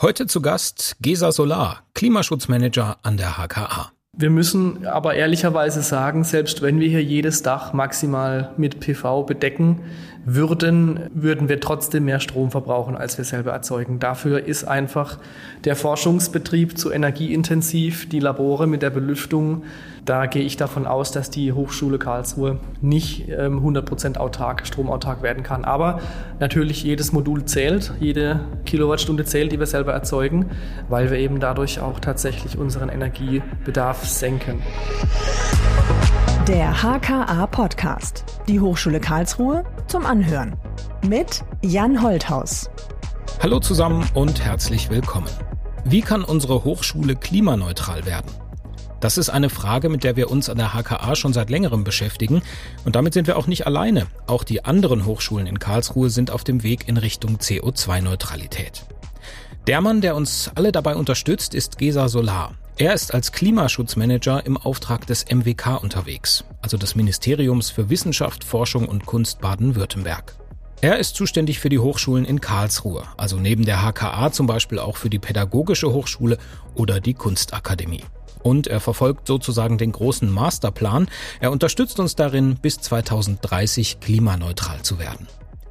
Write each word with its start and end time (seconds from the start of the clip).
Heute 0.00 0.28
zu 0.28 0.40
Gast 0.40 0.94
Gesa 1.00 1.32
Solar, 1.32 1.82
Klimaschutzmanager 1.94 2.98
an 3.02 3.16
der 3.16 3.36
HKA. 3.36 3.90
Wir 4.16 4.30
müssen 4.30 4.86
aber 4.86 5.14
ehrlicherweise 5.14 5.82
sagen, 5.82 6.22
selbst 6.22 6.62
wenn 6.62 6.78
wir 6.78 6.88
hier 6.88 7.02
jedes 7.02 7.42
Dach 7.42 7.72
maximal 7.72 8.52
mit 8.56 8.78
PV 8.78 9.24
bedecken 9.24 9.80
würden, 10.34 11.08
würden 11.14 11.48
wir 11.48 11.58
trotzdem 11.58 12.04
mehr 12.04 12.20
Strom 12.20 12.50
verbrauchen, 12.50 12.96
als 12.96 13.16
wir 13.16 13.24
selber 13.24 13.52
erzeugen. 13.52 13.98
Dafür 13.98 14.44
ist 14.44 14.64
einfach 14.64 15.18
der 15.64 15.74
Forschungsbetrieb 15.74 16.76
zu 16.76 16.92
energieintensiv, 16.92 18.08
die 18.08 18.20
Labore 18.20 18.66
mit 18.66 18.82
der 18.82 18.90
Belüftung. 18.90 19.62
Da 20.04 20.26
gehe 20.26 20.42
ich 20.42 20.56
davon 20.56 20.86
aus, 20.86 21.12
dass 21.12 21.30
die 21.30 21.52
Hochschule 21.52 21.98
Karlsruhe 21.98 22.58
nicht 22.80 23.30
100 23.30 23.82
ähm, 23.82 23.86
Prozent 23.86 24.18
autark, 24.18 24.66
stromautark 24.66 25.22
werden 25.22 25.42
kann. 25.42 25.64
Aber 25.64 26.00
natürlich 26.40 26.82
jedes 26.82 27.12
Modul 27.12 27.46
zählt, 27.46 27.92
jede 27.98 28.40
Kilowattstunde 28.66 29.24
zählt, 29.24 29.52
die 29.52 29.58
wir 29.58 29.66
selber 29.66 29.92
erzeugen, 29.92 30.50
weil 30.88 31.10
wir 31.10 31.18
eben 31.18 31.40
dadurch 31.40 31.80
auch 31.80 32.00
tatsächlich 32.00 32.58
unseren 32.58 32.90
Energiebedarf 32.90 34.04
senken. 34.06 34.62
Der 36.48 36.72
HKA 36.82 37.46
Podcast. 37.46 38.24
Die 38.48 38.58
Hochschule 38.58 39.00
Karlsruhe 39.00 39.64
zum 39.86 40.06
Anhören. 40.06 40.56
Mit 41.06 41.44
Jan 41.60 42.00
Holthaus. 42.00 42.70
Hallo 43.42 43.60
zusammen 43.60 44.08
und 44.14 44.42
herzlich 44.42 44.88
willkommen. 44.88 45.28
Wie 45.84 46.00
kann 46.00 46.24
unsere 46.24 46.64
Hochschule 46.64 47.16
klimaneutral 47.16 48.06
werden? 48.06 48.30
Das 49.00 49.18
ist 49.18 49.28
eine 49.28 49.50
Frage, 49.50 49.90
mit 49.90 50.04
der 50.04 50.16
wir 50.16 50.30
uns 50.30 50.48
an 50.48 50.56
der 50.56 50.72
HKA 50.72 51.16
schon 51.16 51.34
seit 51.34 51.50
längerem 51.50 51.84
beschäftigen. 51.84 52.40
Und 52.86 52.96
damit 52.96 53.12
sind 53.12 53.26
wir 53.26 53.36
auch 53.36 53.46
nicht 53.46 53.66
alleine. 53.66 54.06
Auch 54.26 54.42
die 54.42 54.64
anderen 54.64 55.04
Hochschulen 55.04 55.46
in 55.46 55.58
Karlsruhe 55.58 56.08
sind 56.08 56.30
auf 56.30 56.44
dem 56.44 56.62
Weg 56.62 56.88
in 56.88 56.96
Richtung 56.96 57.36
CO2-Neutralität. 57.36 58.86
Der 59.66 59.82
Mann, 59.82 60.00
der 60.00 60.16
uns 60.16 60.50
alle 60.54 60.72
dabei 60.72 60.96
unterstützt, 60.96 61.54
ist 61.54 61.76
Gesa 61.76 62.08
Solar. 62.08 62.54
Er 62.80 62.94
ist 62.94 63.12
als 63.12 63.32
Klimaschutzmanager 63.32 64.46
im 64.46 64.56
Auftrag 64.56 65.04
des 65.04 65.24
MWK 65.28 65.82
unterwegs, 65.82 66.44
also 66.62 66.76
des 66.76 66.94
Ministeriums 66.94 67.70
für 67.70 67.90
Wissenschaft, 67.90 68.44
Forschung 68.44 68.86
und 68.86 69.04
Kunst 69.04 69.40
Baden-Württemberg. 69.40 70.36
Er 70.80 71.00
ist 71.00 71.16
zuständig 71.16 71.58
für 71.58 71.70
die 71.70 71.80
Hochschulen 71.80 72.24
in 72.24 72.40
Karlsruhe, 72.40 73.02
also 73.16 73.36
neben 73.36 73.64
der 73.64 73.82
HKA 73.82 74.30
zum 74.30 74.46
Beispiel 74.46 74.78
auch 74.78 74.96
für 74.96 75.10
die 75.10 75.18
Pädagogische 75.18 75.92
Hochschule 75.92 76.38
oder 76.76 77.00
die 77.00 77.14
Kunstakademie. 77.14 78.04
Und 78.44 78.68
er 78.68 78.78
verfolgt 78.78 79.26
sozusagen 79.26 79.76
den 79.76 79.90
großen 79.90 80.30
Masterplan. 80.30 81.08
Er 81.40 81.50
unterstützt 81.50 81.98
uns 81.98 82.14
darin, 82.14 82.58
bis 82.62 82.78
2030 82.78 83.98
klimaneutral 83.98 84.82
zu 84.82 85.00
werden. 85.00 85.26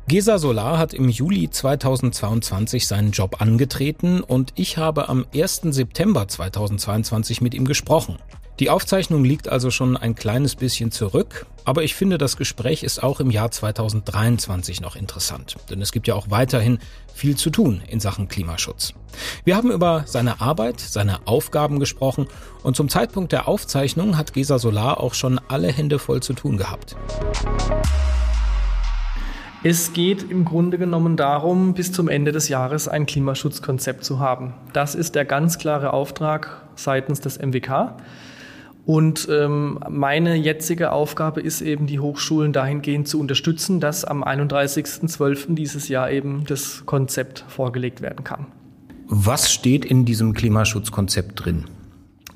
Gesa 0.10 0.38
Solar 0.38 0.78
hat 0.78 0.94
im 0.94 1.10
Juli 1.10 1.50
2022 1.50 2.88
seinen 2.88 3.12
Job 3.12 3.42
angetreten 3.42 4.22
und 4.22 4.54
ich 4.56 4.78
habe 4.78 5.10
am 5.10 5.26
1. 5.36 5.64
September 5.72 6.30
2022 6.30 7.42
mit 7.42 7.54
ihm 7.54 7.66
gesprochen. 7.66 8.18
Die 8.62 8.70
Aufzeichnung 8.70 9.26
liegt 9.26 9.50
also 9.50 9.70
schon 9.70 9.98
ein 9.98 10.16
kleines 10.16 10.56
bisschen 10.56 10.92
zurück, 10.92 11.46
aber 11.66 11.84
ich 11.84 11.94
finde, 11.94 12.18
das 12.18 12.38
Gespräch 12.38 12.84
ist 12.84 13.04
auch 13.04 13.20
im 13.20 13.32
Jahr 13.32 13.52
2023 13.52 14.80
noch 14.80 14.96
interessant, 14.96 15.58
denn 15.70 15.82
es 15.82 15.92
gibt 15.92 16.08
ja 16.08 16.16
auch 16.16 16.30
weiterhin 16.30 16.80
viel 17.14 17.36
zu 17.36 17.50
tun 17.50 17.84
in 17.90 18.00
Sachen 18.00 18.30
Klimaschutz. 18.30 18.94
Wir 19.44 19.58
haben 19.58 19.72
über 19.72 20.04
seine 20.08 20.40
Arbeit, 20.40 20.80
seine 20.80 21.28
Aufgaben 21.28 21.82
gesprochen 21.82 22.28
und 22.64 22.78
zum 22.78 22.88
Zeitpunkt 22.88 23.34
der 23.34 23.50
Aufzeichnung 23.50 24.18
hat 24.18 24.32
Gesa 24.32 24.58
Solar 24.58 25.02
auch 25.02 25.16
schon 25.16 25.38
alle 25.50 25.70
Hände 25.70 26.00
voll 26.00 26.24
zu 26.24 26.32
tun 26.32 26.56
gehabt. 26.56 26.96
Es 29.70 29.92
geht 29.92 30.32
im 30.32 30.46
Grunde 30.46 30.78
genommen 30.78 31.18
darum, 31.18 31.74
bis 31.74 31.92
zum 31.92 32.08
Ende 32.08 32.32
des 32.32 32.48
Jahres 32.48 32.88
ein 32.88 33.06
Klimaschutzkonzept 33.06 34.06
zu 34.06 34.18
haben. 34.18 34.54
Das 34.72 34.96
ist 34.96 35.14
der 35.14 35.26
ganz 35.26 35.58
klare 35.58 35.92
Auftrag 35.92 36.64
seitens 36.76 37.20
des 37.20 37.38
MWK. 37.38 37.98
Und 38.86 39.28
ähm, 39.30 39.78
meine 39.90 40.36
jetzige 40.36 40.94
Aufgabe 40.94 41.42
ist 41.42 41.60
eben, 41.60 41.86
die 41.86 42.00
Hochschulen 42.00 42.54
dahingehend 42.54 43.10
zu 43.10 43.20
unterstützen, 43.20 43.82
dass 43.82 44.06
am 44.06 44.24
31.12. 44.24 45.56
dieses 45.56 45.90
Jahr 45.90 46.12
eben 46.12 46.46
das 46.46 46.86
Konzept 46.86 47.44
vorgelegt 47.50 48.02
werden 48.02 48.24
kann. 48.24 48.46
Was 49.08 49.52
steht 49.52 49.84
in 49.84 50.06
diesem 50.06 50.34
Klimaschutzkonzept 50.34 51.44
drin? 51.44 51.66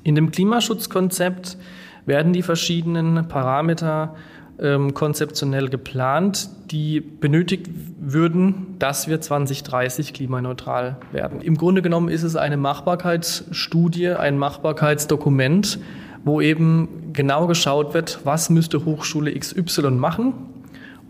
In 0.02 0.16
dem 0.16 0.32
Klimaschutzkonzept 0.32 1.56
werden 2.04 2.34
die 2.34 2.42
verschiedenen 2.42 3.26
Parameter 3.26 4.16
ähm, 4.60 4.94
konzeptionell 4.94 5.68
geplant, 5.68 6.48
die 6.70 7.00
benötigt 7.00 7.68
würden, 7.98 8.76
dass 8.78 9.08
wir 9.08 9.20
2030 9.20 10.12
klimaneutral 10.12 10.96
werden. 11.12 11.40
Im 11.40 11.56
Grunde 11.56 11.82
genommen 11.82 12.08
ist 12.08 12.22
es 12.22 12.36
eine 12.36 12.56
Machbarkeitsstudie, 12.56 14.08
ein 14.08 14.38
Machbarkeitsdokument, 14.38 15.78
wo 16.24 16.40
eben 16.40 17.12
genau 17.12 17.46
geschaut 17.46 17.94
wird, 17.94 18.20
was 18.24 18.50
müsste 18.50 18.84
Hochschule 18.84 19.32
XY 19.38 19.90
machen, 19.92 20.34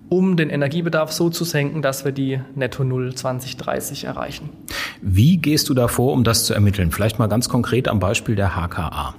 um 0.08 0.36
den 0.36 0.50
Energiebedarf 0.50 1.12
so 1.12 1.30
zu 1.30 1.44
senken, 1.44 1.82
dass 1.82 2.04
wir 2.04 2.12
die 2.12 2.40
Netto 2.54 2.84
Null 2.84 3.14
2030 3.14 4.04
erreichen. 4.04 4.50
Wie 5.00 5.38
gehst 5.38 5.68
du 5.68 5.74
da 5.74 5.88
vor, 5.88 6.12
um 6.12 6.24
das 6.24 6.44
zu 6.44 6.54
ermitteln? 6.54 6.90
Vielleicht 6.90 7.18
mal 7.18 7.28
ganz 7.28 7.48
konkret 7.48 7.88
am 7.88 7.98
Beispiel 7.98 8.36
der 8.36 8.54
HKA. 8.54 9.14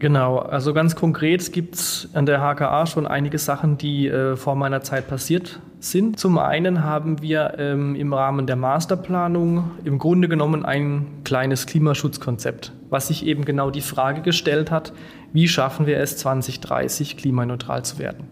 Genau, 0.00 0.38
also 0.38 0.72
ganz 0.72 0.96
konkret 0.96 1.52
gibt 1.52 1.74
es 1.74 2.08
an 2.14 2.24
der 2.24 2.40
HKA 2.40 2.86
schon 2.86 3.06
einige 3.06 3.38
Sachen, 3.38 3.76
die 3.76 4.08
äh, 4.08 4.34
vor 4.34 4.54
meiner 4.54 4.80
Zeit 4.80 5.08
passiert 5.08 5.60
sind. 5.78 6.18
Zum 6.18 6.38
einen 6.38 6.82
haben 6.82 7.20
wir 7.20 7.56
ähm, 7.58 7.94
im 7.94 8.14
Rahmen 8.14 8.46
der 8.46 8.56
Masterplanung 8.56 9.72
im 9.84 9.98
Grunde 9.98 10.26
genommen 10.26 10.64
ein 10.64 11.06
kleines 11.24 11.66
Klimaschutzkonzept, 11.66 12.72
was 12.88 13.08
sich 13.08 13.26
eben 13.26 13.44
genau 13.44 13.70
die 13.70 13.82
Frage 13.82 14.22
gestellt 14.22 14.70
hat, 14.70 14.94
wie 15.34 15.48
schaffen 15.48 15.86
wir 15.86 15.98
es 15.98 16.16
2030 16.16 17.18
klimaneutral 17.18 17.84
zu 17.84 17.98
werden. 17.98 18.24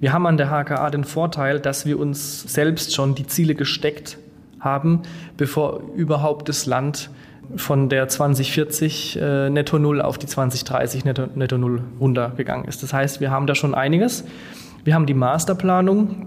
Wir 0.00 0.12
haben 0.12 0.26
an 0.26 0.36
der 0.36 0.48
HKA 0.48 0.90
den 0.90 1.04
Vorteil, 1.04 1.60
dass 1.60 1.86
wir 1.86 2.00
uns 2.00 2.52
selbst 2.52 2.96
schon 2.96 3.14
die 3.14 3.28
Ziele 3.28 3.54
gesteckt 3.54 4.18
haben, 4.58 5.02
bevor 5.36 5.82
überhaupt 5.94 6.48
das 6.48 6.66
Land 6.66 7.10
von 7.54 7.88
der 7.88 8.08
2040 8.08 9.20
äh, 9.20 9.50
Netto 9.50 9.78
Null 9.78 10.00
auf 10.00 10.18
die 10.18 10.26
2030 10.26 11.04
Netto, 11.04 11.26
Netto 11.34 11.58
Null 11.58 11.82
runtergegangen 12.00 12.66
ist. 12.66 12.82
Das 12.82 12.92
heißt, 12.92 13.20
wir 13.20 13.30
haben 13.30 13.46
da 13.46 13.54
schon 13.54 13.74
einiges. 13.74 14.24
Wir 14.84 14.94
haben 14.94 15.06
die 15.06 15.14
Masterplanung. 15.14 16.26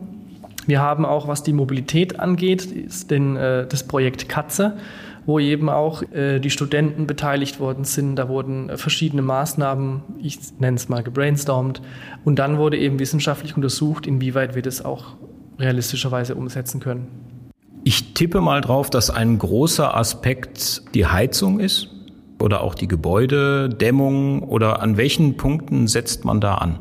Wir 0.66 0.82
haben 0.82 1.06
auch, 1.06 1.28
was 1.28 1.44
die 1.44 1.54
Mobilität 1.54 2.20
angeht, 2.20 3.10
den, 3.10 3.36
äh, 3.36 3.66
das 3.68 3.84
Projekt 3.84 4.30
Katze, 4.30 4.78
wo 5.26 5.40
eben 5.40 5.70
auch 5.70 6.04
äh, 6.12 6.40
die 6.40 6.50
Studenten 6.50 7.08
beteiligt 7.08 7.60
worden 7.60 7.84
sind. 7.84 8.16
Da 8.16 8.30
wurden 8.30 8.78
verschiedene 8.78 9.22
Maßnahmen, 9.22 10.02
ich 10.22 10.38
nenne 10.60 10.78
es 10.78 10.90
mal 10.90 11.04
gebrainstormt. 11.04 11.82
Und 12.24 12.38
dann 12.38 12.58
wurde 12.58 12.78
eben 12.78 13.00
wissenschaftlich 13.00 13.56
untersucht, 13.56 14.08
inwieweit 14.08 14.56
wir 14.56 14.62
das 14.62 14.86
auch 14.86 15.16
realistischerweise 15.58 16.36
umsetzen 16.36 16.80
können. 16.80 17.29
Ich 17.90 18.14
tippe 18.14 18.40
mal 18.40 18.62
drauf, 18.62 18.92
dass 18.92 19.10
ein 19.10 19.40
großer 19.40 19.98
Aspekt 19.98 20.94
die 20.94 21.08
Heizung 21.08 21.60
ist 21.60 21.88
oder 22.40 22.62
auch 22.62 22.76
die 22.76 22.88
Gebäudedämmung 22.88 24.44
oder 24.44 24.84
an 24.84 24.96
welchen 24.96 25.38
Punkten 25.38 25.88
setzt 25.88 26.24
man 26.24 26.40
da 26.40 26.54
an? 26.54 26.78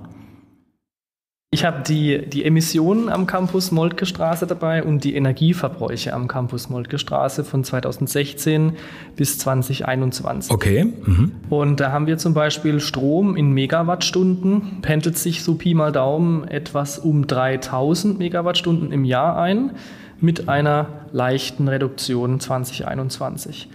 Ich 1.51 1.65
habe 1.65 1.83
die, 1.83 2.29
die 2.29 2.45
Emissionen 2.45 3.09
am 3.09 3.27
Campus 3.27 3.71
Moltke 3.71 4.05
Straße 4.05 4.47
dabei 4.47 4.85
und 4.85 5.03
die 5.03 5.15
Energieverbräuche 5.15 6.13
am 6.13 6.29
Campus 6.29 6.69
Moltke 6.69 6.99
Straße 6.99 7.43
von 7.43 7.65
2016 7.65 8.75
bis 9.17 9.39
2021. 9.39 10.53
Okay. 10.53 10.93
Mhm. 11.07 11.33
Und 11.49 11.81
da 11.81 11.91
haben 11.91 12.07
wir 12.07 12.19
zum 12.19 12.35
Beispiel 12.35 12.81
Strom 12.81 13.35
in 13.35 13.53
Megawattstunden, 13.53 14.83
pendelt 14.83 15.17
sich 15.17 15.43
so 15.43 15.55
Pi 15.55 15.73
mal 15.73 15.91
Daumen 15.91 16.47
etwas 16.47 16.99
um 16.99 17.27
3000 17.27 18.19
Megawattstunden 18.19 18.93
im 18.93 19.07
Jahr 19.07 19.39
ein 19.39 19.71
mit 20.21 20.49
einer 20.49 20.87
leichten 21.13 21.69
Reduktion 21.69 22.41
2021. 22.41 23.69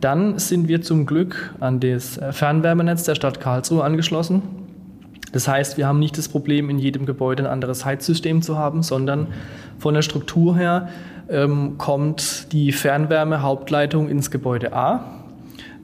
Dann 0.00 0.38
sind 0.38 0.68
wir 0.68 0.80
zum 0.82 1.06
Glück 1.06 1.54
an 1.58 1.80
das 1.80 2.20
Fernwärmenetz 2.30 3.04
der 3.04 3.16
Stadt 3.16 3.40
Karlsruhe 3.40 3.82
angeschlossen. 3.82 4.42
Das 5.32 5.48
heißt, 5.48 5.76
wir 5.76 5.86
haben 5.86 5.98
nicht 5.98 6.16
das 6.16 6.28
Problem, 6.28 6.70
in 6.70 6.78
jedem 6.78 7.04
Gebäude 7.04 7.42
ein 7.42 7.50
anderes 7.50 7.84
Heizsystem 7.84 8.40
zu 8.42 8.56
haben, 8.56 8.82
sondern 8.82 9.26
von 9.78 9.94
der 9.94 10.02
Struktur 10.02 10.56
her 10.56 10.88
ähm, 11.28 11.76
kommt 11.78 12.52
die 12.52 12.72
Fernwärme-Hauptleitung 12.72 14.08
ins 14.08 14.30
Gebäude 14.30 14.72
A. 14.72 15.04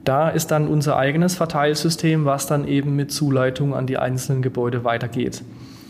Da 0.03 0.29
ist 0.29 0.51
dann 0.51 0.67
unser 0.67 0.97
eigenes 0.97 1.35
Verteilsystem, 1.35 2.25
was 2.25 2.47
dann 2.47 2.67
eben 2.67 2.95
mit 2.95 3.11
Zuleitung 3.11 3.75
an 3.75 3.85
die 3.85 3.97
einzelnen 3.97 4.41
Gebäude 4.41 4.83
weitergeht. 4.83 5.43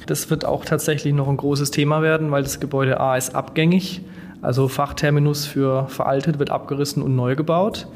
Das 0.06 0.30
wird 0.30 0.46
auch 0.46 0.66
tatsächlich 0.66 1.14
noch 1.14 1.28
ein 1.28 1.38
großes 1.38 1.72
Thema 1.72 2.02
werden, 2.02 2.32
weil 2.32 2.44
das 2.44 2.60
Gebäude 2.60 3.00
A 3.00 3.18
ist 3.18 3.36
abgängig. 3.36 4.02
Also 4.46 4.68
Fachterminus 4.68 5.46
für 5.46 5.88
veraltet 5.88 6.38
wird 6.40 6.52
abgerissen 6.52 7.02
und 7.02 7.16
neu 7.16 7.36
gebaut. 7.36 7.88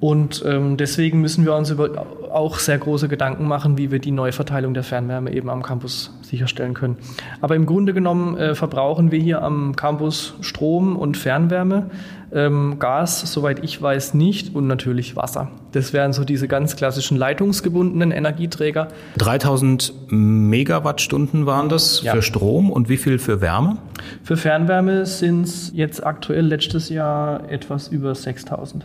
Und 0.00 0.44
ähm, 0.46 0.76
deswegen 0.76 1.20
müssen 1.20 1.44
wir 1.44 1.54
uns 1.54 1.70
über 1.70 2.06
auch 2.30 2.58
sehr 2.58 2.78
große 2.78 3.08
Gedanken 3.08 3.46
machen, 3.48 3.78
wie 3.78 3.90
wir 3.90 3.98
die 3.98 4.10
Neuverteilung 4.10 4.74
der 4.74 4.82
Fernwärme 4.82 5.32
eben 5.32 5.48
am 5.48 5.62
Campus 5.62 6.12
sicherstellen 6.22 6.74
können. 6.74 6.98
Aber 7.40 7.56
im 7.56 7.64
Grunde 7.64 7.94
genommen 7.94 8.36
äh, 8.36 8.54
verbrauchen 8.54 9.10
wir 9.10 9.18
hier 9.18 9.42
am 9.42 9.74
Campus 9.74 10.34
Strom 10.42 10.96
und 10.96 11.16
Fernwärme, 11.16 11.90
ähm, 12.32 12.78
Gas, 12.78 13.32
soweit 13.32 13.64
ich 13.64 13.80
weiß, 13.80 14.12
nicht 14.14 14.54
und 14.54 14.66
natürlich 14.66 15.16
Wasser. 15.16 15.50
Das 15.72 15.92
wären 15.92 16.12
so 16.12 16.24
diese 16.24 16.46
ganz 16.46 16.76
klassischen 16.76 17.16
leitungsgebundenen 17.16 18.10
Energieträger. 18.10 18.88
3000 19.16 19.94
Megawattstunden 20.08 21.46
waren 21.46 21.70
das 21.70 22.02
ja. 22.02 22.12
für 22.12 22.22
Strom 22.22 22.70
und 22.70 22.90
wie 22.90 22.98
viel 22.98 23.18
für 23.18 23.40
Wärme? 23.40 23.78
Für 24.22 24.36
Fernwärme 24.36 25.06
sind 25.06 25.46
es 25.46 25.72
jetzt 25.74 26.04
aktuell 26.04 26.46
letztes 26.46 26.90
Jahr 26.90 27.48
etwas 27.50 27.88
über 27.88 28.14
6000. 28.14 28.84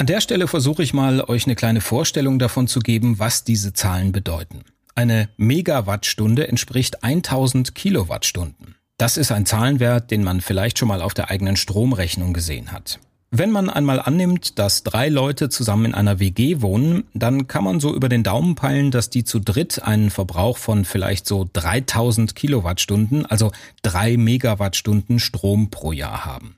An 0.00 0.06
der 0.06 0.22
Stelle 0.22 0.48
versuche 0.48 0.82
ich 0.82 0.94
mal, 0.94 1.20
euch 1.20 1.44
eine 1.44 1.56
kleine 1.56 1.82
Vorstellung 1.82 2.38
davon 2.38 2.66
zu 2.66 2.80
geben, 2.80 3.18
was 3.18 3.44
diese 3.44 3.74
Zahlen 3.74 4.12
bedeuten. 4.12 4.62
Eine 4.94 5.28
Megawattstunde 5.36 6.48
entspricht 6.48 7.04
1000 7.04 7.74
Kilowattstunden. 7.74 8.76
Das 8.96 9.18
ist 9.18 9.30
ein 9.30 9.44
Zahlenwert, 9.44 10.10
den 10.10 10.24
man 10.24 10.40
vielleicht 10.40 10.78
schon 10.78 10.88
mal 10.88 11.02
auf 11.02 11.12
der 11.12 11.28
eigenen 11.28 11.56
Stromrechnung 11.56 12.32
gesehen 12.32 12.72
hat. 12.72 12.98
Wenn 13.30 13.50
man 13.50 13.68
einmal 13.68 14.00
annimmt, 14.00 14.58
dass 14.58 14.84
drei 14.84 15.10
Leute 15.10 15.50
zusammen 15.50 15.84
in 15.84 15.94
einer 15.94 16.18
WG 16.18 16.62
wohnen, 16.62 17.04
dann 17.12 17.46
kann 17.46 17.64
man 17.64 17.78
so 17.78 17.94
über 17.94 18.08
den 18.08 18.22
Daumen 18.22 18.54
peilen, 18.54 18.90
dass 18.90 19.10
die 19.10 19.24
zu 19.24 19.38
dritt 19.38 19.82
einen 19.82 20.08
Verbrauch 20.08 20.56
von 20.56 20.86
vielleicht 20.86 21.26
so 21.26 21.46
3000 21.52 22.34
Kilowattstunden, 22.34 23.26
also 23.26 23.52
drei 23.82 24.16
Megawattstunden 24.16 25.18
Strom 25.18 25.68
pro 25.68 25.92
Jahr 25.92 26.24
haben. 26.24 26.56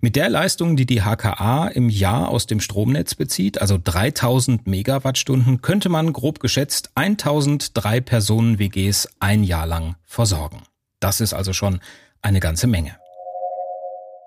Mit 0.00 0.16
der 0.16 0.28
Leistung, 0.28 0.76
die 0.76 0.86
die 0.86 1.02
HKA 1.02 1.68
im 1.68 1.88
Jahr 1.88 2.28
aus 2.28 2.46
dem 2.46 2.60
Stromnetz 2.60 3.14
bezieht, 3.14 3.60
also 3.60 3.78
3000 3.82 4.66
Megawattstunden, 4.66 5.62
könnte 5.62 5.88
man 5.88 6.12
grob 6.12 6.40
geschätzt 6.40 6.90
1003 6.94 8.00
Personen 8.00 8.58
WGs 8.58 9.08
ein 9.20 9.44
Jahr 9.44 9.66
lang 9.66 9.96
versorgen. 10.04 10.62
Das 11.00 11.20
ist 11.20 11.34
also 11.34 11.52
schon 11.52 11.80
eine 12.22 12.40
ganze 12.40 12.66
Menge. 12.66 12.96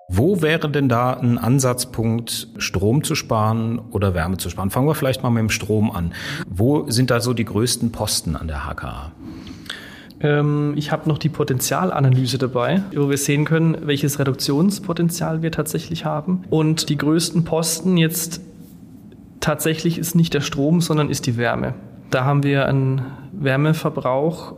Wo 0.08 0.42
wäre 0.42 0.70
denn 0.70 0.90
da 0.90 1.14
ein 1.14 1.38
Ansatzpunkt, 1.38 2.48
Strom 2.58 3.02
zu 3.02 3.14
sparen 3.14 3.78
oder 3.78 4.12
Wärme 4.12 4.36
zu 4.36 4.50
sparen? 4.50 4.70
Fangen 4.70 4.86
wir 4.86 4.94
vielleicht 4.94 5.22
mal 5.22 5.30
mit 5.30 5.40
dem 5.40 5.50
Strom 5.50 5.90
an. 5.90 6.12
Wo 6.46 6.90
sind 6.90 7.10
da 7.10 7.20
so 7.20 7.32
die 7.32 7.46
größten 7.46 7.92
Posten 7.92 8.36
an 8.36 8.46
der 8.46 8.66
HKA? 8.66 9.12
Ähm, 10.22 10.74
ich 10.76 10.92
habe 10.92 11.08
noch 11.08 11.18
die 11.18 11.28
Potenzialanalyse 11.28 12.38
dabei, 12.38 12.82
wo 12.94 13.10
wir 13.10 13.18
sehen 13.18 13.44
können, 13.44 13.76
welches 13.82 14.18
Reduktionspotenzial 14.18 15.42
wir 15.42 15.50
tatsächlich 15.50 16.04
haben. 16.04 16.44
Und 16.50 16.88
die 16.88 16.96
größten 16.96 17.44
Posten 17.44 17.96
jetzt 17.96 18.40
tatsächlich 19.40 19.98
ist 19.98 20.14
nicht 20.14 20.32
der 20.34 20.40
Strom, 20.40 20.80
sondern 20.80 21.10
ist 21.10 21.26
die 21.26 21.36
Wärme. 21.36 21.74
Da 22.10 22.24
haben 22.24 22.42
wir 22.42 22.66
einen 22.66 23.02
Wärmeverbrauch 23.32 24.54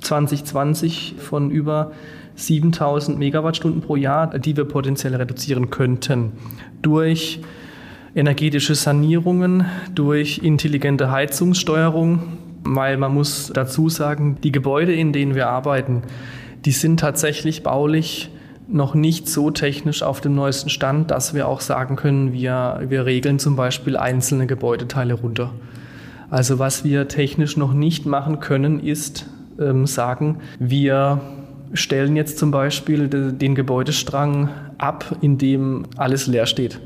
2020 0.00 1.16
von 1.18 1.50
über 1.50 1.92
7000 2.34 3.18
Megawattstunden 3.18 3.80
pro 3.80 3.96
Jahr, 3.96 4.38
die 4.38 4.56
wir 4.56 4.64
potenziell 4.64 5.14
reduzieren 5.14 5.70
könnten 5.70 6.32
durch 6.82 7.40
energetische 8.14 8.74
Sanierungen, 8.74 9.66
durch 9.94 10.38
intelligente 10.38 11.10
Heizungssteuerung, 11.10 12.22
weil 12.64 12.96
man 12.96 13.14
muss 13.14 13.50
dazu 13.54 13.88
sagen, 13.88 14.38
die 14.42 14.52
Gebäude, 14.52 14.94
in 14.94 15.12
denen 15.12 15.34
wir 15.34 15.48
arbeiten, 15.48 16.02
die 16.64 16.72
sind 16.72 17.00
tatsächlich 17.00 17.62
baulich 17.62 18.30
noch 18.68 18.94
nicht 18.94 19.28
so 19.28 19.50
technisch 19.50 20.02
auf 20.02 20.20
dem 20.20 20.34
neuesten 20.34 20.70
Stand, 20.70 21.10
dass 21.10 21.34
wir 21.34 21.48
auch 21.48 21.60
sagen 21.60 21.96
können, 21.96 22.32
wir, 22.32 22.82
wir 22.88 23.04
regeln 23.04 23.38
zum 23.38 23.56
Beispiel 23.56 23.96
einzelne 23.96 24.46
Gebäudeteile 24.46 25.14
runter. 25.14 25.52
Also 26.30 26.58
was 26.60 26.84
wir 26.84 27.08
technisch 27.08 27.56
noch 27.56 27.72
nicht 27.72 28.06
machen 28.06 28.38
können, 28.38 28.78
ist 28.78 29.26
ähm, 29.58 29.86
sagen, 29.86 30.38
wir 30.60 31.20
stellen 31.72 32.14
jetzt 32.14 32.38
zum 32.38 32.52
Beispiel 32.52 33.08
den 33.08 33.54
Gebäudestrang 33.54 34.50
ab, 34.78 35.16
in 35.20 35.38
dem 35.38 35.86
alles 35.96 36.26
leer 36.26 36.46
steht 36.46 36.80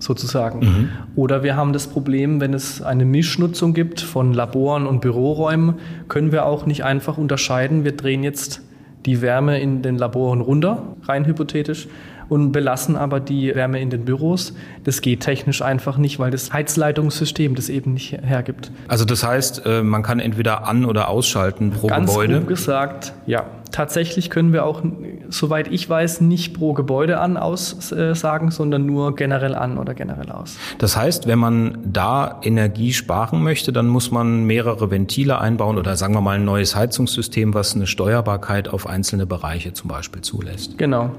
sozusagen. 0.00 0.58
Mhm. 0.60 0.88
Oder 1.14 1.44
wir 1.44 1.54
haben 1.54 1.72
das 1.72 1.86
Problem, 1.86 2.40
wenn 2.40 2.54
es 2.54 2.82
eine 2.82 3.04
Mischnutzung 3.04 3.74
gibt 3.74 4.00
von 4.00 4.34
Laboren 4.34 4.86
und 4.86 5.00
Büroräumen, 5.00 5.74
können 6.08 6.32
wir 6.32 6.46
auch 6.46 6.66
nicht 6.66 6.84
einfach 6.84 7.18
unterscheiden, 7.18 7.84
wir 7.84 7.96
drehen 7.96 8.24
jetzt 8.24 8.62
die 9.06 9.22
Wärme 9.22 9.60
in 9.60 9.82
den 9.82 9.96
Laboren 9.96 10.40
runter, 10.40 10.96
rein 11.02 11.24
hypothetisch, 11.26 11.86
und 12.28 12.52
belassen 12.52 12.96
aber 12.96 13.18
die 13.18 13.54
Wärme 13.54 13.80
in 13.80 13.90
den 13.90 14.04
Büros. 14.04 14.54
Das 14.84 15.00
geht 15.00 15.20
technisch 15.20 15.62
einfach 15.62 15.98
nicht, 15.98 16.18
weil 16.20 16.30
das 16.30 16.52
Heizleitungssystem 16.52 17.56
das 17.56 17.68
eben 17.68 17.94
nicht 17.94 18.12
hergibt. 18.22 18.70
Also 18.88 19.04
das 19.04 19.26
heißt, 19.26 19.66
äh, 19.66 19.82
man 19.82 20.02
kann 20.02 20.20
entweder 20.20 20.66
an- 20.66 20.84
oder 20.84 21.08
ausschalten 21.08 21.72
pro 21.72 21.88
Ganz 21.88 22.08
Gebäude? 22.10 22.34
Ganz 22.34 22.46
gesagt, 22.46 23.12
ja. 23.26 23.44
Tatsächlich 23.72 24.30
können 24.30 24.52
wir 24.52 24.64
auch, 24.64 24.82
soweit 25.28 25.68
ich 25.68 25.88
weiß, 25.88 26.20
nicht 26.20 26.54
pro 26.54 26.72
Gebäude 26.72 27.20
an 27.20 27.36
aussagen, 27.36 28.50
sondern 28.50 28.86
nur 28.86 29.14
generell 29.14 29.54
an 29.54 29.78
oder 29.78 29.94
generell 29.94 30.30
aus. 30.30 30.56
Das 30.78 30.96
heißt, 30.96 31.26
wenn 31.26 31.38
man 31.38 31.78
da 31.84 32.40
Energie 32.42 32.92
sparen 32.92 33.42
möchte, 33.42 33.72
dann 33.72 33.88
muss 33.88 34.10
man 34.10 34.44
mehrere 34.44 34.90
Ventile 34.90 35.40
einbauen 35.40 35.78
oder 35.78 35.96
sagen 35.96 36.14
wir 36.14 36.20
mal 36.20 36.36
ein 36.36 36.44
neues 36.44 36.74
Heizungssystem, 36.74 37.54
was 37.54 37.74
eine 37.74 37.86
Steuerbarkeit 37.86 38.68
auf 38.68 38.86
einzelne 38.86 39.26
Bereiche 39.26 39.72
zum 39.72 39.88
Beispiel 39.88 40.22
zulässt. 40.22 40.78
Genau. 40.78 41.10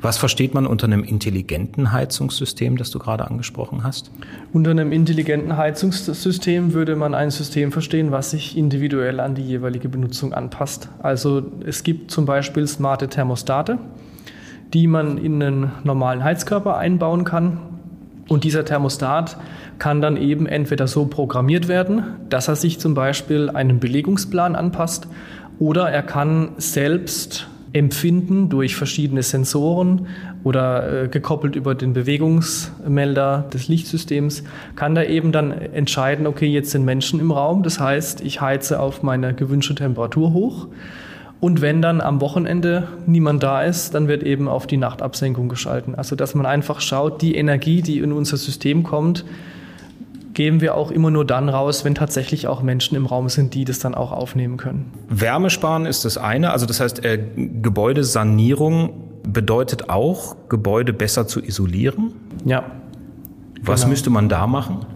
Was 0.00 0.16
versteht 0.16 0.54
man 0.54 0.66
unter 0.66 0.86
einem 0.86 1.04
intelligenten 1.04 1.92
Heizungssystem, 1.92 2.76
das 2.76 2.90
du 2.90 2.98
gerade 2.98 3.26
angesprochen 3.26 3.84
hast? 3.84 4.10
Unter 4.52 4.72
einem 4.72 4.90
intelligenten 4.90 5.56
Heizungssystem 5.56 6.72
würde 6.72 6.96
man 6.96 7.14
ein 7.14 7.30
System 7.30 7.70
verstehen, 7.70 8.10
was 8.10 8.32
sich 8.32 8.58
individuell 8.58 9.20
an 9.20 9.36
die 9.36 9.46
jeweilige 9.46 9.88
Benutzung 9.88 10.32
anpasst. 10.32 10.88
Also 11.00 11.42
es 11.64 11.84
gibt 11.84 12.10
zum 12.10 12.26
Beispiel 12.26 12.66
smarte 12.66 13.06
Thermostate, 13.06 13.78
die 14.74 14.88
man 14.88 15.18
in 15.18 15.40
einen 15.40 15.70
normalen 15.84 16.24
Heizkörper 16.24 16.76
einbauen 16.76 17.22
kann. 17.22 17.58
Und 18.28 18.42
dieser 18.42 18.64
Thermostat 18.64 19.36
kann 19.78 20.00
dann 20.00 20.16
eben 20.16 20.46
entweder 20.46 20.88
so 20.88 21.06
programmiert 21.06 21.68
werden, 21.68 22.02
dass 22.28 22.48
er 22.48 22.56
sich 22.56 22.80
zum 22.80 22.94
Beispiel 22.94 23.50
einem 23.50 23.78
Belegungsplan 23.78 24.56
anpasst, 24.56 25.06
oder 25.60 25.90
er 25.90 26.02
kann 26.02 26.52
selbst 26.56 27.46
empfinden 27.72 28.48
durch 28.48 28.74
verschiedene 28.74 29.22
Sensoren 29.22 30.06
oder 30.42 31.04
äh, 31.04 31.08
gekoppelt 31.08 31.54
über 31.54 31.74
den 31.74 31.92
Bewegungsmelder 31.92 33.48
des 33.52 33.68
Lichtsystems, 33.68 34.42
kann 34.76 34.94
da 34.94 35.04
eben 35.04 35.30
dann 35.32 35.52
entscheiden, 35.52 36.26
okay, 36.26 36.46
jetzt 36.46 36.70
sind 36.70 36.84
Menschen 36.84 37.20
im 37.20 37.30
Raum, 37.30 37.62
das 37.62 37.78
heißt, 37.78 38.22
ich 38.22 38.40
heize 38.40 38.80
auf 38.80 39.02
meine 39.02 39.34
gewünschte 39.34 39.74
Temperatur 39.74 40.32
hoch. 40.32 40.68
Und 41.38 41.62
wenn 41.62 41.80
dann 41.80 42.02
am 42.02 42.20
Wochenende 42.20 42.88
niemand 43.06 43.42
da 43.42 43.62
ist, 43.62 43.94
dann 43.94 44.08
wird 44.08 44.22
eben 44.22 44.46
auf 44.46 44.66
die 44.66 44.76
Nachtabsenkung 44.76 45.48
geschalten. 45.48 45.94
Also 45.94 46.14
dass 46.14 46.34
man 46.34 46.44
einfach 46.44 46.82
schaut, 46.82 47.22
die 47.22 47.34
Energie, 47.34 47.80
die 47.80 47.98
in 47.98 48.12
unser 48.12 48.36
System 48.36 48.82
kommt, 48.82 49.24
geben 50.40 50.62
wir 50.62 50.74
auch 50.74 50.90
immer 50.90 51.10
nur 51.10 51.26
dann 51.26 51.50
raus, 51.50 51.84
wenn 51.84 51.94
tatsächlich 51.94 52.46
auch 52.46 52.62
Menschen 52.62 52.96
im 52.96 53.04
Raum 53.04 53.28
sind, 53.28 53.52
die 53.52 53.66
das 53.66 53.78
dann 53.78 53.94
auch 53.94 54.10
aufnehmen 54.10 54.56
können. 54.56 54.90
Wärmesparen 55.10 55.84
ist 55.84 56.06
das 56.06 56.16
eine, 56.16 56.52
also 56.52 56.64
das 56.64 56.80
heißt 56.80 57.04
äh, 57.04 57.22
Gebäudesanierung 57.36 59.20
bedeutet 59.22 59.90
auch, 59.90 60.36
Gebäude 60.48 60.94
besser 60.94 61.26
zu 61.26 61.42
isolieren. 61.42 62.14
Ja. 62.46 62.64
Was 63.60 63.82
genau. 63.82 63.90
müsste 63.90 64.08
man 64.08 64.30
da 64.30 64.46
machen? 64.46 64.86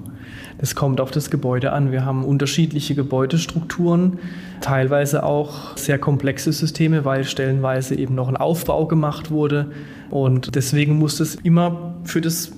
Es 0.57 0.75
kommt 0.75 0.99
auf 0.99 1.11
das 1.11 1.29
Gebäude 1.29 1.73
an. 1.73 1.93
Wir 1.93 2.07
haben 2.07 2.25
unterschiedliche 2.25 2.95
Gebäudestrukturen, 2.95 4.21
teilweise 4.63 5.25
auch 5.25 5.77
sehr 5.77 5.99
komplexe 5.99 6.55
Systeme, 6.55 7.05
weil 7.05 7.25
stellenweise 7.25 7.97
eben 7.97 8.15
noch 8.15 8.29
ein 8.29 8.39
Aufbau 8.39 8.87
gemacht 8.87 9.31
wurde. 9.31 9.73
Und 10.09 10.55
deswegen 10.55 10.97
muss 10.97 11.19
das 11.19 11.35
immer 11.35 11.97
für 12.05 12.23
das 12.23 12.53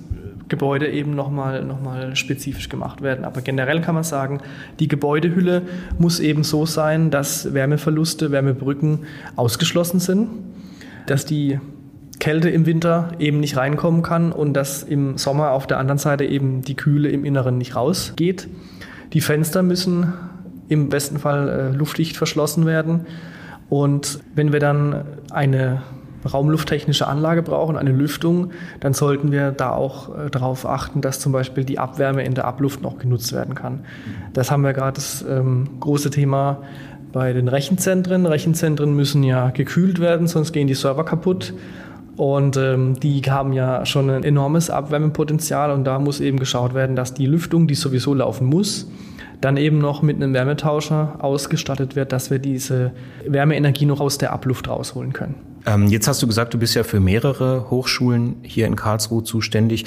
Gebäude 0.49 0.89
eben 0.89 1.15
nochmal 1.15 1.63
noch 1.63 1.81
mal 1.81 2.15
spezifisch 2.15 2.69
gemacht 2.69 3.01
werden. 3.01 3.25
Aber 3.25 3.41
generell 3.41 3.81
kann 3.81 3.95
man 3.95 4.03
sagen, 4.03 4.41
die 4.79 4.87
Gebäudehülle 4.87 5.63
muss 5.97 6.19
eben 6.19 6.43
so 6.43 6.65
sein, 6.65 7.11
dass 7.11 7.53
Wärmeverluste, 7.53 8.31
Wärmebrücken 8.31 8.99
ausgeschlossen 9.35 9.99
sind, 9.99 10.29
dass 11.05 11.25
die 11.25 11.59
Kälte 12.19 12.49
im 12.49 12.65
Winter 12.65 13.11
eben 13.19 13.39
nicht 13.39 13.57
reinkommen 13.57 14.01
kann 14.01 14.31
und 14.31 14.53
dass 14.53 14.83
im 14.83 15.17
Sommer 15.17 15.51
auf 15.51 15.67
der 15.67 15.77
anderen 15.77 15.99
Seite 15.99 16.25
eben 16.25 16.61
die 16.61 16.75
Kühle 16.75 17.09
im 17.09 17.25
Inneren 17.25 17.57
nicht 17.57 17.75
rausgeht. 17.75 18.47
Die 19.13 19.21
Fenster 19.21 19.63
müssen 19.63 20.13
im 20.67 20.89
besten 20.89 21.19
Fall 21.19 21.49
äh, 21.49 21.75
luftdicht 21.75 22.17
verschlossen 22.17 22.65
werden. 22.65 23.05
Und 23.69 24.19
wenn 24.35 24.51
wir 24.51 24.59
dann 24.59 25.03
eine 25.31 25.81
raumlufttechnische 26.27 27.07
Anlage 27.07 27.41
brauchen, 27.41 27.77
eine 27.77 27.91
Lüftung, 27.91 28.51
dann 28.79 28.93
sollten 28.93 29.31
wir 29.31 29.51
da 29.51 29.71
auch 29.71 30.09
äh, 30.15 30.29
darauf 30.29 30.65
achten, 30.65 31.01
dass 31.01 31.19
zum 31.19 31.31
Beispiel 31.31 31.63
die 31.63 31.79
Abwärme 31.79 32.23
in 32.23 32.33
der 32.33 32.45
Abluft 32.45 32.81
noch 32.81 32.97
genutzt 32.97 33.33
werden 33.33 33.55
kann. 33.55 33.81
Das 34.33 34.51
haben 34.51 34.63
wir 34.63 34.73
gerade 34.73 34.95
das 34.95 35.25
ähm, 35.27 35.79
große 35.79 36.09
Thema 36.09 36.59
bei 37.11 37.33
den 37.33 37.47
Rechenzentren. 37.47 38.25
Rechenzentren 38.25 38.95
müssen 38.95 39.23
ja 39.23 39.49
gekühlt 39.49 39.99
werden, 39.99 40.27
sonst 40.27 40.51
gehen 40.51 40.67
die 40.67 40.75
Server 40.75 41.05
kaputt. 41.05 41.53
Und 42.15 42.57
ähm, 42.57 42.99
die 42.99 43.21
haben 43.21 43.53
ja 43.53 43.85
schon 43.85 44.09
ein 44.09 44.23
enormes 44.23 44.71
Abwärmepotenzial 44.71 45.71
und 45.71 45.83
da 45.83 45.99
muss 45.99 46.19
eben 46.19 46.39
geschaut 46.39 46.73
werden, 46.73 46.95
dass 46.95 47.13
die 47.13 47.27
Lüftung, 47.27 47.67
die 47.67 47.75
sowieso 47.75 48.15
laufen 48.15 48.47
muss, 48.47 48.87
dann 49.39 49.55
eben 49.55 49.77
noch 49.77 50.01
mit 50.01 50.15
einem 50.15 50.33
Wärmetauscher 50.33 51.17
ausgestattet 51.19 51.95
wird, 51.95 52.11
dass 52.11 52.31
wir 52.31 52.39
diese 52.39 52.91
Wärmeenergie 53.25 53.85
noch 53.85 53.99
aus 53.99 54.17
der 54.17 54.33
Abluft 54.33 54.67
rausholen 54.67 55.13
können. 55.13 55.35
Ähm, 55.67 55.87
jetzt 55.87 56.07
hast 56.07 56.23
du 56.23 56.27
gesagt, 56.27 56.53
du 56.53 56.57
bist 56.57 56.75
ja 56.75 56.83
für 56.83 57.01
mehrere 57.01 57.69
Hochschulen 57.69 58.37
hier 58.41 58.65
in 58.65 58.77
Karlsruhe 58.77 59.23
zuständig. 59.23 59.85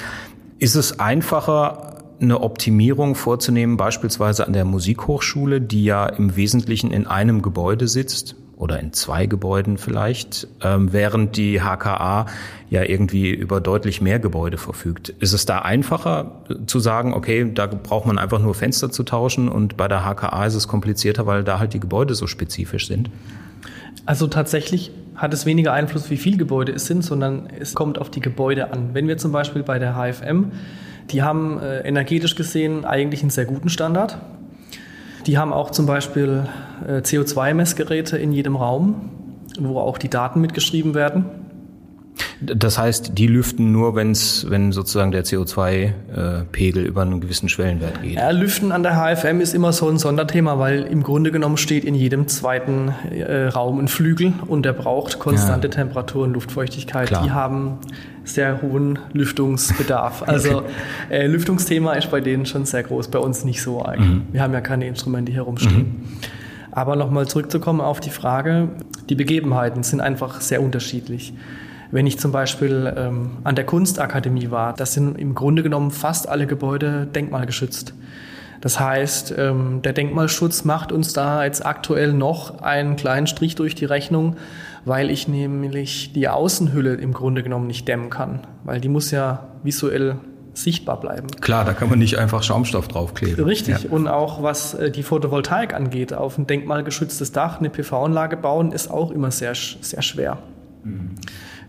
Ist 0.59 0.75
es 0.75 0.99
einfacher, 0.99 1.97
eine 2.21 2.41
Optimierung 2.41 3.15
vorzunehmen, 3.15 3.77
beispielsweise 3.77 4.45
an 4.45 4.53
der 4.53 4.63
Musikhochschule, 4.63 5.59
die 5.59 5.83
ja 5.83 6.05
im 6.05 6.35
Wesentlichen 6.35 6.91
in 6.91 7.07
einem 7.07 7.41
Gebäude 7.41 7.87
sitzt 7.87 8.35
oder 8.57 8.79
in 8.79 8.93
zwei 8.93 9.25
Gebäuden 9.25 9.79
vielleicht, 9.79 10.47
ähm, 10.61 10.93
während 10.93 11.35
die 11.35 11.61
HKA 11.61 12.27
ja 12.69 12.83
irgendwie 12.83 13.31
über 13.31 13.59
deutlich 13.59 14.01
mehr 14.01 14.19
Gebäude 14.19 14.59
verfügt. 14.59 15.09
Ist 15.09 15.33
es 15.33 15.47
da 15.47 15.59
einfacher 15.59 16.43
zu 16.67 16.79
sagen, 16.79 17.15
okay, 17.15 17.51
da 17.51 17.65
braucht 17.65 18.05
man 18.05 18.19
einfach 18.19 18.39
nur 18.39 18.53
Fenster 18.53 18.91
zu 18.91 19.01
tauschen 19.01 19.49
und 19.49 19.77
bei 19.77 19.87
der 19.87 20.05
HKA 20.05 20.45
ist 20.45 20.53
es 20.53 20.67
komplizierter, 20.67 21.25
weil 21.25 21.43
da 21.43 21.57
halt 21.57 21.73
die 21.73 21.79
Gebäude 21.79 22.13
so 22.13 22.27
spezifisch 22.27 22.85
sind? 22.85 23.09
Also 24.05 24.27
tatsächlich 24.27 24.91
hat 25.15 25.33
es 25.33 25.45
weniger 25.45 25.73
Einfluss, 25.73 26.09
wie 26.09 26.17
viele 26.17 26.37
Gebäude 26.37 26.71
es 26.71 26.85
sind, 26.85 27.03
sondern 27.03 27.47
es 27.59 27.75
kommt 27.75 27.99
auf 27.99 28.09
die 28.09 28.21
Gebäude 28.21 28.71
an. 28.71 28.89
Wenn 28.93 29.07
wir 29.07 29.17
zum 29.17 29.31
Beispiel 29.31 29.63
bei 29.63 29.77
der 29.77 29.95
HFM, 29.95 30.51
die 31.09 31.21
haben 31.21 31.59
äh, 31.59 31.79
energetisch 31.79 32.35
gesehen 32.35 32.85
eigentlich 32.85 33.21
einen 33.21 33.29
sehr 33.29 33.45
guten 33.45 33.69
Standard. 33.69 34.17
Die 35.27 35.37
haben 35.37 35.53
auch 35.53 35.71
zum 35.71 35.85
Beispiel 35.85 36.47
äh, 36.87 36.99
CO2-Messgeräte 36.99 38.17
in 38.17 38.31
jedem 38.31 38.55
Raum, 38.55 39.09
wo 39.59 39.79
auch 39.79 39.97
die 39.97 40.09
Daten 40.09 40.41
mitgeschrieben 40.41 40.93
werden. 40.93 41.25
Das 42.41 42.79
heißt, 42.79 43.17
die 43.17 43.27
lüften 43.27 43.71
nur, 43.71 43.95
wenn's, 43.95 44.47
wenn 44.49 44.71
sozusagen 44.71 45.11
der 45.11 45.23
CO2-Pegel 45.23 46.83
über 46.83 47.03
einen 47.03 47.21
gewissen 47.21 47.49
Schwellenwert 47.49 48.01
geht. 48.01 48.15
Ja, 48.15 48.31
Lüften 48.31 48.71
an 48.71 48.81
der 48.81 48.95
HFM 48.95 49.41
ist 49.41 49.53
immer 49.53 49.71
so 49.73 49.87
ein 49.87 49.99
Sonderthema, 49.99 50.57
weil 50.57 50.81
im 50.83 51.03
Grunde 51.03 51.31
genommen 51.31 51.57
steht 51.57 51.85
in 51.85 51.93
jedem 51.93 52.27
zweiten 52.27 52.93
äh, 53.11 53.47
Raum 53.47 53.79
ein 53.79 53.87
Flügel 53.87 54.33
und 54.47 54.65
der 54.65 54.73
braucht 54.73 55.19
konstante 55.19 55.67
ja. 55.67 55.73
Temperatur 55.73 56.23
und 56.23 56.33
Luftfeuchtigkeit. 56.33 57.09
Klar. 57.09 57.23
Die 57.23 57.31
haben 57.31 57.77
sehr 58.23 58.61
hohen 58.61 58.99
Lüftungsbedarf. 59.13 60.23
Also 60.31 60.63
äh, 61.09 61.27
Lüftungsthema 61.27 61.93
ist 61.93 62.09
bei 62.09 62.21
denen 62.21 62.45
schon 62.45 62.65
sehr 62.65 62.83
groß, 62.83 63.09
bei 63.09 63.19
uns 63.19 63.43
nicht 63.43 63.61
so 63.61 63.83
eigentlich. 63.83 64.09
Mhm. 64.09 64.23
Wir 64.31 64.41
haben 64.41 64.53
ja 64.53 64.61
keine 64.61 64.87
Instrumente 64.87 65.31
hier 65.31 65.41
rumstehen. 65.41 65.77
Mhm. 65.77 66.07
Aber 66.71 66.95
nochmal 66.95 67.27
zurückzukommen 67.27 67.81
auf 67.81 67.99
die 67.99 68.09
Frage, 68.09 68.69
die 69.09 69.15
Begebenheiten 69.15 69.83
sind 69.83 69.99
einfach 69.99 70.39
sehr 70.39 70.61
unterschiedlich. 70.61 71.33
Wenn 71.91 72.07
ich 72.07 72.19
zum 72.19 72.31
Beispiel 72.31 72.93
ähm, 72.95 73.31
an 73.43 73.55
der 73.55 73.65
Kunstakademie 73.65 74.49
war, 74.49 74.73
das 74.73 74.93
sind 74.93 75.19
im 75.19 75.35
Grunde 75.35 75.61
genommen 75.61 75.91
fast 75.91 76.27
alle 76.27 76.47
Gebäude 76.47 77.05
denkmalgeschützt. 77.05 77.93
Das 78.61 78.79
heißt, 78.79 79.33
ähm, 79.37 79.81
der 79.81 79.93
Denkmalschutz 79.93 80.63
macht 80.63 80.91
uns 80.91 81.13
da 81.13 81.43
jetzt 81.43 81.65
aktuell 81.65 82.13
noch 82.13 82.61
einen 82.61 82.95
kleinen 82.95 83.27
Strich 83.27 83.55
durch 83.55 83.75
die 83.75 83.85
Rechnung, 83.85 84.37
weil 84.85 85.09
ich 85.09 85.27
nämlich 85.27 86.13
die 86.13 86.29
Außenhülle 86.29 86.93
im 86.93 87.11
Grunde 87.11 87.43
genommen 87.43 87.67
nicht 87.67 87.87
dämmen 87.87 88.09
kann, 88.09 88.41
weil 88.63 88.79
die 88.79 88.89
muss 88.89 89.11
ja 89.11 89.47
visuell 89.63 90.17
sichtbar 90.53 90.99
bleiben. 90.99 91.27
Klar, 91.39 91.65
da 91.65 91.73
kann 91.73 91.89
man 91.89 91.99
nicht 91.99 92.17
einfach 92.17 92.43
Schaumstoff 92.43 92.87
draufkleben. 92.87 93.43
Richtig. 93.45 93.83
Ja. 93.83 93.89
Und 93.89 94.07
auch 94.07 94.43
was 94.43 94.73
äh, 94.73 94.91
die 94.91 95.03
Photovoltaik 95.03 95.73
angeht, 95.73 96.13
auf 96.13 96.37
ein 96.37 96.45
denkmalgeschütztes 96.45 97.31
Dach 97.31 97.59
eine 97.59 97.69
PV-Anlage 97.69 98.37
bauen, 98.37 98.71
ist 98.71 98.91
auch 98.91 99.11
immer 99.11 99.31
sehr, 99.31 99.55
sehr 99.55 100.01
schwer. 100.01 100.37
Mhm. 100.83 101.15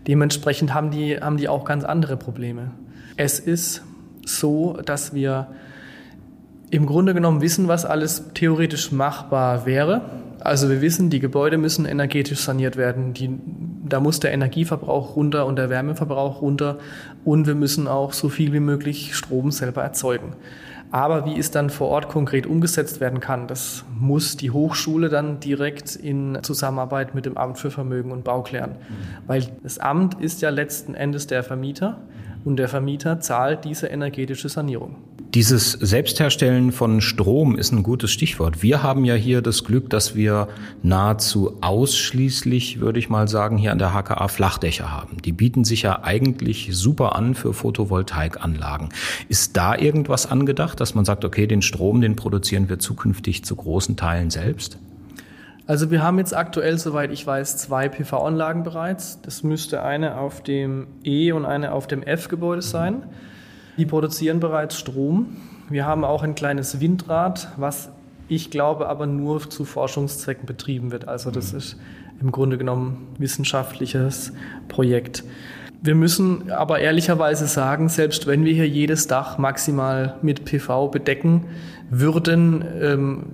Dementsprechend 0.07 0.73
haben 0.73 0.91
die, 0.91 1.17
haben 1.17 1.37
die 1.37 1.47
auch 1.47 1.65
ganz 1.65 1.83
andere 1.83 2.17
Probleme. 2.17 2.71
Es 3.15 3.39
ist 3.39 3.83
so, 4.25 4.77
dass 4.85 5.13
wir 5.13 5.47
im 6.71 6.85
Grunde 6.85 7.13
genommen 7.13 7.41
wissen, 7.41 7.67
was 7.67 7.85
alles 7.85 8.31
theoretisch 8.33 8.91
machbar 8.91 9.65
wäre. 9.65 10.01
Also 10.39 10.69
wir 10.69 10.81
wissen, 10.81 11.09
die 11.09 11.19
Gebäude 11.19 11.57
müssen 11.57 11.85
energetisch 11.85 12.39
saniert 12.39 12.75
werden. 12.75 13.13
Die, 13.13 13.29
da 13.87 13.99
muss 13.99 14.19
der 14.19 14.33
Energieverbrauch 14.33 15.15
runter 15.15 15.45
und 15.45 15.55
der 15.55 15.69
Wärmeverbrauch 15.69 16.41
runter. 16.41 16.79
Und 17.23 17.47
wir 17.47 17.55
müssen 17.55 17.87
auch 17.87 18.11
so 18.11 18.27
viel 18.27 18.51
wie 18.53 18.59
möglich 18.59 19.15
Strom 19.15 19.51
selber 19.51 19.83
erzeugen. 19.83 20.33
Aber 20.93 21.25
wie 21.25 21.39
es 21.39 21.49
dann 21.49 21.71
vor 21.71 21.87
Ort 21.87 22.07
konkret 22.07 22.45
umgesetzt 22.45 23.01
werden 23.01 23.19
kann, 23.19 23.47
das 23.47 23.83
muss 23.97 24.37
die 24.37 24.51
Hochschule 24.51 25.09
dann 25.09 25.39
direkt 25.39 25.95
in 25.95 26.37
Zusammenarbeit 26.43 27.15
mit 27.15 27.25
dem 27.25 27.35
Amt 27.35 27.57
für 27.57 27.71
Vermögen 27.71 28.11
und 28.11 28.23
Bau 28.23 28.43
klären. 28.43 28.73
Mhm. 28.73 29.25
Weil 29.25 29.47
das 29.63 29.79
Amt 29.79 30.21
ist 30.21 30.43
ja 30.43 30.51
letzten 30.51 30.93
Endes 30.93 31.25
der 31.25 31.41
Vermieter 31.41 31.99
und 32.45 32.57
der 32.57 32.67
Vermieter 32.67 33.19
zahlt 33.19 33.65
diese 33.65 33.87
energetische 33.87 34.49
Sanierung. 34.49 34.97
Dieses 35.33 35.71
Selbstherstellen 35.71 36.71
von 36.71 37.01
Strom 37.01 37.57
ist 37.57 37.71
ein 37.71 37.81
gutes 37.81 38.11
Stichwort. 38.11 38.61
Wir 38.61 38.83
haben 38.83 39.03
ja 39.03 39.15
hier 39.15 39.41
das 39.41 39.63
Glück, 39.63 39.89
dass 39.89 40.13
wir 40.13 40.47
nahezu 40.83 41.57
ausschließlich, 41.59 42.79
würde 42.79 42.99
ich 42.99 43.09
mal 43.09 43.27
sagen, 43.27 43.57
hier 43.57 43.71
an 43.71 43.79
der 43.79 43.95
HKA 43.95 44.27
Flachdächer 44.27 44.91
haben. 44.91 45.17
Die 45.23 45.31
bieten 45.31 45.63
sich 45.63 45.81
ja 45.81 46.03
eigentlich 46.03 46.69
super 46.73 47.15
an 47.15 47.33
für 47.33 47.55
Photovoltaikanlagen. 47.55 48.89
Ist 49.27 49.57
da 49.57 49.75
irgendwas 49.75 50.29
angedacht, 50.29 50.79
dass 50.79 50.93
man 50.93 51.03
sagt, 51.03 51.25
okay, 51.25 51.47
den 51.47 51.63
Strom, 51.63 52.01
den 52.01 52.15
produzieren 52.15 52.69
wir 52.69 52.77
zukünftig 52.77 53.43
zu 53.43 53.55
großen 53.55 53.97
Teilen 53.97 54.29
selbst? 54.29 54.77
Also 55.65 55.89
wir 55.89 56.03
haben 56.03 56.19
jetzt 56.19 56.35
aktuell, 56.35 56.77
soweit 56.77 57.11
ich 57.11 57.25
weiß, 57.25 57.57
zwei 57.57 57.89
PV-Anlagen 57.89 58.61
bereits. 58.61 59.19
Das 59.23 59.41
müsste 59.41 59.81
eine 59.81 60.19
auf 60.19 60.43
dem 60.43 60.85
E 61.03 61.31
und 61.31 61.45
eine 61.47 61.71
auf 61.71 61.87
dem 61.87 62.03
F-Gebäude 62.03 62.61
sein. 62.61 63.01
Die 63.77 63.85
produzieren 63.85 64.39
bereits 64.39 64.77
Strom. 64.77 65.37
Wir 65.69 65.85
haben 65.85 66.03
auch 66.03 66.23
ein 66.23 66.35
kleines 66.35 66.79
Windrad, 66.79 67.49
was 67.57 67.89
ich 68.27 68.51
glaube 68.51 68.87
aber 68.87 69.05
nur 69.05 69.49
zu 69.49 69.65
Forschungszwecken 69.65 70.45
betrieben 70.45 70.91
wird. 70.91 71.07
Also 71.07 71.31
das 71.31 71.51
mhm. 71.51 71.57
ist 71.57 71.77
im 72.21 72.31
Grunde 72.31 72.57
genommen 72.57 73.07
wissenschaftliches 73.17 74.31
Projekt. 74.67 75.23
Wir 75.81 75.95
müssen 75.95 76.49
aber 76.51 76.79
ehrlicherweise 76.79 77.45
sagen, 77.47 77.89
selbst 77.89 78.25
wenn 78.25 78.45
wir 78.45 78.53
hier 78.53 78.67
jedes 78.67 79.07
Dach 79.07 79.37
maximal 79.37 80.15
mit 80.21 80.45
PV 80.45 80.87
bedecken 80.87 81.45
würden, 81.89 82.63
ähm, 82.79 83.25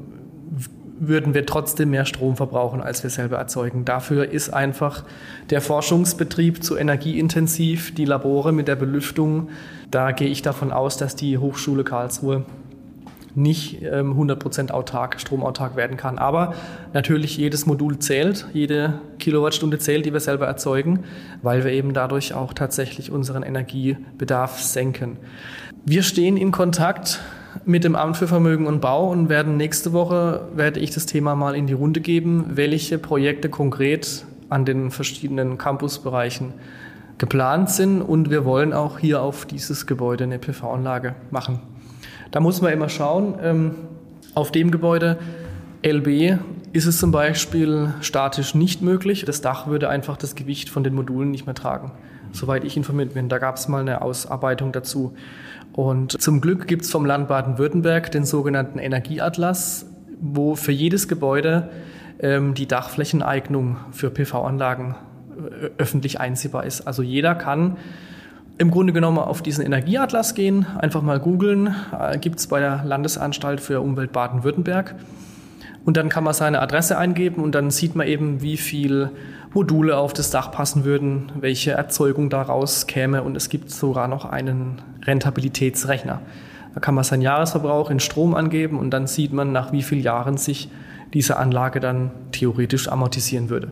würden 1.00 1.34
wir 1.34 1.46
trotzdem 1.46 1.91
mehr 1.91 2.06
Strom 2.06 2.36
verbrauchen, 2.36 2.82
als 2.82 3.03
wir 3.03 3.10
selber 3.10 3.38
erzeugen. 3.38 3.86
Dafür 3.86 4.29
ist 4.29 4.50
einfach 4.50 5.03
der 5.50 5.62
Forschungsbetrieb 5.62 6.63
zu 6.63 6.77
energieintensiv, 6.77 7.94
die 7.96 8.06
Labore 8.06 8.51
mit 8.51 8.68
der 8.68 8.75
Belüftung. 8.75 9.50
Da 9.91 10.12
gehe 10.12 10.27
ich 10.27 10.41
davon 10.41 10.72
aus, 10.72 10.98
dass 10.98 11.15
die 11.15 11.38
Hochschule 11.38 11.84
Karlsruhe 11.84 12.46
nicht 13.36 13.82
ähm, 13.82 14.13
100% 14.20 14.72
autark, 14.72 15.20
stromautark 15.20 15.75
werden 15.75 15.98
kann. 15.98 16.18
Aber 16.18 16.53
natürlich 16.94 17.38
jedes 17.38 17.65
Modul 17.65 18.00
zählt, 18.00 18.48
jede 18.53 19.00
Kilowattstunde 19.20 19.79
zählt, 19.79 20.06
die 20.06 20.13
wir 20.13 20.20
selber 20.20 20.48
erzeugen, 20.48 21.06
weil 21.41 21.63
wir 21.63 21.72
eben 21.72 21.94
dadurch 21.94 22.34
auch 22.34 22.53
tatsächlich 22.53 23.12
unseren 23.12 23.44
Energiebedarf 23.44 24.60
senken. 24.62 25.18
Wir 25.86 26.03
stehen 26.03 26.38
in 26.38 26.51
Kontakt 26.51 27.20
mit 27.65 27.84
dem 27.84 27.96
Amt 27.96 28.18
für 28.18 28.27
Vermögen 28.27 28.68
und 28.68 28.82
Bau 28.82 29.10
und 29.10 29.29
werden 29.29 29.58
nächste 29.58 29.94
Woche, 29.94 30.41
werde 30.56 30.79
ich 30.79 30.91
das 30.91 31.06
Thema 31.06 31.36
mal 31.36 31.56
in 31.56 31.68
die 31.68 31.74
Runde 31.74 32.01
geben, 32.01 32.46
welche 32.50 32.98
Projekte 32.98 33.50
konkret 33.50 34.25
an 34.50 34.65
den 34.65 34.91
verschiedenen 34.91 35.58
Campusbereichen 35.58 36.53
geplant 37.18 37.70
sind 37.70 38.01
und 38.01 38.29
wir 38.29 38.46
wollen 38.46 38.74
auch 38.74 38.98
hier 38.98 39.22
auf 39.22 39.46
dieses 39.46 39.86
Gebäude 39.86 40.24
eine 40.24 40.39
PV-Anlage 40.39 41.15
machen. 41.32 41.60
Da 42.32 42.39
muss 42.39 42.62
man 42.62 42.72
immer 42.72 42.89
schauen, 42.89 43.36
ähm, 43.41 43.75
auf 44.36 44.51
dem 44.51 44.72
Gebäude 44.72 45.18
LB 45.84 46.39
ist 46.72 46.86
es 46.86 46.98
zum 46.98 47.12
Beispiel 47.12 47.94
statisch 48.01 48.53
nicht 48.53 48.82
möglich. 48.82 49.25
Das 49.25 49.41
Dach 49.41 49.68
würde 49.68 49.89
einfach 49.89 50.18
das 50.18 50.36
Gewicht 50.36 50.70
von 50.70 50.84
den 50.84 50.94
Modulen 50.94 51.32
nicht 51.32 51.46
mehr 51.46 51.56
tragen, 51.56 51.91
soweit 52.32 52.63
ich 52.63 52.77
informiert 52.77 53.13
bin. 53.13 53.29
Da 53.29 53.38
gab 53.38 53.56
es 53.56 53.68
mal 53.68 53.82
eine 53.82 54.01
Ausarbeitung 54.01 54.72
dazu. 54.72 55.13
Und 55.79 56.21
zum 56.21 56.41
Glück 56.41 56.67
gibt 56.67 56.81
es 56.81 56.91
vom 56.91 57.05
Land 57.05 57.29
Baden-Württemberg 57.29 58.12
den 58.12 58.25
sogenannten 58.25 58.79
Energieatlas, 58.79 59.86
wo 60.19 60.55
für 60.55 60.74
jedes 60.74 61.07
Gebäude 61.07 61.69
ähm, 62.19 62.53
die 62.53 62.67
Dachflächeneignung 62.67 63.77
für 63.91 64.09
PV-Anlagen 64.09 64.95
äh, 65.38 65.69
öffentlich 65.77 66.19
einsehbar 66.19 66.65
ist. 66.65 66.81
Also 66.81 67.01
jeder 67.01 67.33
kann 67.33 67.77
im 68.57 68.71
Grunde 68.71 68.91
genommen 68.91 69.19
auf 69.19 69.41
diesen 69.41 69.65
Energieatlas 69.65 70.36
gehen, 70.36 70.65
einfach 70.77 71.01
mal 71.01 71.17
googeln, 71.17 71.74
äh, 71.98 72.17
gibt 72.17 72.39
es 72.39 72.48
bei 72.48 72.59
der 72.59 72.83
Landesanstalt 72.83 73.62
für 73.62 73.79
Umwelt 73.79 74.12
Baden-Württemberg. 74.12 74.95
Und 75.89 75.98
dann 75.98 76.10
kann 76.10 76.24
man 76.24 76.36
seine 76.36 76.62
Adresse 76.62 77.00
eingeben 77.00 77.41
und 77.41 77.55
dann 77.55 77.72
sieht 77.72 77.96
man 77.96 78.05
eben, 78.05 78.43
wie 78.43 78.58
viel 78.58 79.10
Module 79.55 79.98
auf 79.98 80.13
das 80.13 80.29
Dach 80.29 80.51
passen 80.51 80.86
würden, 80.86 81.31
welche 81.39 81.72
Erzeugung 81.72 82.29
daraus 82.29 82.86
käme 82.86 83.24
und 83.24 83.36
es 83.36 83.50
gibt 83.50 83.72
sogar 83.72 84.08
noch 84.08 84.25
einen 84.25 84.84
Rentabilitätsrechner. 85.03 86.22
Da 86.75 86.79
kann 86.79 86.93
man 86.93 87.03
seinen 87.03 87.24
Jahresverbrauch 87.24 87.89
in 87.89 88.00
Strom 88.00 88.36
angeben 88.36 88.77
und 88.77 88.91
dann 88.91 89.08
sieht 89.08 89.34
man, 89.34 89.51
nach 89.51 89.72
wie 89.72 89.81
vielen 89.81 90.03
Jahren 90.03 90.38
sich 90.38 90.69
diese 91.15 91.38
Anlage 91.38 91.79
dann 91.79 92.12
theoretisch 92.34 92.88
amortisieren 92.88 93.50
würde. 93.50 93.69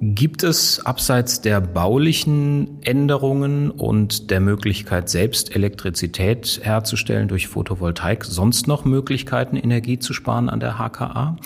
Gibt 0.00 0.44
es 0.44 0.86
abseits 0.86 1.40
der 1.40 1.60
baulichen 1.60 2.78
Änderungen 2.82 3.72
und 3.72 4.30
der 4.30 4.38
Möglichkeit, 4.38 5.08
selbst 5.08 5.56
Elektrizität 5.56 6.60
herzustellen 6.62 7.26
durch 7.26 7.48
Photovoltaik, 7.48 8.24
sonst 8.24 8.68
noch 8.68 8.84
Möglichkeiten, 8.84 9.56
Energie 9.56 9.98
zu 9.98 10.12
sparen 10.12 10.48
an 10.48 10.60
der 10.60 10.78
HKA? 10.78 11.36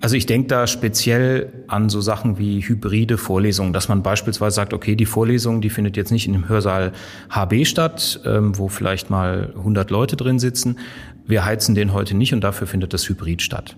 Also 0.00 0.16
ich 0.16 0.26
denke 0.26 0.48
da 0.48 0.66
speziell 0.66 1.52
an 1.68 1.88
so 1.88 2.00
Sachen 2.00 2.36
wie 2.36 2.62
hybride 2.62 3.16
Vorlesungen, 3.16 3.72
dass 3.72 3.88
man 3.88 4.02
beispielsweise 4.02 4.56
sagt, 4.56 4.74
okay, 4.74 4.96
die 4.96 5.06
Vorlesung, 5.06 5.60
die 5.60 5.70
findet 5.70 5.96
jetzt 5.96 6.10
nicht 6.10 6.26
in 6.26 6.32
dem 6.32 6.48
Hörsaal 6.48 6.90
HB 7.30 7.64
statt, 7.64 8.20
ähm, 8.24 8.58
wo 8.58 8.66
vielleicht 8.66 9.08
mal 9.10 9.52
100 9.56 9.92
Leute 9.92 10.16
drin 10.16 10.40
sitzen. 10.40 10.80
Wir 11.28 11.44
heizen 11.44 11.76
den 11.76 11.92
heute 11.92 12.16
nicht 12.16 12.34
und 12.34 12.42
dafür 12.42 12.66
findet 12.66 12.92
das 12.92 13.08
Hybrid 13.08 13.40
statt 13.40 13.76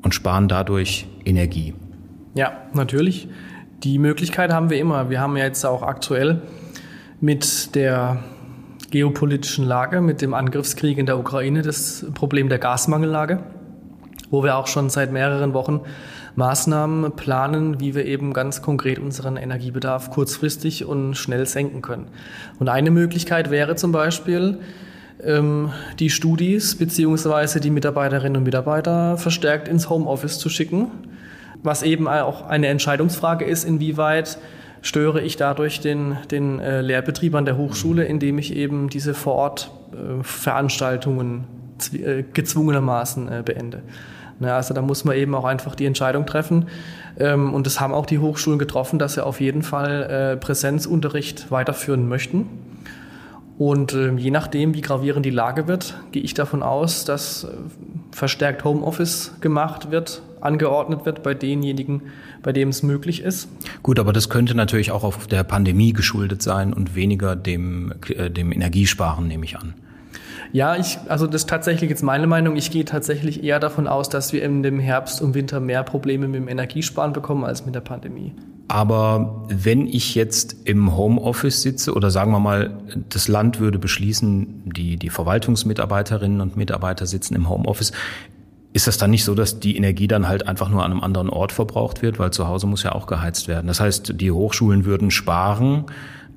und 0.00 0.14
sparen 0.14 0.48
dadurch 0.48 1.06
Energie. 1.26 1.74
Ja, 2.34 2.52
natürlich. 2.72 3.28
Die 3.84 3.98
Möglichkeit 3.98 4.52
haben 4.52 4.68
wir 4.68 4.78
immer. 4.78 5.08
Wir 5.08 5.20
haben 5.20 5.36
ja 5.36 5.44
jetzt 5.44 5.64
auch 5.64 5.82
aktuell 5.82 6.42
mit 7.20 7.76
der 7.76 8.24
geopolitischen 8.90 9.64
Lage, 9.64 10.00
mit 10.00 10.20
dem 10.20 10.34
Angriffskrieg 10.34 10.98
in 10.98 11.06
der 11.06 11.16
Ukraine 11.18 11.62
das 11.62 12.04
Problem 12.14 12.48
der 12.48 12.58
Gasmangellage, 12.58 13.38
wo 14.30 14.42
wir 14.42 14.56
auch 14.56 14.66
schon 14.66 14.90
seit 14.90 15.12
mehreren 15.12 15.54
Wochen 15.54 15.82
Maßnahmen 16.34 17.12
planen, 17.12 17.78
wie 17.78 17.94
wir 17.94 18.04
eben 18.04 18.32
ganz 18.32 18.62
konkret 18.62 18.98
unseren 18.98 19.36
Energiebedarf 19.36 20.10
kurzfristig 20.10 20.84
und 20.84 21.14
schnell 21.14 21.46
senken 21.46 21.82
können. 21.82 22.08
Und 22.58 22.68
eine 22.68 22.90
Möglichkeit 22.90 23.52
wäre 23.52 23.76
zum 23.76 23.92
Beispiel, 23.92 24.58
ähm, 25.22 25.70
die 26.00 26.10
Studis 26.10 26.76
bzw. 26.76 27.60
die 27.60 27.70
Mitarbeiterinnen 27.70 28.38
und 28.38 28.42
Mitarbeiter 28.42 29.18
verstärkt 29.18 29.68
ins 29.68 29.88
Homeoffice 29.88 30.40
zu 30.40 30.48
schicken 30.48 30.90
was 31.64 31.82
eben 31.82 32.06
auch 32.06 32.46
eine 32.46 32.68
Entscheidungsfrage 32.68 33.44
ist, 33.44 33.64
inwieweit 33.64 34.38
störe 34.82 35.20
ich 35.22 35.36
dadurch 35.36 35.80
den, 35.80 36.16
den 36.30 36.60
äh, 36.60 36.82
Lehrbetrieb 36.82 37.34
an 37.34 37.44
der 37.46 37.56
Hochschule, 37.56 38.04
indem 38.04 38.38
ich 38.38 38.54
eben 38.54 38.90
diese 38.90 39.14
Vorortveranstaltungen 39.14 41.44
äh, 41.92 41.96
äh, 41.96 42.24
gezwungenermaßen 42.32 43.32
äh, 43.32 43.42
beende. 43.42 43.82
Na, 44.40 44.56
also 44.56 44.74
da 44.74 44.82
muss 44.82 45.04
man 45.04 45.16
eben 45.16 45.34
auch 45.34 45.46
einfach 45.46 45.74
die 45.74 45.86
Entscheidung 45.86 46.26
treffen. 46.26 46.66
Ähm, 47.18 47.54
und 47.54 47.66
das 47.66 47.80
haben 47.80 47.94
auch 47.94 48.04
die 48.04 48.18
Hochschulen 48.18 48.58
getroffen, 48.58 48.98
dass 48.98 49.14
sie 49.14 49.24
auf 49.24 49.40
jeden 49.40 49.62
Fall 49.62 50.02
äh, 50.02 50.36
Präsenzunterricht 50.36 51.50
weiterführen 51.50 52.06
möchten. 52.06 52.46
Und 53.56 53.94
äh, 53.94 54.12
je 54.12 54.30
nachdem, 54.30 54.74
wie 54.74 54.82
gravierend 54.82 55.24
die 55.24 55.30
Lage 55.30 55.66
wird, 55.66 55.94
gehe 56.12 56.22
ich 56.22 56.34
davon 56.34 56.62
aus, 56.62 57.06
dass 57.06 57.44
äh, 57.44 57.48
verstärkt 58.10 58.64
Homeoffice 58.64 59.36
gemacht 59.40 59.90
wird, 59.90 60.20
angeordnet 60.44 61.06
wird 61.06 61.22
bei 61.22 61.34
denjenigen, 61.34 62.02
bei 62.42 62.52
denen 62.52 62.70
es 62.70 62.82
möglich 62.82 63.22
ist. 63.22 63.48
Gut, 63.82 63.98
aber 63.98 64.12
das 64.12 64.28
könnte 64.28 64.54
natürlich 64.54 64.90
auch 64.90 65.04
auf 65.04 65.26
der 65.26 65.44
Pandemie 65.44 65.92
geschuldet 65.92 66.42
sein 66.42 66.72
und 66.72 66.94
weniger 66.94 67.36
dem, 67.36 67.94
äh, 68.08 68.30
dem 68.30 68.52
Energiesparen, 68.52 69.26
nehme 69.26 69.44
ich 69.44 69.56
an. 69.56 69.74
Ja, 70.52 70.76
ich, 70.76 70.98
also 71.08 71.26
das 71.26 71.42
ist 71.42 71.50
tatsächlich 71.50 71.90
jetzt 71.90 72.04
meine 72.04 72.28
Meinung. 72.28 72.54
Ich 72.54 72.70
gehe 72.70 72.84
tatsächlich 72.84 73.42
eher 73.42 73.58
davon 73.58 73.88
aus, 73.88 74.08
dass 74.08 74.32
wir 74.32 74.44
in 74.44 74.62
dem 74.62 74.78
Herbst 74.78 75.20
und 75.20 75.34
Winter 75.34 75.58
mehr 75.58 75.82
Probleme 75.82 76.28
mit 76.28 76.40
dem 76.40 76.46
Energiesparen 76.46 77.12
bekommen 77.12 77.44
als 77.44 77.66
mit 77.66 77.74
der 77.74 77.80
Pandemie. 77.80 78.32
Aber 78.68 79.46
wenn 79.48 79.86
ich 79.86 80.14
jetzt 80.14 80.56
im 80.64 80.96
Homeoffice 80.96 81.60
sitze 81.60 81.92
oder 81.92 82.10
sagen 82.10 82.30
wir 82.30 82.38
mal, 82.38 82.78
das 83.08 83.28
Land 83.28 83.60
würde 83.60 83.78
beschließen, 83.78 84.62
die, 84.64 84.96
die 84.96 85.10
Verwaltungsmitarbeiterinnen 85.10 86.40
und 86.40 86.56
Mitarbeiter 86.56 87.06
sitzen 87.06 87.34
im 87.34 87.48
Homeoffice, 87.48 87.92
ist 88.74 88.88
das 88.88 88.98
dann 88.98 89.10
nicht 89.10 89.24
so, 89.24 89.34
dass 89.34 89.60
die 89.60 89.76
Energie 89.76 90.08
dann 90.08 90.26
halt 90.28 90.48
einfach 90.48 90.68
nur 90.68 90.84
an 90.84 90.90
einem 90.90 91.00
anderen 91.00 91.30
Ort 91.30 91.52
verbraucht 91.52 92.02
wird, 92.02 92.18
weil 92.18 92.32
zu 92.32 92.48
Hause 92.48 92.66
muss 92.66 92.82
ja 92.82 92.92
auch 92.92 93.06
geheizt 93.06 93.46
werden. 93.46 93.68
Das 93.68 93.78
heißt, 93.78 94.20
die 94.20 94.32
Hochschulen 94.32 94.84
würden 94.84 95.12
sparen, 95.12 95.84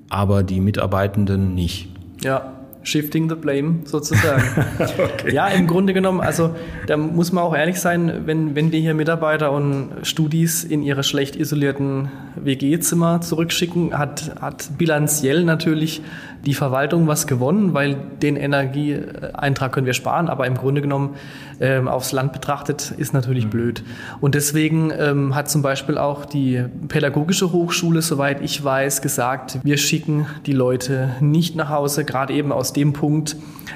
aber 0.08 0.44
die 0.44 0.62
Mitarbeitenden 0.62 1.56
nicht. 1.56 1.90
Ja, 2.22 2.54
Shifting 2.84 3.28
the 3.28 3.36
blame 3.36 3.80
sozusagen. 3.84 4.44
okay. 4.80 5.34
Ja, 5.34 5.48
im 5.48 5.68
Grunde 5.68 5.94
genommen, 5.94 6.22
also 6.22 6.56
da 6.86 6.96
muss 6.96 7.34
man 7.34 7.44
auch 7.44 7.54
ehrlich 7.54 7.82
sein, 7.82 8.22
wenn, 8.26 8.56
wenn 8.56 8.72
wir 8.72 8.80
hier 8.80 8.94
Mitarbeiter 8.94 9.52
und 9.52 9.90
Studis 10.04 10.64
in 10.64 10.84
ihre 10.84 11.04
schlecht 11.04 11.36
isolierten 11.36 12.10
WG-Zimmer 12.36 13.20
zurückschicken, 13.20 13.98
hat, 13.98 14.36
hat 14.40 14.78
bilanziell 14.78 15.44
natürlich 15.44 16.02
die 16.46 16.54
Verwaltung 16.54 17.08
was 17.08 17.28
gewonnen, 17.28 17.74
weil 17.74 17.96
den 18.22 18.36
Energieeintrag 18.36 19.72
können 19.72 19.86
wir 19.86 19.94
sparen, 19.94 20.30
aber 20.30 20.48
im 20.48 20.56
Grunde 20.56 20.82
genommen 20.82 21.16
ähm, 21.60 21.88
aufs 21.88 22.12
Land 22.12 22.34
betrachtet 22.34 22.94
ist 22.98 23.14
natürlich 23.14 23.46
mhm. 23.46 23.50
blöd. 23.50 23.84
Und 24.22 24.36
deswegen 24.36 24.92
ähm, 24.98 25.36
hat 25.36 25.50
zum 25.50 25.62
Beispiel 25.62 25.98
auch 25.98 26.26
die 26.26 26.64
Pädagogische 26.88 27.52
Hochschule, 27.52 28.02
soweit 28.02 28.42
ich 28.42 28.64
weiß, 28.64 29.02
gesagt, 29.02 29.60
wir 29.64 29.78
schicken 29.78 30.28
die 30.46 30.54
Leute 30.54 31.10
nicht 31.20 31.56
nach 31.56 31.70
Hause, 31.70 32.06
gerade 32.06 32.34
eben 32.34 32.52
aus 32.52 32.74
dem 32.74 32.94
Punkt, 32.94 33.36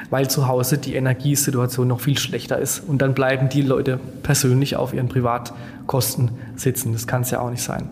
weil 0.09 0.29
zu 0.29 0.47
Hause 0.47 0.77
die 0.77 0.95
Energiesituation 0.95 1.88
noch 1.88 1.99
viel 1.99 2.17
schlechter 2.17 2.57
ist. 2.57 2.79
Und 2.79 3.01
dann 3.01 3.13
bleiben 3.13 3.49
die 3.49 3.62
Leute 3.62 3.99
persönlich 4.23 4.75
auf 4.75 4.93
ihren 4.93 5.07
Privatkosten 5.07 6.31
sitzen. 6.55 6.93
Das 6.93 7.07
kann 7.07 7.23
es 7.23 7.31
ja 7.31 7.39
auch 7.39 7.49
nicht 7.49 7.63
sein. 7.63 7.89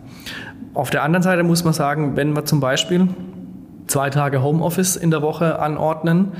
Auf 0.72 0.90
der 0.90 1.02
anderen 1.02 1.22
Seite 1.22 1.42
muss 1.42 1.64
man 1.64 1.72
sagen, 1.72 2.16
wenn 2.16 2.32
wir 2.34 2.44
zum 2.44 2.60
Beispiel 2.60 3.08
zwei 3.90 4.10
Tage 4.10 4.42
Homeoffice 4.42 4.96
in 4.96 5.10
der 5.10 5.22
Woche 5.22 5.58
anordnen 5.58 6.32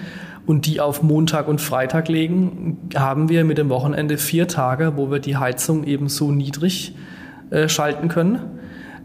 und 0.46 0.66
die 0.66 0.80
auf 0.80 1.02
Montag 1.02 1.48
und 1.48 1.60
Freitag 1.60 2.08
legen, 2.08 2.78
haben 2.94 3.28
wir 3.28 3.44
mit 3.44 3.58
dem 3.58 3.68
Wochenende 3.68 4.18
vier 4.18 4.48
Tage, 4.48 4.92
wo 4.96 5.10
wir 5.10 5.18
die 5.18 5.36
Heizung 5.36 5.84
eben 5.84 6.08
so 6.08 6.32
niedrig 6.32 6.94
äh, 7.50 7.68
schalten 7.68 8.08
können, 8.08 8.40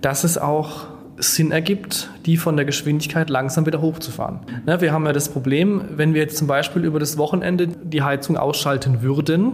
dass 0.01 0.23
es 0.23 0.37
auch 0.37 0.87
Sinn 1.17 1.51
ergibt, 1.51 2.09
die 2.25 2.37
von 2.37 2.55
der 2.55 2.65
Geschwindigkeit 2.65 3.29
langsam 3.29 3.65
wieder 3.65 3.81
hochzufahren. 3.81 4.39
Ne, 4.65 4.81
wir 4.81 4.91
haben 4.91 5.05
ja 5.05 5.13
das 5.13 5.29
Problem, 5.29 5.81
wenn 5.95 6.13
wir 6.13 6.21
jetzt 6.21 6.37
zum 6.37 6.47
Beispiel 6.47 6.83
über 6.83 6.99
das 6.99 7.17
Wochenende 7.17 7.67
die 7.67 8.01
Heizung 8.01 8.37
ausschalten 8.37 9.01
würden, 9.01 9.53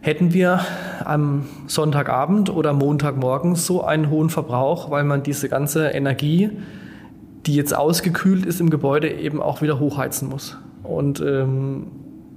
hätten 0.00 0.32
wir 0.32 0.60
am 1.04 1.46
Sonntagabend 1.66 2.50
oder 2.50 2.72
Montagmorgen 2.72 3.56
so 3.56 3.84
einen 3.84 4.10
hohen 4.10 4.30
Verbrauch, 4.30 4.90
weil 4.90 5.04
man 5.04 5.22
diese 5.22 5.48
ganze 5.48 5.88
Energie 5.88 6.50
die 7.46 7.54
jetzt 7.54 7.74
ausgekühlt 7.74 8.46
ist 8.46 8.60
im 8.60 8.70
Gebäude, 8.70 9.10
eben 9.10 9.42
auch 9.42 9.62
wieder 9.62 9.78
hochheizen 9.78 10.28
muss. 10.28 10.58
Und 10.82 11.20
ähm, 11.20 11.86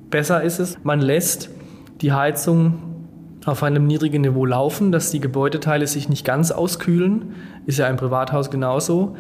besser 0.10 0.44
ist 0.44 0.60
es, 0.60 0.78
man 0.84 1.02
lässt 1.02 1.50
die 2.02 2.12
Heizung 2.12 2.76
auf 3.46 3.64
einem 3.64 3.88
niedrigen 3.88 4.22
Niveau 4.22 4.46
laufen, 4.46 4.92
dass 4.92 5.12
die 5.12 5.22
Gebäudeteile 5.22 5.88
sich 5.88 6.10
nicht 6.10 6.26
ganz 6.26 6.52
auskühlen, 6.52 7.34
ist 7.66 7.80
ja 7.80 7.88
im 7.88 7.96
Privathaus 7.96 8.52
genauso, 8.52 9.16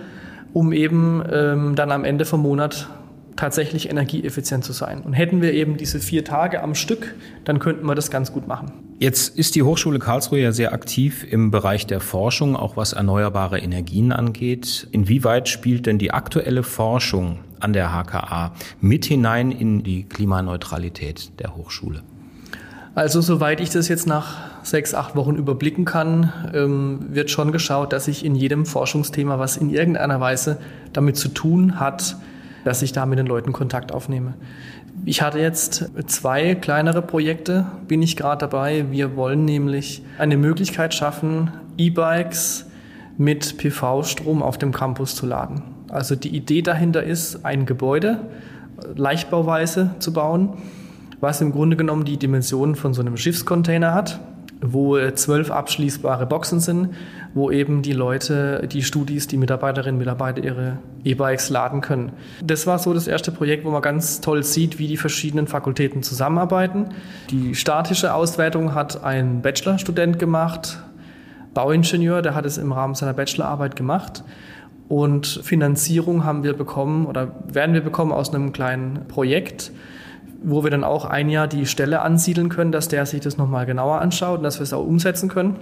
um 0.54 0.74
eben 0.74 1.24
ähm, 1.32 1.76
dann 1.76 1.92
am 1.92 2.04
Ende 2.04 2.26
vom 2.26 2.42
Monat 2.42 2.90
tatsächlich 3.38 3.90
energieeffizient 3.90 4.66
zu 4.66 4.74
sein. 4.74 5.02
Und 5.02 5.14
hätten 5.14 5.42
wir 5.42 5.54
eben 5.54 5.78
diese 5.78 6.00
vier 6.00 6.26
Tage 6.26 6.62
am 6.62 6.76
Stück, 6.76 7.16
dann 7.46 7.60
könnten 7.60 7.86
wir 7.86 7.96
das 7.96 8.12
ganz 8.12 8.34
gut 8.34 8.48
machen. 8.48 8.74
Jetzt 9.00 9.38
ist 9.38 9.56
die 9.56 9.64
Hochschule 9.64 10.00
Karlsruhe 10.00 10.40
ja 10.40 10.52
sehr 10.52 10.74
aktiv 10.74 11.26
im 11.30 11.52
Bereich 11.52 11.86
der 11.88 12.00
Forschung, 12.00 12.56
auch 12.56 12.76
was 12.76 12.94
erneuerbare 12.94 13.60
Energien 13.60 14.12
angeht. 14.12 14.88
Inwieweit 14.92 15.48
spielt 15.48 15.86
denn 15.86 16.00
die 16.00 16.12
aktuelle 16.12 16.64
Forschung 16.64 17.40
an 17.60 17.74
der 17.74 17.92
HKA 17.92 18.54
mit 18.82 19.06
hinein 19.06 19.52
in 19.52 19.84
die 19.84 20.04
Klimaneutralität 20.04 21.40
der 21.40 21.56
Hochschule? 21.56 22.02
Also 22.96 23.22
soweit 23.22 23.62
ich 23.62 23.70
das 23.70 23.88
jetzt 23.88 24.08
nach 24.08 24.38
sechs, 24.64 24.96
acht 24.96 25.16
Wochen 25.16 25.36
überblicken 25.36 25.86
kann, 25.86 26.34
ähm, 26.56 27.06
wird 27.10 27.30
schon 27.30 27.52
geschaut, 27.52 27.94
dass 27.94 28.06
sich 28.06 28.26
in 28.26 28.34
jedem 28.34 28.66
Forschungsthema, 28.66 29.38
was 29.38 29.58
in 29.58 29.70
irgendeiner 29.70 30.20
Weise 30.20 30.58
damit 30.94 31.16
zu 31.16 31.28
tun 31.28 31.80
hat, 31.80 32.18
dass 32.68 32.82
ich 32.82 32.92
da 32.92 33.06
mit 33.06 33.18
den 33.18 33.28
Leuten 33.28 33.54
Kontakt 33.54 33.94
aufnehme. 33.94 34.34
Ich 35.06 35.22
hatte 35.22 35.40
jetzt 35.40 35.90
zwei 36.08 36.54
kleinere 36.54 37.02
Projekte, 37.02 37.66
bin 37.88 38.02
ich 38.02 38.18
gerade 38.18 38.40
dabei. 38.40 38.92
Wir 38.92 39.16
wollen 39.16 39.46
nämlich 39.46 40.04
eine 40.18 40.36
Möglichkeit 40.36 40.94
schaffen, 40.94 41.50
E-Bikes 41.78 42.66
mit 43.18 43.58
PV-Strom 43.58 44.44
auf 44.44 44.58
dem 44.58 44.74
Campus 44.74 45.16
zu 45.16 45.26
laden. 45.26 45.62
Also 45.88 46.18
die 46.18 46.36
Idee 46.36 46.62
dahinter 46.62 47.04
ist, 47.04 47.46
ein 47.46 47.66
Gebäude 47.66 48.20
leichtbauweise 48.98 49.92
zu 50.00 50.12
bauen, 50.12 50.58
was 51.22 51.40
im 51.40 51.54
Grunde 51.54 51.78
genommen 51.78 52.04
die 52.04 52.18
Dimensionen 52.18 52.76
von 52.76 52.94
so 52.94 53.00
einem 53.00 53.16
Schiffscontainer 53.16 53.94
hat 53.94 54.20
wo 54.62 54.98
zwölf 55.12 55.52
abschließbare 55.52 56.26
Boxen 56.26 56.60
sind, 56.60 56.90
wo 57.34 57.52
eben 57.52 57.82
die 57.82 57.94
Leute, 57.94 58.68
die 58.72 58.82
Studis, 58.82 59.28
die 59.28 59.38
Mitarbeiterinnen 59.38 59.96
und 59.96 60.00
Mitarbeiter 60.00 60.44
ihre 60.44 60.80
E-Bikes 61.04 61.50
laden 61.50 61.82
können. 61.82 62.12
Das 62.44 62.66
war 62.66 62.80
so 62.80 62.94
das 62.94 63.08
erste 63.08 63.32
Projekt, 63.32 63.66
wo 63.66 63.70
man 63.70 63.82
ganz 63.82 64.22
toll 64.22 64.44
sieht, 64.44 64.80
wie 64.80 64.88
die 64.88 64.98
verschiedenen 64.98 65.48
Fakultäten 65.48 66.02
zusammenarbeiten. 66.02 66.88
Die 67.30 67.54
statische 67.56 68.14
Auswertung 68.14 68.74
hat 68.74 69.04
ein 69.04 69.42
Bachelorstudent 69.42 70.18
gemacht, 70.18 70.80
Bauingenieur, 71.54 72.22
der 72.22 72.36
hat 72.36 72.46
es 72.46 72.60
im 72.60 72.72
Rahmen 72.72 72.94
seiner 72.94 73.14
Bachelorarbeit 73.14 73.76
gemacht. 73.76 74.24
Und 74.90 75.42
Finanzierung 75.44 76.24
haben 76.24 76.44
wir 76.44 76.54
bekommen 76.54 77.08
oder 77.08 77.32
werden 77.52 77.74
wir 77.74 77.82
bekommen 77.82 78.12
aus 78.12 78.34
einem 78.34 78.54
kleinen 78.54 79.08
Projekt 79.08 79.72
wo 80.44 80.64
wir 80.64 80.72
dann 80.72 80.84
auch 80.84 81.06
ein 81.06 81.30
Jahr 81.30 81.48
die 81.48 81.66
Stelle 81.66 82.02
ansiedeln 82.02 82.50
können, 82.50 82.72
dass 82.72 82.88
der 82.88 83.06
sich 83.06 83.22
das 83.22 83.38
nochmal 83.38 83.66
genauer 83.66 84.02
anschaut 84.02 84.40
und 84.40 84.44
dass 84.44 84.60
wir 84.60 84.64
es 84.64 84.74
auch 84.74 84.86
umsetzen 84.86 85.30
können. 85.30 85.56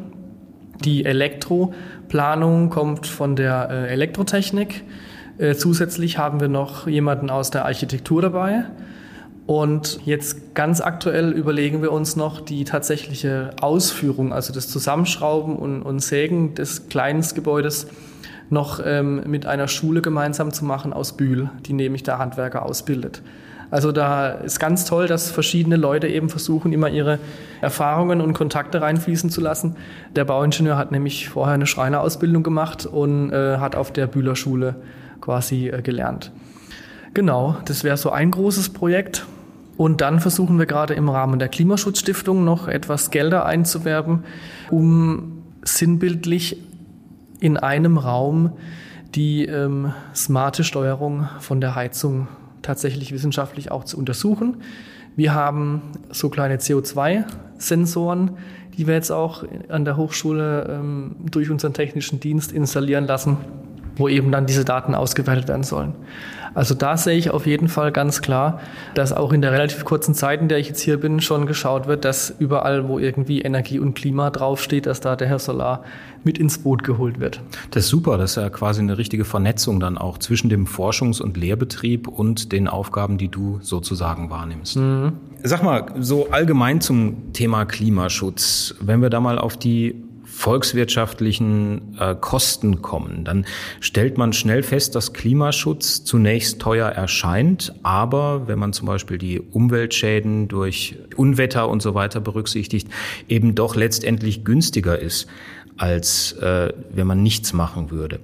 Die 0.83 1.05
Elektroplanung 1.05 2.69
kommt 2.69 3.07
von 3.07 3.35
der 3.35 3.69
äh, 3.69 3.88
Elektrotechnik. 3.93 4.83
Äh, 5.38 5.55
zusätzlich 5.55 6.17
haben 6.17 6.39
wir 6.39 6.49
noch 6.49 6.88
jemanden 6.88 7.29
aus 7.29 7.51
der 7.51 7.65
Architektur 7.65 8.21
dabei. 8.21 8.65
Und 9.45 9.99
jetzt 10.05 10.55
ganz 10.55 10.81
aktuell 10.81 11.31
überlegen 11.31 11.81
wir 11.81 11.91
uns 11.91 12.15
noch 12.15 12.41
die 12.41 12.63
tatsächliche 12.63 13.51
Ausführung, 13.61 14.33
also 14.33 14.51
das 14.51 14.67
Zusammenschrauben 14.69 15.55
und, 15.55 15.83
und 15.83 15.99
Sägen 15.99 16.55
des 16.55 16.89
kleinen 16.89 17.23
Gebäudes 17.35 17.88
noch 18.49 18.81
ähm, 18.83 19.21
mit 19.27 19.45
einer 19.45 19.67
Schule 19.67 20.01
gemeinsam 20.01 20.51
zu 20.51 20.65
machen 20.65 20.93
aus 20.93 21.15
Bühl, 21.15 21.49
die 21.65 21.73
nämlich 21.73 22.03
der 22.03 22.17
Handwerker 22.17 22.65
ausbildet. 22.65 23.21
Also 23.75 23.91
da 23.91 24.29
ist 24.29 24.61
ganz 24.61 24.85
toll, 24.85 25.05
dass 25.05 25.29
verschiedene 25.29 25.75
Leute 25.75 26.07
eben 26.07 26.29
versuchen, 26.29 26.71
immer 26.71 26.88
ihre 26.88 27.19
Erfahrungen 27.59 28.21
und 28.21 28.31
Kontakte 28.31 28.81
reinfließen 28.81 29.29
zu 29.29 29.41
lassen. 29.41 29.75
Der 30.15 30.23
Bauingenieur 30.23 30.77
hat 30.77 30.93
nämlich 30.93 31.27
vorher 31.27 31.55
eine 31.55 31.67
Schreinerausbildung 31.67 32.41
gemacht 32.41 32.85
und 32.85 33.33
äh, 33.33 33.57
hat 33.57 33.75
auf 33.75 33.91
der 33.91 34.07
Bühler 34.07 34.38
Schule 34.38 34.75
quasi 35.19 35.67
äh, 35.67 35.81
gelernt. 35.81 36.31
Genau, 37.13 37.57
das 37.65 37.83
wäre 37.83 37.97
so 37.97 38.11
ein 38.11 38.31
großes 38.31 38.69
Projekt. 38.69 39.25
Und 39.75 39.99
dann 39.99 40.21
versuchen 40.21 40.57
wir 40.57 40.67
gerade 40.67 40.93
im 40.93 41.09
Rahmen 41.09 41.38
der 41.38 41.49
Klimaschutzstiftung 41.49 42.45
noch 42.45 42.69
etwas 42.69 43.11
Gelder 43.11 43.45
einzuwerben, 43.45 44.23
um 44.71 45.43
sinnbildlich 45.63 46.63
in 47.41 47.57
einem 47.57 47.97
Raum 47.97 48.53
die 49.15 49.43
ähm, 49.43 49.91
smarte 50.15 50.63
Steuerung 50.63 51.27
von 51.39 51.59
der 51.59 51.75
Heizung 51.75 52.29
tatsächlich 52.65 53.12
wissenschaftlich 53.12 53.71
auch 53.71 53.84
zu 53.84 53.97
untersuchen. 53.97 54.58
Wir 55.15 55.34
haben 55.34 55.82
so 56.10 56.30
kleine 56.30 56.58
CO2-Sensoren, 56.58 58.32
die 58.78 58.88
wir 58.88 58.95
jetzt 58.95 59.12
auch 59.12 59.45
an 59.69 59.86
der 59.86 59.95
Hochschule 59.95 60.67
ähm, 60.69 61.15
durch 61.32 61.49
unseren 61.49 61.73
technischen 61.73 62.19
Dienst 62.19 62.51
installieren 62.51 63.06
lassen, 63.06 63.38
wo 63.95 64.08
eben 64.08 64.31
dann 64.31 64.45
diese 64.45 64.65
Daten 64.65 64.95
ausgewertet 64.95 65.47
werden 65.47 65.63
sollen. 65.63 65.93
Also 66.55 66.73
da 66.73 66.95
sehe 66.95 67.17
ich 67.17 67.31
auf 67.31 67.45
jeden 67.45 67.67
Fall 67.67 67.91
ganz 67.91 68.21
klar, 68.21 68.62
dass 68.93 69.12
auch 69.12 69.34
in 69.34 69.41
der 69.41 69.51
relativ 69.51 69.84
kurzen 69.84 70.15
Zeit, 70.15 70.39
in 70.39 70.47
der 70.47 70.58
ich 70.58 70.69
jetzt 70.69 70.79
hier 70.79 70.97
bin, 70.97 71.19
schon 71.19 71.47
geschaut 71.47 71.86
wird, 71.86 72.05
dass 72.05 72.34
überall, 72.39 72.88
wo 72.88 72.97
irgendwie 72.97 73.41
Energie 73.41 73.77
und 73.77 73.93
Klima 73.93 74.29
draufsteht, 74.29 74.86
dass 74.86 75.01
da 75.01 75.17
der 75.17 75.27
Herr 75.27 75.39
Solar 75.39 75.84
mit 76.23 76.38
ins 76.38 76.60
Boot 76.60 76.86
geholt 76.86 77.19
wird. 77.19 77.41
Das 77.71 77.84
ist 77.84 77.89
super, 77.89 78.17
das 78.17 78.31
ist 78.31 78.38
ja 78.38 78.49
quasi 78.49 78.79
eine 78.79 78.97
richtige 78.97 79.25
Vernetzung 79.25 79.81
dann 79.81 79.97
auch 79.97 80.17
zwischen 80.17 80.49
dem 80.49 80.65
Forschungs- 80.65 81.21
und 81.21 81.36
Lehrbetrieb 81.36 82.08
und 82.08 82.53
den 82.53 82.69
Aufgaben, 82.69 83.17
die 83.17 83.27
du 83.27 83.60
sozusagen 83.62 84.29
wahrnimmst. 84.29 84.77
Mhm. 84.77 85.12
Sag 85.43 85.62
mal, 85.62 85.88
so 85.99 86.29
allgemein 86.31 86.79
zum 86.79 87.34
Thema 87.34 87.65
Klimaschutz, 87.65 88.75
wenn 88.79 89.01
wir 89.01 89.10
da 89.10 89.19
mal 89.19 89.38
auf 89.38 89.58
die 89.58 90.05
volkswirtschaftlichen 90.36 91.98
äh, 91.98 92.15
Kosten 92.19 92.82
kommen, 92.82 93.24
dann 93.24 93.45
stellt 93.80 94.17
man 94.17 94.34
schnell 94.34 94.63
fest, 94.63 94.93
dass 94.93 95.13
Klimaschutz 95.13 96.04
zunächst 96.04 96.60
teuer 96.60 96.89
erscheint, 96.89 97.74
aber 97.84 98.48
wenn 98.48 98.60
man 98.60 98.74
zum 98.74 98.86
Beispiel 98.86 99.17
die 99.17 99.39
Umweltschäden 99.39 100.50
durch 100.50 100.98
Unwetter 101.15 101.69
und 101.69 101.82
so 101.82 101.95
weiter 101.95 102.19
berücksichtigt, 102.19 102.89
eben 103.30 103.56
doch 103.56 103.76
letztendlich 103.76 104.43
günstiger 104.43 105.00
ist, 105.00 105.28
als 105.78 106.34
äh, 106.34 106.74
wenn 106.91 107.08
man 107.08 107.24
nichts 107.24 107.54
machen 107.54 107.89
würde. 107.89 108.19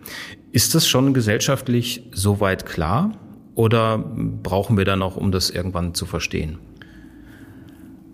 Ist 0.51 0.75
das 0.75 0.87
schon 0.87 1.13
gesellschaftlich 1.13 2.03
soweit 2.11 2.65
klar 2.65 3.13
oder 3.55 3.97
brauchen 3.97 4.77
wir 4.77 4.85
da 4.85 4.97
noch, 4.97 5.15
um 5.15 5.31
das 5.31 5.49
irgendwann 5.49 5.93
zu 5.93 6.05
verstehen? 6.05 6.59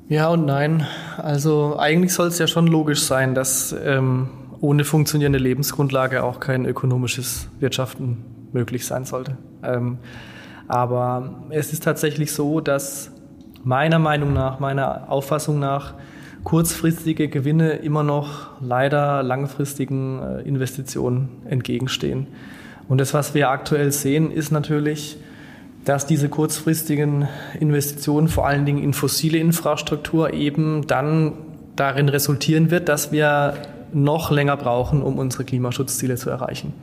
Ja 0.10 0.30
und 0.30 0.46
nein. 0.46 0.88
Also 1.17 1.78
eigentlich 1.78 2.13
soll 2.13 2.28
es 2.28 2.39
ja 2.39 2.48
schon 2.48 2.67
logisch 2.67 3.02
sein, 3.02 3.36
dass 3.36 3.76
ähm, 3.84 4.30
ohne 4.62 4.86
funktionierende 4.86 5.39
Lebensgrundlage 5.39 6.24
auch 6.24 6.39
kein 6.39 6.65
ökonomisches 6.65 7.50
Wirtschaften 7.60 8.24
möglich 8.54 8.86
sein 8.86 9.04
sollte. 9.04 9.38
Ähm, 9.63 9.98
aber 10.70 11.41
es 11.50 11.74
ist 11.74 11.84
tatsächlich 11.84 12.32
so, 12.32 12.62
dass 12.62 13.12
meiner 13.65 14.00
Meinung 14.00 14.32
nach, 14.34 14.60
meiner 14.60 15.12
Auffassung 15.12 15.60
nach, 15.60 15.93
kurzfristige 16.46 17.28
Gewinne 17.28 17.72
immer 17.74 18.04
noch 18.04 18.62
leider 18.62 19.24
langfristigen 19.24 20.22
äh, 20.22 20.41
Investitionen 20.43 21.28
entgegenstehen. 21.50 22.28
Und 22.88 23.02
das, 23.02 23.13
was 23.13 23.34
wir 23.34 23.50
aktuell 23.50 23.91
sehen, 23.91 24.32
ist 24.32 24.52
natürlich, 24.52 25.17
dass 25.88 26.06
diese 26.06 26.28
kurzfristigen 26.28 27.30
Investitionen 27.62 28.28
vor 28.28 28.45
allen 28.45 28.65
Dingen 28.65 28.84
in 28.84 28.93
fossile 28.93 29.38
Infrastruktur 29.38 30.34
eben 30.34 30.86
dann 30.86 31.32
darin 31.78 32.10
resultieren 32.10 32.71
wird, 32.71 32.89
dass 32.89 33.13
wir 33.13 33.54
noch 33.93 34.30
länger 34.30 34.58
brauchen, 34.58 35.02
um 35.02 35.17
unsere 35.17 35.45
Klimaschutzziele 35.45 36.15
zu 36.15 36.30
erreichen. 36.30 36.73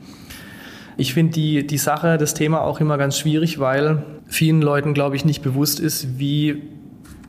Ich 0.97 1.13
finde 1.13 1.33
die, 1.33 1.67
die 1.67 1.77
Sache, 1.77 2.17
das 2.17 2.33
Thema 2.33 2.61
auch 2.61 2.79
immer 2.79 2.97
ganz 2.97 3.19
schwierig, 3.19 3.59
weil 3.59 4.03
vielen 4.25 4.63
Leuten, 4.63 4.95
glaube 4.95 5.15
ich, 5.15 5.23
nicht 5.23 5.43
bewusst 5.43 5.79
ist, 5.79 6.17
wie 6.17 6.63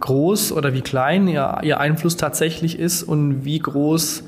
groß 0.00 0.52
oder 0.52 0.72
wie 0.72 0.80
klein 0.80 1.28
ihr, 1.28 1.58
ihr 1.62 1.78
Einfluss 1.78 2.16
tatsächlich 2.16 2.78
ist 2.78 3.02
und 3.02 3.44
wie 3.44 3.58
groß 3.58 4.24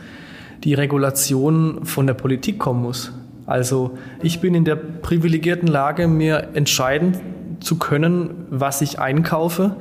die 0.64 0.74
Regulation 0.74 1.86
von 1.86 2.06
der 2.06 2.14
Politik 2.14 2.58
kommen 2.58 2.82
muss. 2.82 3.12
Also 3.46 3.96
ich 4.22 4.40
bin 4.40 4.54
in 4.54 4.66
der 4.66 4.76
privilegierten 4.76 5.68
Lage, 5.68 6.08
mir 6.08 6.48
entscheiden 6.52 7.16
zu 7.60 7.78
können, 7.78 8.46
was 8.50 8.80
ich 8.80 8.98
einkaufe. 8.98 9.76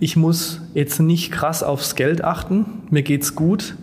Ich 0.00 0.16
muss 0.16 0.60
jetzt 0.74 1.00
nicht 1.00 1.30
krass 1.30 1.62
aufs 1.62 1.94
Geld 1.94 2.24
achten, 2.24 2.66
mir 2.90 3.02
geht's 3.02 3.34
gut 3.34 3.76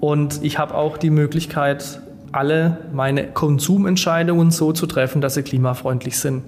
und 0.00 0.42
ich 0.42 0.58
habe 0.58 0.74
auch 0.74 0.96
die 0.96 1.10
Möglichkeit, 1.10 2.00
alle 2.32 2.78
meine 2.92 3.26
Konsumentscheidungen 3.26 4.50
so 4.50 4.72
zu 4.72 4.86
treffen, 4.86 5.20
dass 5.20 5.34
sie 5.34 5.42
klimafreundlich 5.42 6.18
sind. 6.18 6.42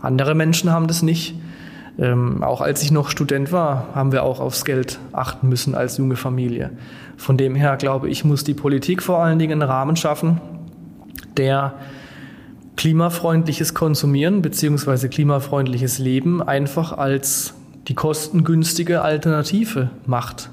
Andere 0.00 0.34
Menschen 0.34 0.70
haben 0.70 0.86
das 0.86 1.02
nicht. 1.02 1.34
Ähm, 1.98 2.42
auch 2.42 2.60
als 2.60 2.82
ich 2.82 2.90
noch 2.90 3.08
Student 3.08 3.52
war, 3.52 3.88
haben 3.94 4.12
wir 4.12 4.24
auch 4.24 4.40
aufs 4.40 4.64
Geld 4.64 4.98
achten 5.12 5.48
müssen 5.48 5.74
als 5.74 5.96
junge 5.96 6.16
Familie. 6.16 6.70
Von 7.16 7.36
dem 7.36 7.54
her 7.54 7.76
glaube 7.76 8.08
ich, 8.08 8.24
muss 8.24 8.44
die 8.44 8.54
Politik 8.54 9.02
vor 9.02 9.22
allen 9.22 9.38
Dingen 9.38 9.62
einen 9.62 9.70
Rahmen 9.70 9.96
schaffen, 9.96 10.40
der 11.36 11.74
klimafreundliches 12.76 13.74
Konsumieren 13.74 14.42
bzw. 14.42 15.08
klimafreundliches 15.08 15.98
Leben 15.98 16.42
einfach 16.42 16.92
als 16.92 17.54
die 17.88 17.94
kostengünstige 17.94 19.02
Alternative 19.02 19.90
macht. 20.06 20.50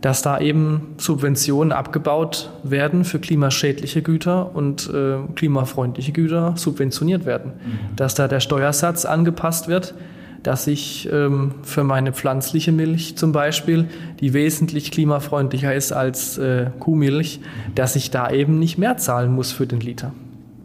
Dass 0.00 0.20
da 0.20 0.40
eben 0.40 0.94
Subventionen 0.96 1.70
abgebaut 1.70 2.50
werden 2.64 3.04
für 3.04 3.20
klimaschädliche 3.20 4.02
Güter 4.02 4.54
und 4.54 4.90
äh, 4.92 5.18
klimafreundliche 5.36 6.10
Güter 6.10 6.54
subventioniert 6.56 7.24
werden. 7.24 7.52
Mhm. 7.52 7.96
Dass 7.96 8.16
da 8.16 8.26
der 8.26 8.40
Steuersatz 8.40 9.04
angepasst 9.04 9.68
wird, 9.68 9.94
dass 10.42 10.66
ich 10.66 11.08
ähm, 11.12 11.54
für 11.62 11.84
meine 11.84 12.12
pflanzliche 12.12 12.72
Milch 12.72 13.16
zum 13.16 13.30
Beispiel, 13.30 13.86
die 14.20 14.32
wesentlich 14.32 14.90
klimafreundlicher 14.90 15.72
ist 15.72 15.92
als 15.92 16.36
äh, 16.36 16.70
Kuhmilch, 16.80 17.40
dass 17.76 17.94
ich 17.94 18.10
da 18.10 18.28
eben 18.28 18.58
nicht 18.58 18.78
mehr 18.78 18.96
zahlen 18.96 19.32
muss 19.32 19.52
für 19.52 19.68
den 19.68 19.78
Liter. 19.78 20.12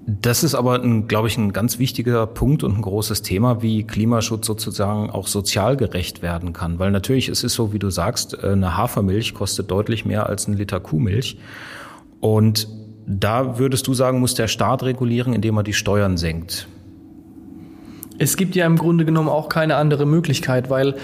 Das 0.09 0.45
ist 0.45 0.55
aber, 0.55 0.81
ein, 0.81 1.09
glaube 1.09 1.27
ich, 1.27 1.37
ein 1.37 1.51
ganz 1.51 1.79
wichtiger 1.79 2.25
Punkt 2.27 2.63
und 2.63 2.77
ein 2.77 2.81
großes 2.81 3.23
Thema, 3.23 3.61
wie 3.61 3.83
Klimaschutz 3.83 4.47
sozusagen 4.47 5.09
auch 5.09 5.27
sozial 5.27 5.75
gerecht 5.75 6.21
werden 6.21 6.53
kann. 6.53 6.79
Weil 6.79 6.91
natürlich, 6.91 7.27
es 7.27 7.43
ist 7.43 7.55
so, 7.55 7.73
wie 7.73 7.79
du 7.79 7.89
sagst, 7.89 8.41
äh, 8.41 8.51
eine 8.51 8.77
Hafermilch 8.77 9.33
kostet 9.33 9.69
deutlich 9.69 10.05
mehr 10.05 10.27
als 10.27 10.47
ein 10.47 10.53
Liter 10.53 10.79
Kuhmilch. 10.79 11.37
Und 12.21 12.69
da 13.05 13.59
würdest 13.59 13.85
du 13.87 13.93
sagen, 13.93 14.21
muss 14.21 14.33
der 14.33 14.47
Staat 14.47 14.83
regulieren, 14.83 15.33
indem 15.33 15.57
er 15.57 15.63
die 15.63 15.73
Steuern 15.73 16.15
senkt. 16.15 16.69
Es 18.17 18.37
gibt 18.37 18.55
ja 18.55 18.65
im 18.65 18.77
Grunde 18.77 19.03
genommen 19.03 19.27
auch 19.27 19.49
keine 19.49 19.75
andere 19.75 20.05
Möglichkeit, 20.05 20.69
weil 20.69 20.95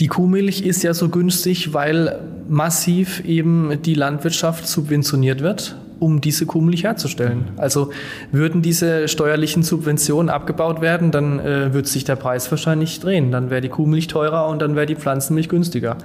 die 0.00 0.08
Kuhmilch 0.08 0.62
ist 0.62 0.82
ja 0.82 0.94
so 0.94 1.10
günstig, 1.10 1.74
weil 1.74 2.18
massiv 2.48 3.24
eben 3.24 3.80
die 3.82 3.94
Landwirtschaft 3.94 4.66
subventioniert 4.66 5.42
wird 5.42 5.76
um 5.98 6.20
diese 6.20 6.46
Kuhmilch 6.46 6.84
herzustellen. 6.84 7.50
Also 7.56 7.90
würden 8.32 8.62
diese 8.62 9.08
steuerlichen 9.08 9.62
Subventionen 9.62 10.30
abgebaut 10.30 10.80
werden, 10.80 11.10
dann 11.10 11.40
äh, 11.40 11.72
würde 11.74 11.88
sich 11.88 12.04
der 12.04 12.16
Preis 12.16 12.50
wahrscheinlich 12.50 13.00
drehen. 13.00 13.30
Dann 13.30 13.50
wäre 13.50 13.60
die 13.60 13.68
Kuhmilch 13.68 14.06
teurer 14.06 14.48
und 14.48 14.62
dann 14.62 14.76
wäre 14.76 14.86
die 14.86 14.96
Pflanzenmilch 14.96 15.48
günstiger. 15.48 15.98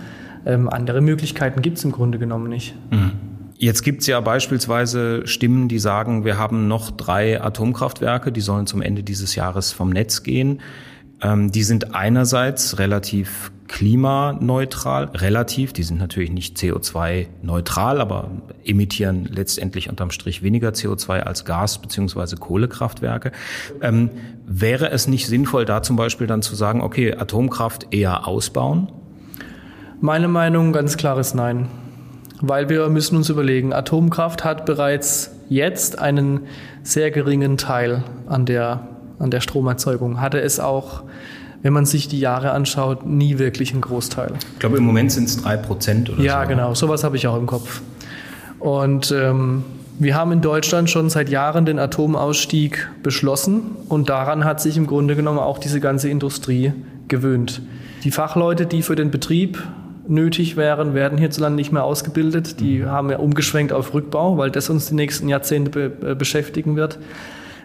Ähm, 0.45 0.69
andere 0.69 1.01
Möglichkeiten 1.01 1.61
gibt 1.61 1.77
es 1.77 1.85
im 1.85 1.91
Grunde 1.91 2.19
genommen 2.19 2.49
nicht. 2.49 2.75
Mhm. 2.91 3.11
Jetzt 3.57 3.83
gibt 3.83 4.01
es 4.01 4.07
ja 4.07 4.19
beispielsweise 4.19 5.25
Stimmen, 5.25 5.69
die 5.69 5.79
sagen, 5.79 6.25
wir 6.25 6.37
haben 6.37 6.67
noch 6.67 6.91
drei 6.91 7.41
Atomkraftwerke, 7.41 8.31
die 8.31 8.41
sollen 8.41 8.67
zum 8.67 8.81
Ende 8.81 9.03
dieses 9.03 9.35
Jahres 9.35 9.71
vom 9.71 9.89
Netz 9.89 10.23
gehen. 10.23 10.59
Ähm, 11.21 11.51
die 11.51 11.63
sind 11.63 11.95
einerseits 11.95 12.79
relativ 12.79 13.51
klimaneutral, 13.73 15.05
relativ, 15.15 15.73
die 15.73 15.81
sind 15.81 15.97
natürlich 15.97 16.29
nicht 16.29 16.57
CO2-neutral, 16.57 18.01
aber 18.01 18.29
emittieren 18.63 19.27
letztendlich 19.33 19.89
unterm 19.89 20.11
Strich 20.11 20.43
weniger 20.43 20.69
CO2 20.69 21.21
als 21.21 21.43
Gas- 21.43 21.79
bzw. 21.79 22.35
Kohlekraftwerke. 22.35 23.31
Ähm, 23.81 24.11
wäre 24.45 24.91
es 24.91 25.07
nicht 25.07 25.25
sinnvoll, 25.25 25.65
da 25.65 25.81
zum 25.81 25.95
Beispiel 25.95 26.27
dann 26.27 26.43
zu 26.43 26.53
sagen, 26.53 26.81
okay, 26.81 27.15
Atomkraft 27.15 27.87
eher 27.89 28.27
ausbauen? 28.27 28.91
Meine 30.01 30.27
Meinung 30.27 30.71
ganz 30.71 30.95
klares 30.95 31.33
Nein. 31.33 31.67
weil 32.41 32.69
wir 32.69 32.87
müssen 32.89 33.15
uns 33.17 33.29
überlegen, 33.29 33.73
Atomkraft 33.73 34.43
hat 34.43 34.67
bereits 34.67 35.31
jetzt 35.49 35.97
einen 35.97 36.41
sehr 36.83 37.09
geringen 37.09 37.57
Teil 37.57 38.03
an 38.27 38.45
der, 38.45 38.87
an 39.17 39.31
der 39.31 39.41
Stromerzeugung. 39.41 40.21
Hatte 40.21 40.39
es 40.41 40.59
auch, 40.59 41.05
wenn 41.63 41.73
man 41.73 41.85
sich 41.85 42.07
die 42.09 42.19
Jahre 42.19 42.51
anschaut, 42.51 43.05
nie 43.05 43.39
wirklich 43.39 43.71
einen 43.71 43.81
Großteil. 43.81 44.33
Ich 44.53 44.59
glaube, 44.59 44.77
im 44.77 44.83
Moment 44.83 45.11
sind 45.11 45.29
es 45.29 45.41
drei 45.41 45.57
Prozent 45.57 46.09
oder 46.09 46.21
ja, 46.21 46.33
so. 46.33 46.39
Ja, 46.39 46.45
genau. 46.45 46.73
Sowas 46.75 47.03
habe 47.03 47.15
ich 47.15 47.25
auch 47.25 47.37
im 47.37 47.47
Kopf. 47.47 47.81
Und 48.59 49.11
ähm, 49.17 49.63
wir 49.97 50.15
haben 50.15 50.33
in 50.33 50.41
Deutschland 50.41 50.89
schon 50.89 51.09
seit 51.09 51.29
Jahren 51.29 51.65
den 51.65 51.79
Atomausstieg 51.79 52.89
beschlossen 53.01 53.61
und 53.87 54.09
daran 54.09 54.43
hat 54.43 54.61
sich 54.61 54.75
im 54.75 54.87
Grunde 54.87 55.15
genommen 55.15 55.39
auch 55.39 55.57
diese 55.57 55.79
ganze 55.79 56.09
Industrie 56.09 56.73
gewöhnt. 57.07 57.61
Die 58.03 58.11
Fachleute, 58.11 58.65
die 58.65 58.81
für 58.81 58.95
den 58.95 59.09
Betrieb 59.09 59.63
nötig 60.07 60.57
wären, 60.57 60.93
werden 60.93 61.17
hierzulande 61.17 61.55
nicht 61.55 61.71
mehr 61.71 61.85
ausgebildet. 61.85 62.59
Die 62.59 62.79
mhm. 62.79 62.85
haben 62.87 63.09
ja 63.09 63.19
umgeschwenkt 63.19 63.71
auf 63.71 63.93
Rückbau, 63.93 64.37
weil 64.37 64.51
das 64.51 64.69
uns 64.69 64.87
die 64.87 64.95
nächsten 64.95 65.29
Jahrzehnte 65.29 65.71
be 65.71 66.11
äh, 66.11 66.15
beschäftigen 66.15 66.75
wird. 66.75 66.99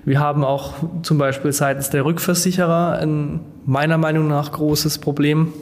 Wir 0.04 0.20
haben 0.20 0.44
auch 0.44 0.74
zum 1.02 1.18
Beispiel 1.18 1.52
seitens 1.52 1.90
der 1.90 2.04
Rückversicherer 2.04 2.98
ein 3.00 3.40
meiner 3.66 3.98
Meinung 3.98 4.28
nach 4.28 4.52
großes 4.52 4.98
Problem. 4.98 5.52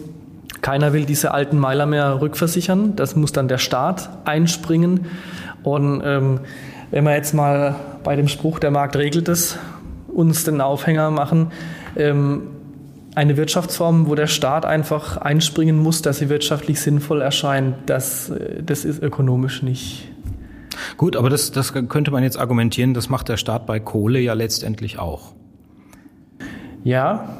Keiner 0.62 0.92
will 0.92 1.05
diese 1.05 1.33
alten 1.33 1.59
Meiler 1.59 1.87
mehr 1.87 2.20
rückversichern. 2.20 2.96
Das 2.96 3.16
muss 3.16 3.33
dann 3.33 3.49
der 3.49 3.59
Staat 3.59 4.09
einspringen. 4.25 5.07
Und 5.62 6.03
ähm, 6.05 6.40
wenn 6.90 7.05
wir 7.05 7.14
jetzt 7.14 7.35
mal 7.35 7.75
bei 8.05 8.14
dem 8.16 8.29
Spruch, 8.29 8.59
der 8.59 8.70
Markt 8.70 8.96
regelt 8.96 9.29
es, 9.29 9.59
uns 10.07 10.44
den 10.44 10.61
Aufhänger 10.61 11.11
machen, 11.11 11.51
ähm, 11.96 12.42
eine 13.16 13.37
Wirtschaftsform, 13.37 14.07
wo 14.07 14.14
der 14.14 14.27
Staat 14.27 14.66
einfach 14.66 15.16
einspringen 15.16 15.79
muss, 15.79 16.03
dass 16.03 16.18
sie 16.18 16.29
wirtschaftlich 16.29 16.81
sinnvoll 16.81 17.22
erscheint, 17.22 17.75
das, 17.87 18.31
äh, 18.31 18.62
das 18.62 18.85
ist 18.85 19.03
ökonomisch 19.03 19.62
nicht. 19.62 20.09
Gut, 20.97 21.17
aber 21.17 21.31
das, 21.31 21.51
das 21.51 21.73
könnte 21.73 22.11
man 22.11 22.23
jetzt 22.23 22.39
argumentieren, 22.39 22.95
das 22.95 23.09
macht 23.09 23.29
der 23.29 23.37
Staat 23.37 23.67
bei 23.67 23.81
Kohle 23.81 24.21
ja 24.21 24.35
letztendlich 24.35 24.99
auch. 24.99 25.33
Ja, 26.85 27.37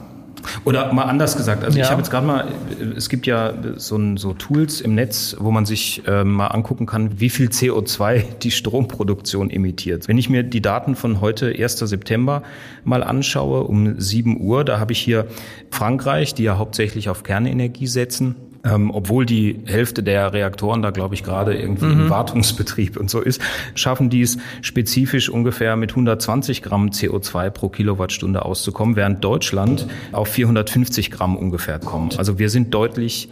oder 0.65 0.93
mal 0.93 1.05
anders 1.05 1.37
gesagt, 1.37 1.65
also 1.65 1.79
ja. 1.79 1.85
ich 1.85 1.91
habe 1.91 2.01
jetzt 2.01 2.11
gerade 2.11 2.27
mal, 2.27 2.49
es 2.97 3.09
gibt 3.09 3.27
ja 3.27 3.55
so, 3.77 4.17
so, 4.17 4.33
Tools 4.35 4.81
im 4.81 4.95
Netz, 4.95 5.37
wo 5.39 5.51
man 5.51 5.67
sich 5.67 6.03
äh, 6.07 6.25
mal 6.25 6.49
angucken 6.49 6.87
kann, 6.87 7.21
wie 7.21 7.31
viel 7.31 7.49
CO2 7.49 8.23
die 8.43 8.51
Stromproduktion 8.51 9.51
emittiert. 9.51 10.09
Wenn 10.09 10.19
ich 10.19 10.29
mir 10.29 10.43
die 10.43 10.63
Daten 10.63 10.97
von 10.97 11.21
heute, 11.21 11.55
1. 11.57 11.79
September, 11.79 12.43
mal 12.85 13.03
anschaue, 13.03 13.65
um 13.65 13.99
7 13.99 14.41
Uhr, 14.41 14.65
da 14.65 14.79
habe 14.79 14.93
ich 14.93 15.01
hier 15.01 15.27
Frankreich, 15.71 16.35
die 16.35 16.45
ja 16.45 16.59
hauptsächlich 16.59 17.09
auf 17.09 17.23
Kernenergie 17.23 17.87
setzen, 17.87 18.37
ähm, 18.67 18.91
obwohl 18.91 19.27
die 19.27 19.61
Hälfte 19.67 20.03
der 20.03 20.33
Reaktoren 20.33 20.83
da, 20.83 20.91
glaube 20.91 21.15
ich, 21.15 21.23
gerade 21.23 21.57
irgendwie 21.57 21.87
mhm. 21.87 22.01
im 22.01 22.11
Wartungsbetrieb 22.11 22.97
und 22.97 23.11
so 23.11 23.21
ist, 23.21 23.41
schaffen 23.75 24.11
die 24.11 24.23
es 24.23 24.39
spezifisch 24.63 25.29
ungefähr 25.29 25.77
mit 25.77 25.91
120 25.91 26.63
Gramm 26.63 26.89
CO2 26.89 27.51
pro 27.51 27.69
Kilowattstunde 27.69 28.45
auszukommen, 28.45 28.97
während 28.97 29.23
Deutschland 29.23 29.87
auf 30.13 30.29
450 30.29 31.11
Gramm 31.11 31.37
ungefähr 31.37 31.79
kommt. 31.79 32.19
Also 32.19 32.39
wir 32.39 32.51
sind 32.51 32.75
deutlich 32.75 33.29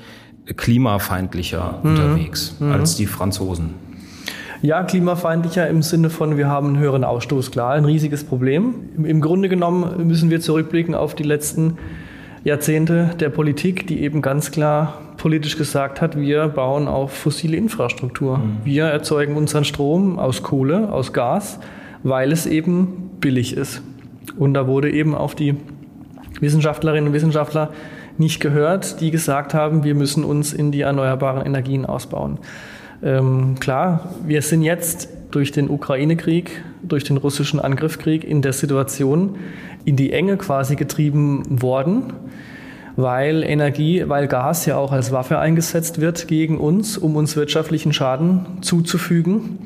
klimafeindlicher 0.57 1.81
mhm. 1.83 1.91
unterwegs 1.91 2.57
mhm. 2.61 2.73
als 2.73 2.97
die 2.97 3.07
Franzosen. 3.07 3.75
Ja, 4.63 4.83
klimafeindlicher 4.83 5.69
im 5.69 5.83
Sinne 5.83 6.09
von, 6.09 6.39
wir 6.39 6.49
haben 6.49 6.69
einen 6.69 6.79
höheren 6.79 7.05
Ausstoß, 7.05 7.51
klar, 7.51 7.73
ein 7.73 7.85
riesiges 7.85 8.25
Problem. 8.25 8.75
Im 9.05 9.21
Grunde 9.21 9.51
genommen 9.51 10.07
müssen 10.07 10.31
wir 10.31 10.41
zurückblicken 10.41 10.95
auf 10.95 11.15
die 11.15 11.23
letzten 11.23 11.77
Jahrzehnte 12.45 13.11
der 13.21 13.29
Politik, 13.29 13.87
die 13.87 14.01
eben 14.01 14.23
ganz 14.23 14.51
klar 14.51 15.01
politisch 15.25 15.57
gesagt 15.57 16.03
hat, 16.03 16.21
wir 16.21 16.49
bauen 16.49 16.87
auf 16.87 17.11
fossile 17.11 17.57
Infrastruktur. 17.57 18.37
Mhm. 18.37 18.59
Wir 18.63 18.85
erzeugen 18.85 19.37
unseren 19.37 19.65
Strom 19.65 20.19
aus 20.19 20.43
Kohle, 20.43 20.93
aus 20.93 21.15
Gas, 21.15 21.61
weil 22.03 22.31
es 22.31 22.45
eben 22.45 23.09
billig 23.21 23.57
ist. 23.57 23.81
Und 24.37 24.53
da 24.53 24.67
wurde 24.67 24.91
eben 24.91 25.15
auf 25.15 25.35
die 25.35 25.55
Wissenschaftlerinnen 26.41 27.09
und 27.09 27.15
Wissenschaftler 27.15 27.71
nicht 28.19 28.39
gehört, 28.39 29.01
die 29.01 29.11
gesagt 29.11 29.55
haben, 29.55 29.83
wir 29.83 29.95
müssen 29.95 30.25
uns 30.25 30.53
in 30.53 30.73
die 30.73 30.83
erneuerbaren 30.83 31.47
Energien 31.47 31.87
ausbauen. 31.87 32.37
Ähm, 33.03 33.55
klar, 33.59 34.11
wir 34.27 34.43
sind 34.43 34.61
jetzt 34.61 35.09
durch 35.31 35.53
den 35.53 35.71
Ukraine-Krieg, 35.71 36.63
durch 36.83 37.05
den 37.05 37.17
russischen 37.17 37.61
Angriffskrieg 37.61 38.25
in 38.25 38.43
der 38.43 38.53
Situation 38.53 39.37
in 39.87 39.97
die 39.97 40.13
Enge 40.13 40.37
quasi 40.37 40.77
getrieben 40.77 41.63
worden 41.63 42.13
weil 42.97 43.43
Energie, 43.43 44.05
weil 44.07 44.29
Gas 44.29 44.67
ja 44.67 44.77
auch 44.77 44.93
als 44.93 45.13
Waffe 45.13 45.39
eingesetzt 45.39 46.01
wird 46.01 46.29
gegen 46.29 46.59
uns, 46.59 46.97
um 46.97 47.17
uns 47.17 47.37
wirtschaftlichen 47.37 47.93
Schaden 47.93 48.47
zuzufügen. 48.61 49.59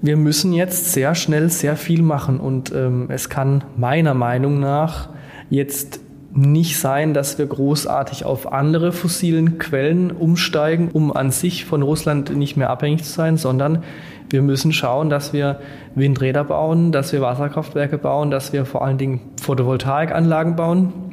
Wir 0.00 0.16
müssen 0.16 0.52
jetzt 0.52 0.92
sehr 0.92 1.14
schnell 1.14 1.48
sehr 1.50 1.76
viel 1.76 2.02
machen 2.02 2.40
und 2.40 2.72
ähm, 2.74 3.06
es 3.08 3.28
kann 3.28 3.64
meiner 3.76 4.14
Meinung 4.14 4.58
nach 4.58 5.10
jetzt 5.48 6.00
nicht 6.34 6.78
sein, 6.78 7.12
dass 7.12 7.38
wir 7.38 7.46
großartig 7.46 8.24
auf 8.24 8.52
andere 8.52 8.92
fossilen 8.92 9.58
Quellen 9.58 10.10
umsteigen, 10.10 10.88
um 10.92 11.14
an 11.14 11.30
sich 11.30 11.66
von 11.66 11.82
Russland 11.82 12.34
nicht 12.34 12.56
mehr 12.56 12.70
abhängig 12.70 13.04
zu 13.04 13.12
sein, 13.12 13.36
sondern 13.36 13.82
wir 14.30 14.40
müssen 14.40 14.72
schauen, 14.72 15.10
dass 15.10 15.34
wir 15.34 15.60
Windräder 15.94 16.44
bauen, 16.44 16.90
dass 16.90 17.12
wir 17.12 17.20
Wasserkraftwerke 17.20 17.98
bauen, 17.98 18.30
dass 18.30 18.54
wir 18.54 18.64
vor 18.64 18.82
allen 18.82 18.96
Dingen 18.96 19.20
Photovoltaikanlagen 19.42 20.56
bauen, 20.56 21.11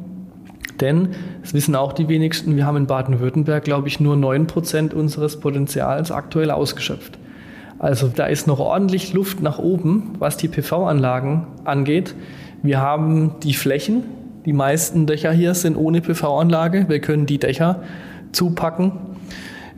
denn, 0.80 1.10
das 1.42 1.54
wissen 1.54 1.76
auch 1.76 1.92
die 1.92 2.08
wenigsten, 2.08 2.56
wir 2.56 2.66
haben 2.66 2.76
in 2.76 2.86
Baden-Württemberg, 2.86 3.64
glaube 3.64 3.88
ich, 3.88 4.00
nur 4.00 4.16
9% 4.16 4.94
unseres 4.94 5.40
Potenzials 5.40 6.10
aktuell 6.10 6.50
ausgeschöpft. 6.50 7.18
Also 7.78 8.08
da 8.08 8.26
ist 8.26 8.46
noch 8.46 8.58
ordentlich 8.58 9.12
Luft 9.14 9.40
nach 9.40 9.58
oben, 9.58 10.14
was 10.18 10.36
die 10.36 10.48
PV-Anlagen 10.48 11.46
angeht. 11.64 12.14
Wir 12.62 12.80
haben 12.80 13.36
die 13.42 13.54
Flächen, 13.54 14.04
die 14.46 14.52
meisten 14.52 15.06
Dächer 15.06 15.32
hier 15.32 15.54
sind 15.54 15.76
ohne 15.76 16.00
PV-Anlage. 16.00 16.86
Wir 16.88 17.00
können 17.00 17.26
die 17.26 17.38
Dächer 17.38 17.82
zupacken. 18.32 18.92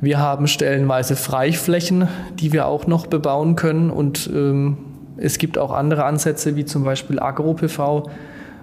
Wir 0.00 0.18
haben 0.18 0.46
stellenweise 0.46 1.16
Freiflächen, 1.16 2.08
die 2.38 2.52
wir 2.52 2.66
auch 2.66 2.86
noch 2.86 3.06
bebauen 3.06 3.56
können. 3.56 3.90
Und 3.90 4.30
ähm, 4.32 4.78
es 5.16 5.38
gibt 5.38 5.58
auch 5.58 5.72
andere 5.72 6.04
Ansätze, 6.04 6.56
wie 6.56 6.64
zum 6.64 6.84
Beispiel 6.84 7.20
Agro-PV, 7.20 8.08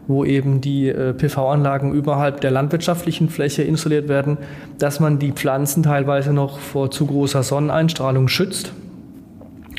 wo 0.10 0.26
eben 0.26 0.60
die 0.60 0.90
äh, 0.90 1.14
PV-Anlagen 1.14 1.94
überhalb 1.94 2.42
der 2.42 2.50
landwirtschaftlichen 2.50 3.30
Fläche 3.30 3.62
installiert 3.62 4.10
werden, 4.10 4.38
dass 4.80 5.00
man 5.00 5.20
die 5.20 5.32
Pflanzen 5.32 5.84
teilweise 5.84 6.34
noch 6.34 6.60
vor 6.60 6.90
zu 6.90 7.06
großer 7.06 7.44
Sonneneinstrahlung 7.44 8.28
schützt 8.28 8.74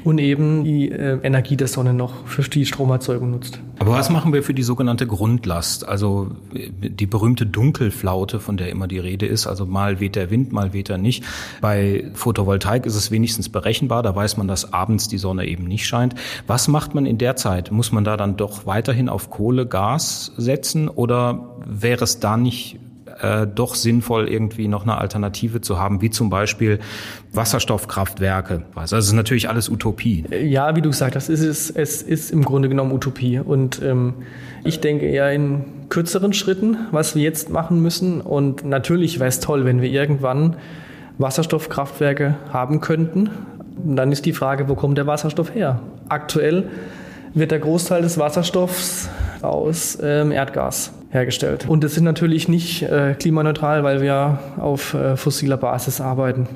und 0.05 0.19
eben 0.19 0.65
die 0.65 0.91
äh, 0.91 1.19
Energie 1.23 1.57
der 1.57 1.69
Sonne 1.69 1.93
noch 1.93 2.27
für 2.27 2.43
die 2.43 2.67
Stromerzeugung 2.67 3.31
nutzt. 3.31 3.61
Aber 3.79 3.93
was 3.93 4.11
machen 4.11 4.33
wir 4.33 4.43
für 4.43 4.55
die 4.55 4.63
sogenannte 4.63 5.07
Grundlast? 5.07 5.89
Also 5.89 6.33
die 6.53 7.07
berühmte 7.07 7.47
Dunkelflaute, 7.47 8.41
von 8.41 8.57
der 8.57 8.71
immer 8.71 8.89
die 8.89 8.99
Rede 8.99 9.27
ist. 9.27 9.47
Also 9.47 9.65
mal 9.67 10.01
weht 10.01 10.17
der 10.17 10.31
Wind, 10.31 10.53
mal 10.53 10.73
weht 10.73 10.91
er 10.91 10.99
nicht. 10.99 11.25
Bei 11.61 12.05
Photovoltaik 12.15 12.85
ist 12.85 12.97
es 12.97 13.11
wenigstens 13.11 13.49
berechenbar. 13.49 14.03
Da 14.03 14.15
weiß 14.15 14.37
man, 14.37 14.49
dass 14.49 14.73
abends 14.73 15.09
die 15.09 15.19
Sonne 15.19 15.47
eben 15.47 15.65
nicht 15.65 15.87
scheint. 15.87 16.15
Was 16.47 16.69
macht 16.69 16.95
man 16.95 17.07
in 17.07 17.19
der 17.19 17.37
Zeit? 17.37 17.71
Muss 17.71 17.93
man 17.93 18.05
da 18.05 18.17
dann 18.17 18.37
doch 18.37 18.67
weiterhin 18.67 19.09
auf 19.09 19.31
Kohle, 19.31 19.67
Gas 19.67 20.33
setzen 20.37 20.89
oder 20.89 21.57
wäre 21.65 22.05
es 22.05 22.21
da 22.21 22.37
nicht 22.37 22.80
äh, 23.23 23.47
doch 23.47 23.75
sinnvoll, 23.75 24.29
irgendwie 24.29 24.69
noch 24.69 24.83
eine 24.83 24.99
Alternative 24.99 25.61
zu 25.61 25.79
haben, 25.79 26.01
wie 26.03 26.11
zum 26.11 26.31
Beispiel 26.31 26.79
Wasserstoffkraftwerke. 27.33 28.63
Also 28.75 28.97
das 28.97 29.07
ist 29.07 29.13
natürlich 29.13 29.49
alles 29.49 29.69
Utopie. 29.69 30.25
Ja, 30.31 30.77
wie 30.77 30.83
du 30.83 30.91
gesagt 30.91 31.17
hast, 31.17 31.29
es 31.29 31.41
ist, 31.41 31.71
es 31.71 32.03
ist 32.03 32.31
im 32.31 32.45
Grunde 32.45 32.69
genommen 32.69 32.93
Utopie. 32.93 33.39
Und 33.39 33.81
ähm, 33.83 34.15
ich 34.65 34.81
denke 34.81 35.07
eher 35.07 35.33
in 35.33 35.65
kürzeren 35.89 36.33
Schritten, 36.33 36.77
was 36.91 37.15
wir 37.15 37.23
jetzt 37.23 37.51
machen 37.51 37.81
müssen. 37.83 38.21
Und 38.21 38.65
natürlich 38.65 39.19
wäre 39.19 39.29
es 39.29 39.41
toll, 39.41 39.65
wenn 39.65 39.81
wir 39.83 39.91
irgendwann 39.91 40.57
Wasserstoffkraftwerke 41.19 42.37
haben 42.53 42.81
könnten. 42.81 43.31
Und 43.85 43.97
dann 43.97 44.13
ist 44.13 44.27
die 44.27 44.33
Frage, 44.33 44.69
wo 44.69 44.75
kommt 44.75 44.99
der 44.99 45.07
Wasserstoff 45.07 45.55
her? 45.55 45.81
Aktuell 46.09 46.69
wird 47.35 47.51
der 47.51 47.59
Großteil 47.59 48.03
des 48.03 48.19
Wasserstoffs 48.19 49.09
aus 49.43 49.99
ähm, 50.03 50.33
Erdgas 50.33 50.93
hergestellt. 51.11 51.69
Und 51.69 51.85
das 51.85 51.95
sind 51.95 52.05
natürlich 52.05 52.49
nicht 52.49 52.83
äh, 52.83 53.15
klimaneutral, 53.19 53.83
weil 53.85 54.01
wir 54.01 54.39
auf 54.59 54.95
äh, 54.95 55.17
fossiler 55.17 55.57
Basis 55.57 56.01
arbeiten. 56.01 56.49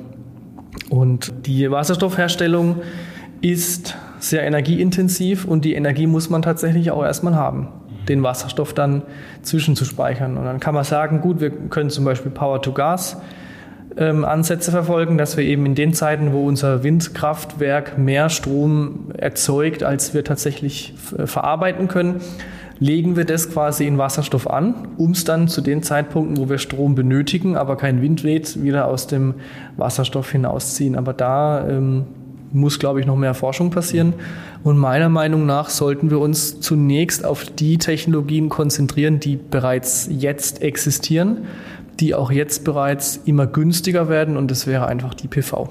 Und 0.89 1.33
die 1.45 1.69
Wasserstoffherstellung 1.69 2.81
ist 3.41 3.95
sehr 4.19 4.43
energieintensiv 4.43 5.45
und 5.45 5.65
die 5.65 5.73
Energie 5.75 6.07
muss 6.07 6.29
man 6.29 6.41
tatsächlich 6.41 6.91
auch 6.91 7.03
erstmal 7.03 7.35
haben, 7.35 7.67
den 8.07 8.23
Wasserstoff 8.23 8.73
dann 8.73 9.03
zwischenzuspeichern. 9.41 10.37
Und 10.37 10.45
dann 10.45 10.59
kann 10.59 10.73
man 10.73 10.83
sagen, 10.83 11.21
gut, 11.21 11.41
wir 11.41 11.51
können 11.51 11.89
zum 11.89 12.05
Beispiel 12.05 12.31
Power 12.31 12.61
to 12.61 12.71
Gas 12.71 13.17
ähm, 13.97 14.25
Ansätze 14.25 14.71
verfolgen, 14.71 15.17
dass 15.17 15.37
wir 15.37 15.43
eben 15.43 15.65
in 15.65 15.75
den 15.75 15.93
Zeiten, 15.93 16.33
wo 16.33 16.45
unser 16.45 16.83
Windkraftwerk 16.83 17.97
mehr 17.97 18.29
Strom 18.29 19.11
erzeugt, 19.17 19.83
als 19.83 20.13
wir 20.13 20.23
tatsächlich 20.23 20.93
verarbeiten 20.97 21.87
können, 21.87 22.21
legen 22.79 23.15
wir 23.15 23.25
das 23.25 23.49
quasi 23.49 23.87
in 23.87 23.97
Wasserstoff 23.97 24.49
an, 24.49 24.89
um 24.97 25.11
es 25.11 25.23
dann 25.23 25.47
zu 25.47 25.61
den 25.61 25.81
Zeitpunkten, 25.81 26.37
wo 26.37 26.49
wir 26.49 26.57
Strom 26.57 26.95
benötigen, 26.95 27.55
aber 27.55 27.77
kein 27.77 28.01
Wind 28.01 28.23
weht, 28.23 28.61
wieder 28.61 28.87
aus 28.87 29.07
dem 29.07 29.35
Wasserstoff 29.77 30.31
hinausziehen. 30.31 30.97
Aber 30.97 31.13
da 31.13 31.67
ähm, 31.67 32.03
muss, 32.51 32.79
glaube 32.79 32.99
ich, 32.99 33.05
noch 33.05 33.15
mehr 33.15 33.33
Forschung 33.33 33.69
passieren. 33.69 34.13
Und 34.63 34.77
meiner 34.77 35.09
Meinung 35.09 35.45
nach 35.45 35.69
sollten 35.69 36.09
wir 36.09 36.19
uns 36.19 36.59
zunächst 36.59 37.23
auf 37.23 37.45
die 37.45 37.77
Technologien 37.77 38.49
konzentrieren, 38.49 39.19
die 39.19 39.35
bereits 39.37 40.09
jetzt 40.09 40.61
existieren, 40.61 41.45
die 41.99 42.15
auch 42.15 42.31
jetzt 42.31 42.63
bereits 42.63 43.17
immer 43.25 43.47
günstiger 43.47 44.09
werden. 44.09 44.37
Und 44.37 44.51
das 44.51 44.67
wäre 44.67 44.87
einfach 44.87 45.13
die 45.13 45.27
PV. 45.27 45.69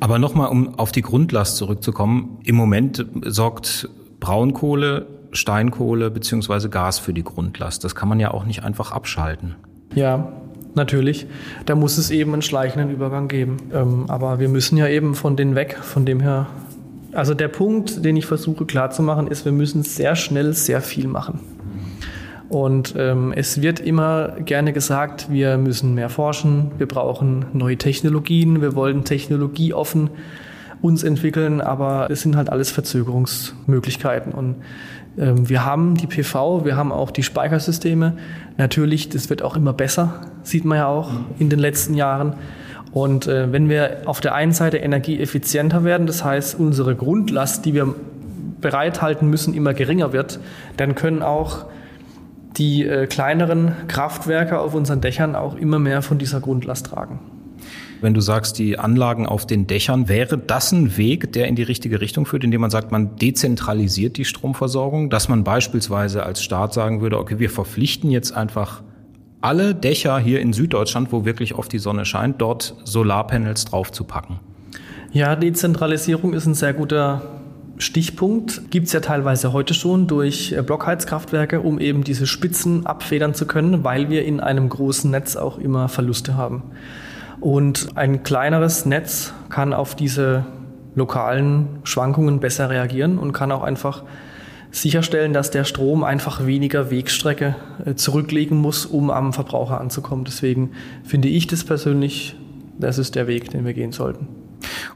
Aber 0.00 0.18
nochmal, 0.18 0.48
um 0.48 0.78
auf 0.78 0.92
die 0.92 1.02
Grundlast 1.02 1.56
zurückzukommen. 1.56 2.38
Im 2.44 2.56
Moment 2.56 3.06
sorgt 3.24 3.88
Braunkohle 4.18 5.06
Steinkohle 5.32 6.10
beziehungsweise 6.10 6.68
Gas 6.68 6.98
für 6.98 7.12
die 7.12 7.24
Grundlast. 7.24 7.84
Das 7.84 7.94
kann 7.94 8.08
man 8.08 8.20
ja 8.20 8.30
auch 8.30 8.44
nicht 8.44 8.62
einfach 8.62 8.92
abschalten. 8.92 9.56
Ja, 9.94 10.32
natürlich. 10.74 11.26
Da 11.66 11.74
muss 11.74 11.98
es 11.98 12.10
eben 12.10 12.32
einen 12.32 12.42
schleichenden 12.42 12.90
Übergang 12.90 13.28
geben. 13.28 13.56
Ähm, 13.72 14.04
aber 14.08 14.38
wir 14.38 14.48
müssen 14.48 14.76
ja 14.76 14.86
eben 14.88 15.14
von 15.14 15.36
denen 15.36 15.54
weg, 15.54 15.78
von 15.80 16.04
dem 16.06 16.20
her. 16.20 16.46
Also 17.12 17.34
der 17.34 17.48
Punkt, 17.48 18.04
den 18.04 18.16
ich 18.16 18.26
versuche 18.26 18.64
klarzumachen, 18.64 19.26
ist, 19.26 19.44
wir 19.44 19.52
müssen 19.52 19.82
sehr 19.82 20.16
schnell 20.16 20.54
sehr 20.54 20.80
viel 20.80 21.08
machen. 21.08 21.40
Und 22.52 22.94
ähm, 22.98 23.32
es 23.34 23.62
wird 23.62 23.80
immer 23.80 24.32
gerne 24.44 24.74
gesagt, 24.74 25.32
wir 25.32 25.56
müssen 25.56 25.94
mehr 25.94 26.10
forschen, 26.10 26.70
wir 26.76 26.86
brauchen 26.86 27.46
neue 27.54 27.78
Technologien, 27.78 28.60
wir 28.60 28.74
wollen 28.74 29.04
technologieoffen 29.04 30.10
uns 30.82 31.02
entwickeln, 31.02 31.62
aber 31.62 32.10
es 32.10 32.20
sind 32.20 32.36
halt 32.36 32.50
alles 32.50 32.70
Verzögerungsmöglichkeiten. 32.70 34.32
Und 34.32 34.56
ähm, 35.16 35.48
wir 35.48 35.64
haben 35.64 35.94
die 35.94 36.06
PV, 36.06 36.66
wir 36.66 36.76
haben 36.76 36.92
auch 36.92 37.10
die 37.10 37.22
Speichersysteme. 37.22 38.18
Natürlich, 38.58 39.08
das 39.08 39.30
wird 39.30 39.40
auch 39.40 39.56
immer 39.56 39.72
besser, 39.72 40.20
sieht 40.42 40.66
man 40.66 40.76
ja 40.76 40.88
auch 40.88 41.10
in 41.38 41.48
den 41.48 41.58
letzten 41.58 41.94
Jahren. 41.94 42.34
Und 42.92 43.28
äh, 43.28 43.50
wenn 43.50 43.70
wir 43.70 44.02
auf 44.04 44.20
der 44.20 44.34
einen 44.34 44.52
Seite 44.52 44.76
energieeffizienter 44.76 45.84
werden, 45.84 46.06
das 46.06 46.22
heißt 46.22 46.60
unsere 46.60 46.96
Grundlast, 46.96 47.64
die 47.64 47.72
wir 47.72 47.94
bereithalten 48.60 49.30
müssen, 49.30 49.54
immer 49.54 49.72
geringer 49.72 50.12
wird, 50.12 50.38
dann 50.76 50.94
können 50.94 51.22
auch 51.22 51.64
die 52.56 52.84
äh, 52.86 53.06
kleineren 53.06 53.72
Kraftwerke 53.88 54.58
auf 54.58 54.74
unseren 54.74 55.00
Dächern 55.00 55.34
auch 55.34 55.56
immer 55.56 55.78
mehr 55.78 56.02
von 56.02 56.18
dieser 56.18 56.40
Grundlast 56.40 56.86
tragen. 56.86 57.20
Wenn 58.00 58.14
du 58.14 58.20
sagst, 58.20 58.58
die 58.58 58.80
Anlagen 58.80 59.26
auf 59.26 59.46
den 59.46 59.68
Dächern, 59.68 60.08
wäre 60.08 60.36
das 60.36 60.72
ein 60.72 60.96
Weg, 60.96 61.32
der 61.32 61.46
in 61.46 61.54
die 61.54 61.62
richtige 61.62 62.00
Richtung 62.00 62.26
führt, 62.26 62.42
indem 62.42 62.60
man 62.60 62.70
sagt, 62.70 62.90
man 62.90 63.14
dezentralisiert 63.16 64.16
die 64.16 64.24
Stromversorgung, 64.24 65.08
dass 65.08 65.28
man 65.28 65.44
beispielsweise 65.44 66.24
als 66.24 66.42
Staat 66.42 66.74
sagen 66.74 67.00
würde, 67.00 67.18
okay, 67.18 67.38
wir 67.38 67.48
verpflichten 67.48 68.10
jetzt 68.10 68.32
einfach 68.32 68.82
alle 69.40 69.74
Dächer 69.74 70.18
hier 70.18 70.40
in 70.40 70.52
Süddeutschland, 70.52 71.12
wo 71.12 71.24
wirklich 71.24 71.54
oft 71.54 71.72
die 71.72 71.78
Sonne 71.78 72.04
scheint, 72.04 72.40
dort 72.40 72.74
Solarpanels 72.84 73.66
draufzupacken? 73.66 74.40
Ja, 75.12 75.36
Dezentralisierung 75.36 76.32
ist 76.32 76.46
ein 76.46 76.54
sehr 76.54 76.72
guter 76.72 77.41
Stichpunkt. 77.78 78.70
Gibt 78.70 78.86
es 78.86 78.92
ja 78.92 79.00
teilweise 79.00 79.52
heute 79.52 79.74
schon 79.74 80.06
durch 80.06 80.52
äh, 80.52 80.62
Blockheizkraftwerke, 80.62 81.60
um 81.60 81.78
eben 81.78 82.04
diese 82.04 82.26
Spitzen 82.26 82.86
abfedern 82.86 83.34
zu 83.34 83.46
können, 83.46 83.84
weil 83.84 84.10
wir 84.10 84.24
in 84.24 84.40
einem 84.40 84.68
großen 84.68 85.10
Netz 85.10 85.36
auch 85.36 85.58
immer 85.58 85.88
Verluste 85.88 86.36
haben. 86.36 86.62
Und 87.40 87.96
ein 87.96 88.22
kleineres 88.22 88.86
Netz 88.86 89.34
kann 89.48 89.72
auf 89.72 89.94
diese 89.94 90.44
lokalen 90.94 91.80
Schwankungen 91.84 92.40
besser 92.40 92.70
reagieren 92.70 93.18
und 93.18 93.32
kann 93.32 93.50
auch 93.50 93.62
einfach 93.62 94.04
sicherstellen, 94.70 95.32
dass 95.32 95.50
der 95.50 95.64
Strom 95.64 96.02
einfach 96.02 96.46
weniger 96.46 96.90
Wegstrecke 96.90 97.56
äh, 97.84 97.94
zurücklegen 97.94 98.58
muss, 98.58 98.86
um 98.86 99.10
am 99.10 99.32
Verbraucher 99.32 99.80
anzukommen. 99.80 100.24
Deswegen 100.24 100.72
finde 101.04 101.28
ich 101.28 101.46
das 101.46 101.64
persönlich, 101.64 102.36
das 102.78 102.98
ist 102.98 103.14
der 103.14 103.26
Weg, 103.26 103.50
den 103.50 103.64
wir 103.64 103.74
gehen 103.74 103.92
sollten. 103.92 104.41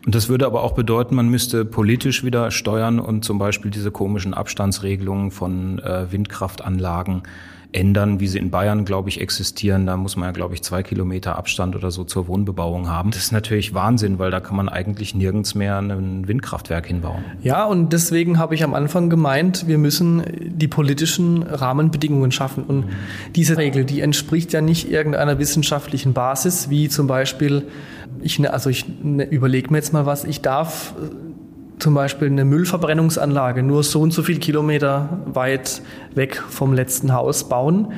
Und 0.05 0.15
das 0.15 0.29
würde 0.29 0.47
aber 0.47 0.63
auch 0.63 0.73
bedeuten, 0.73 1.15
man 1.15 1.29
müsste 1.29 1.65
politisch 1.65 2.25
wieder 2.25 2.51
steuern 2.51 3.01
und 3.01 3.25
zum 3.25 3.39
Beispiel 3.39 3.71
diese 3.71 3.91
komischen 3.91 4.35
Abstandsregelungen 4.35 5.31
von 5.31 5.79
äh, 5.79 6.11
Windkraftanlagen 6.11 7.23
ändern, 7.77 8.21
wie 8.21 8.27
sie 8.27 8.39
in 8.39 8.51
Bayern, 8.51 8.85
glaube 8.85 9.09
ich, 9.09 9.21
existieren. 9.21 9.87
Da 9.87 9.97
muss 9.97 10.17
man 10.17 10.29
ja, 10.29 10.33
glaube 10.33 10.55
ich, 10.55 10.63
zwei 10.63 10.83
Kilometer 10.83 11.37
Abstand 11.37 11.77
oder 11.77 11.91
so 11.91 12.05
zur 12.05 12.27
Wohnbebauung 12.27 12.89
haben. 12.89 13.11
Das 13.11 13.21
ist 13.21 13.33
natürlich 13.33 13.75
Wahnsinn, 13.75 14.19
weil 14.19 14.31
da 14.31 14.41
kann 14.41 14.57
man 14.57 14.69
eigentlich 14.69 15.15
nirgends 15.15 15.55
mehr 15.55 15.79
ein 15.79 16.27
Windkraftwerk 16.27 16.87
hinbauen. 16.87 17.25
Ja, 17.43 17.65
und 17.65 17.93
deswegen 17.93 18.39
habe 18.39 18.55
ich 18.55 18.65
am 18.65 18.75
Anfang 18.75 19.11
gemeint, 19.11 19.67
wir 19.67 19.79
müssen 19.79 20.23
die 20.41 20.69
politischen 20.69 21.43
Rahmenbedingungen 21.43 22.33
schaffen. 22.33 22.65
Und 22.65 22.87
mhm. 22.87 22.91
diese 23.35 23.57
Regel, 23.59 23.85
die 23.85 24.01
entspricht 24.01 24.53
ja 24.53 24.61
nicht 24.61 24.91
irgendeiner 24.91 25.39
wissenschaftlichen 25.39 26.13
Basis, 26.13 26.71
wie 26.71 26.89
zum 26.89 27.07
Beispiel, 27.07 27.65
ich, 28.23 28.39
ne, 28.39 28.53
also 28.53 28.71
ich 28.71 28.85
ne, 29.03 29.25
überlege 29.25 29.71
mir 29.71 29.79
jetzt 29.79 29.93
mal 29.93 30.07
was, 30.07 30.25
ich 30.25 30.41
darf 30.41 30.95
zum 31.79 31.95
Beispiel 31.95 32.29
eine 32.29 32.45
Müllverbrennungsanlage 32.45 33.63
nur 33.63 33.83
so 33.83 34.01
und 34.01 34.13
so 34.13 34.23
viel 34.23 34.39
Kilometer 34.39 35.21
weit 35.27 35.83
weg 36.15 36.43
vom 36.49 36.73
letzten 36.73 37.13
Haus 37.13 37.49
bauen. 37.49 37.93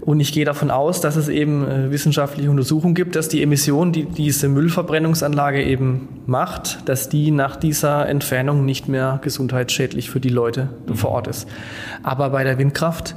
Und 0.00 0.20
ich 0.20 0.32
gehe 0.32 0.44
davon 0.44 0.70
aus, 0.70 1.00
dass 1.00 1.16
es 1.16 1.28
eben 1.28 1.66
äh, 1.66 1.90
wissenschaftliche 1.90 2.48
Untersuchungen 2.48 2.94
gibt, 2.94 3.16
dass 3.16 3.28
die 3.28 3.42
Emission, 3.42 3.90
die 3.90 4.04
diese 4.04 4.48
Müllverbrennungsanlage 4.48 5.64
eben 5.64 6.08
macht, 6.26 6.88
dass 6.88 7.08
die 7.08 7.32
nach 7.32 7.56
dieser 7.56 8.08
Entfernung 8.08 8.64
nicht 8.64 8.88
mehr 8.88 9.18
gesundheitsschädlich 9.22 10.08
für 10.08 10.20
die 10.20 10.28
Leute 10.28 10.68
vor 10.94 11.10
Ort 11.10 11.26
ist. 11.26 11.48
Aber 12.04 12.30
bei 12.30 12.44
der 12.44 12.56
Windkraft 12.58 13.16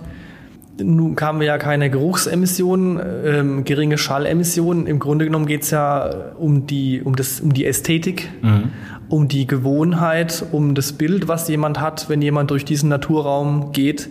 nun 0.79 1.15
kamen 1.15 1.39
wir 1.39 1.47
ja 1.47 1.57
keine 1.57 1.89
Geruchsemissionen, 1.89 2.99
ähm, 3.25 3.63
geringe 3.63 3.97
Schallemissionen. 3.97 4.87
Im 4.87 4.99
Grunde 4.99 5.25
genommen 5.25 5.45
geht 5.45 5.63
es 5.63 5.71
ja 5.71 6.09
um 6.37 6.67
die, 6.67 7.01
um, 7.01 7.15
das, 7.15 7.39
um 7.39 7.53
die 7.53 7.65
Ästhetik, 7.65 8.29
mhm. 8.41 8.69
um 9.09 9.27
die 9.27 9.47
Gewohnheit, 9.47 10.45
um 10.51 10.75
das 10.75 10.93
Bild, 10.93 11.27
was 11.27 11.47
jemand 11.47 11.79
hat, 11.79 12.09
wenn 12.09 12.21
jemand 12.21 12.51
durch 12.51 12.65
diesen 12.65 12.89
Naturraum 12.89 13.71
geht. 13.71 14.09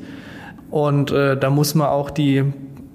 Und 0.71 1.11
äh, 1.11 1.37
da 1.37 1.51
muss 1.51 1.75
man 1.75 1.89
auch 1.89 2.11
die 2.11 2.45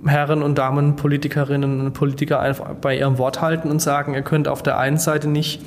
Herren 0.05 0.43
und 0.43 0.57
Damen, 0.57 0.95
Politikerinnen 0.95 1.79
und 1.79 1.93
Politiker 1.93 2.39
einfach 2.39 2.73
bei 2.75 2.97
ihrem 2.97 3.17
Wort 3.17 3.41
halten 3.41 3.69
und 3.69 3.81
sagen, 3.81 4.13
ihr 4.13 4.21
könnt 4.21 4.47
auf 4.47 4.61
der 4.61 4.77
einen 4.77 4.97
Seite 4.97 5.29
nicht 5.29 5.61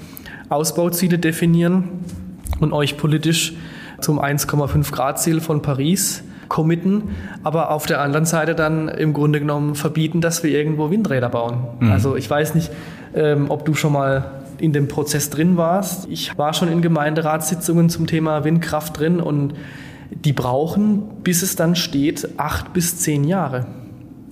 Ausbauziele 0.49 1.19
definieren 1.19 1.88
und 2.61 2.73
euch 2.73 2.97
politisch 2.97 3.55
zum 4.01 4.21
1,5 4.21 4.92
Grad 4.92 5.21
Ziel 5.21 5.40
von 5.40 5.62
Paris 5.62 6.23
committen, 6.48 7.14
aber 7.42 7.70
auf 7.70 7.87
der 7.87 8.00
anderen 8.00 8.26
Seite 8.26 8.54
dann 8.54 8.88
im 8.88 9.12
Grunde 9.12 9.40
genommen 9.40 9.74
verbieten, 9.74 10.20
dass 10.20 10.42
wir 10.42 10.50
irgendwo 10.50 10.90
Windräder 10.90 11.28
bauen. 11.28 11.66
Mhm. 11.80 11.92
Also 11.92 12.16
ich 12.16 12.28
weiß 12.28 12.54
nicht, 12.54 12.70
ähm, 13.14 13.46
ob 13.48 13.64
du 13.64 13.74
schon 13.74 13.92
mal 13.92 14.42
in 14.59 14.72
dem 14.72 14.88
Prozess 14.88 15.30
drin 15.30 15.56
warst. 15.56 16.09
Ich 16.09 16.37
war 16.38 16.54
schon 16.54 16.70
in 16.70 16.82
Gemeinderatssitzungen 16.82 17.90
zum 17.90 18.06
Thema 18.06 18.44
Windkraft 18.44 18.98
drin 18.98 19.20
und 19.20 19.54
die 20.11 20.32
brauchen, 20.32 21.02
bis 21.22 21.42
es 21.42 21.56
dann 21.56 21.76
steht, 21.76 22.38
acht 22.38 22.72
bis 22.72 22.98
zehn 22.98 23.24
Jahre. 23.24 23.66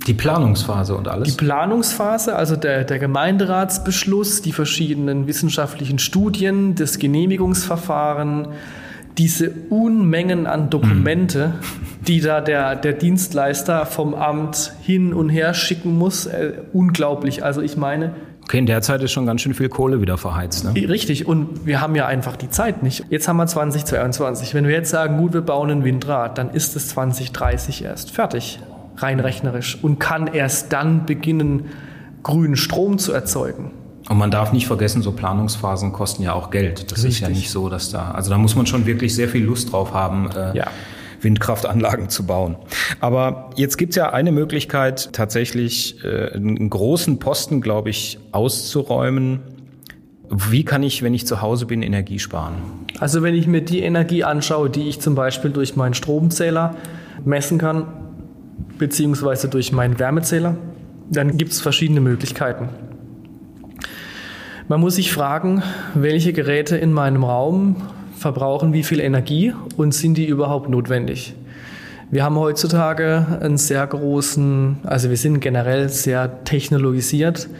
Die 0.07 0.15
Planungsphase 0.15 0.95
und 0.95 1.09
alles? 1.09 1.29
Die 1.29 1.37
Planungsphase, 1.37 2.37
also 2.37 2.57
der, 2.57 2.85
der 2.85 2.99
Gemeinderatsbeschluss, 2.99 4.43
die 4.43 4.53
verschiedenen 4.53 5.27
wissenschaftlichen 5.27 5.99
Studien, 5.99 6.75
das 6.75 6.99
Genehmigungsverfahren, 6.99 8.49
diese 9.19 9.51
Unmengen 9.71 10.47
an 10.47 10.71
Dokumente, 10.71 11.49
mhm. 11.49 12.05
die 12.07 12.21
da 12.21 12.41
der, 12.41 12.77
der 12.77 12.93
Dienstleister 12.93 13.87
vom 13.87 14.15
Amt 14.15 14.73
hin 14.83 15.15
und 15.15 15.29
her 15.29 15.55
schicken 15.55 15.97
muss, 15.97 16.27
äh, 16.27 16.55
unglaublich. 16.73 17.45
Also 17.45 17.61
ich 17.61 17.77
meine. 17.77 18.15
Okay, 18.43 18.59
in 18.59 18.67
der 18.67 18.83
Zeit 18.83 19.03
ist 19.03 19.13
schon 19.13 19.25
ganz 19.25 19.41
schön 19.41 19.55
viel 19.55 19.69
Kohle 19.69 20.01
wieder 20.01 20.19
verheizt. 20.19 20.65
Ne? 20.65 20.89
Richtig, 20.89 21.27
und 21.27 21.65
wir 21.65 21.81
haben 21.81 21.95
ja 21.95 22.07
einfach 22.07 22.37
die 22.37 22.51
Zeit 22.51 22.83
nicht. 22.83 23.05
Jetzt 23.09 23.27
haben 23.27 23.39
wir 23.39 23.47
2022. 23.47 24.53
Wenn 24.53 24.67
wir 24.67 24.75
jetzt 24.75 24.91
sagen, 24.91 25.17
gut, 25.17 25.33
wir 25.33 25.41
bauen 25.41 25.71
ein 25.71 25.85
Windrad, 25.85 26.37
dann 26.37 26.51
ist 26.51 26.77
es 26.77 26.89
2030 26.89 27.85
erst 27.85 28.11
fertig, 28.11 28.59
rein 28.97 29.21
rechnerisch, 29.21 29.79
und 29.81 29.99
kann 29.99 30.27
erst 30.27 30.73
dann 30.75 31.07
beginnen, 31.07 31.67
grünen 32.23 32.57
Strom 32.57 32.99
zu 32.99 33.13
erzeugen. 33.13 33.71
Und 34.09 34.19
man 34.19 34.31
darf 34.31 34.53
nicht 34.53 34.67
vergessen, 34.67 35.03
so 35.03 35.13
Planungsphasen 35.13 35.93
kosten 35.93 36.23
ja 36.23 36.35
auch 36.35 36.51
Geld. 36.51 36.91
Das 36.93 36.99
Richtig. 36.99 37.13
ist 37.13 37.21
ja 37.21 37.29
nicht 37.29 37.51
so, 37.51 37.69
dass 37.69 37.91
da, 37.91 38.11
also 38.11 38.31
da 38.31 38.37
muss 38.37 38.55
man 38.55 38.67
schon 38.67 38.87
wirklich 38.87 39.15
sehr 39.15 39.29
viel 39.29 39.45
Lust 39.45 39.73
drauf 39.73 39.95
haben. 39.95 40.31
Äh, 40.31 40.57
ja. 40.57 40.67
Windkraftanlagen 41.25 42.11
zu 42.11 42.27
bauen. 42.27 42.57
Aber 43.01 43.49
jetzt 43.57 43.79
gibt 43.79 43.93
es 43.93 43.97
ja 43.97 44.13
eine 44.13 44.31
Möglichkeit, 44.31 45.15
tatsächlich 45.15 46.05
äh, 46.05 46.35
einen 46.35 46.69
großen 46.69 47.19
Posten, 47.19 47.63
glaube 47.63 47.89
ich, 47.89 48.19
auszuräumen. 48.31 49.41
Wie 50.29 50.65
kann 50.65 50.83
ich, 50.83 51.03
wenn 51.03 51.15
ich 51.15 51.27
zu 51.27 51.41
Hause 51.41 51.65
bin, 51.65 51.81
Energie 51.83 52.19
sparen? 52.19 52.57
Also 53.01 53.23
wenn 53.23 53.35
ich 53.35 53.47
mir 53.47 53.63
die 53.63 53.81
Energie 53.81 54.23
anschaue, 54.23 54.69
die 54.69 54.89
ich 54.89 55.01
zum 55.01 55.15
Beispiel 55.15 55.51
durch 55.51 55.77
meinen 55.77 55.95
Stromzähler 55.95 56.77
messen 57.25 57.59
kann, 57.59 57.87
beziehungsweise 58.79 59.49
durch 59.49 59.73
meinen 59.73 59.99
Wärmezähler, 59.99 60.57
dann 61.11 61.37
gibt 61.37 61.53
es 61.53 61.61
verschiedene 61.61 62.01
Möglichkeiten. 62.01 62.69
Man 64.67 64.81
muss 64.81 64.95
sich 64.95 65.13
fragen, 65.13 65.63
welche 65.93 66.33
Geräte 66.33 66.79
in 66.79 66.91
meinem 66.91 67.23
Raum 67.23 67.77
verbrauchen 68.17 68.73
wie 68.73 68.83
viel 68.83 68.99
Energie 68.99 69.53
und 69.77 69.93
sind 69.93 70.15
die 70.15 70.27
überhaupt 70.27 70.71
notwendig? 70.71 71.35
Wir 72.11 72.25
haben 72.25 72.37
heutzutage 72.37 73.27
einen 73.43 73.59
sehr 73.59 73.87
großen, 73.87 74.79
also 74.85 75.11
wir 75.11 75.19
sind 75.19 75.41
generell 75.41 75.91
sehr 75.91 76.45
technologisiert. 76.45 77.51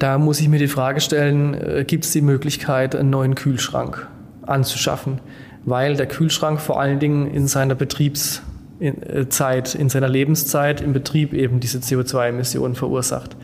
Da 0.00 0.18
muss 0.18 0.40
ich 0.40 0.48
mir 0.48 0.58
die 0.58 0.66
Frage 0.66 1.00
stellen, 1.00 1.54
äh, 1.54 1.84
gibt 1.86 2.06
es 2.06 2.10
die 2.10 2.22
Möglichkeit, 2.22 2.96
einen 2.96 3.10
neuen 3.10 3.36
Kühlschrank 3.36 4.08
anzuschaffen? 4.44 5.20
Weil 5.64 5.94
der 5.94 6.06
Kühlschrank 6.06 6.60
vor 6.60 6.80
allen 6.80 6.98
Dingen 6.98 7.32
in 7.32 7.46
seiner 7.46 7.76
Betriebszeit, 7.76 9.76
in 9.76 9.88
seiner 9.88 10.08
Lebenszeit 10.08 10.80
im 10.80 10.92
Betrieb 10.92 11.34
eben 11.34 11.60
diese 11.60 11.78
CO2-Emissionen 11.78 12.74
verursacht. 12.74 13.36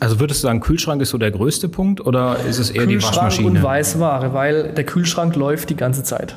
Also 0.00 0.18
würdest 0.18 0.42
du 0.42 0.46
sagen, 0.46 0.60
Kühlschrank 0.60 1.02
ist 1.02 1.10
so 1.10 1.18
der 1.18 1.30
größte 1.30 1.68
Punkt 1.68 2.00
oder 2.00 2.38
ist 2.48 2.58
es 2.58 2.70
eher 2.70 2.86
die 2.86 3.02
Waschmaschine? 3.02 3.48
und 3.48 3.62
Weißware, 3.62 4.32
weil 4.32 4.72
der 4.72 4.84
Kühlschrank 4.84 5.36
läuft 5.36 5.68
die 5.68 5.76
ganze 5.76 6.02
Zeit. 6.02 6.36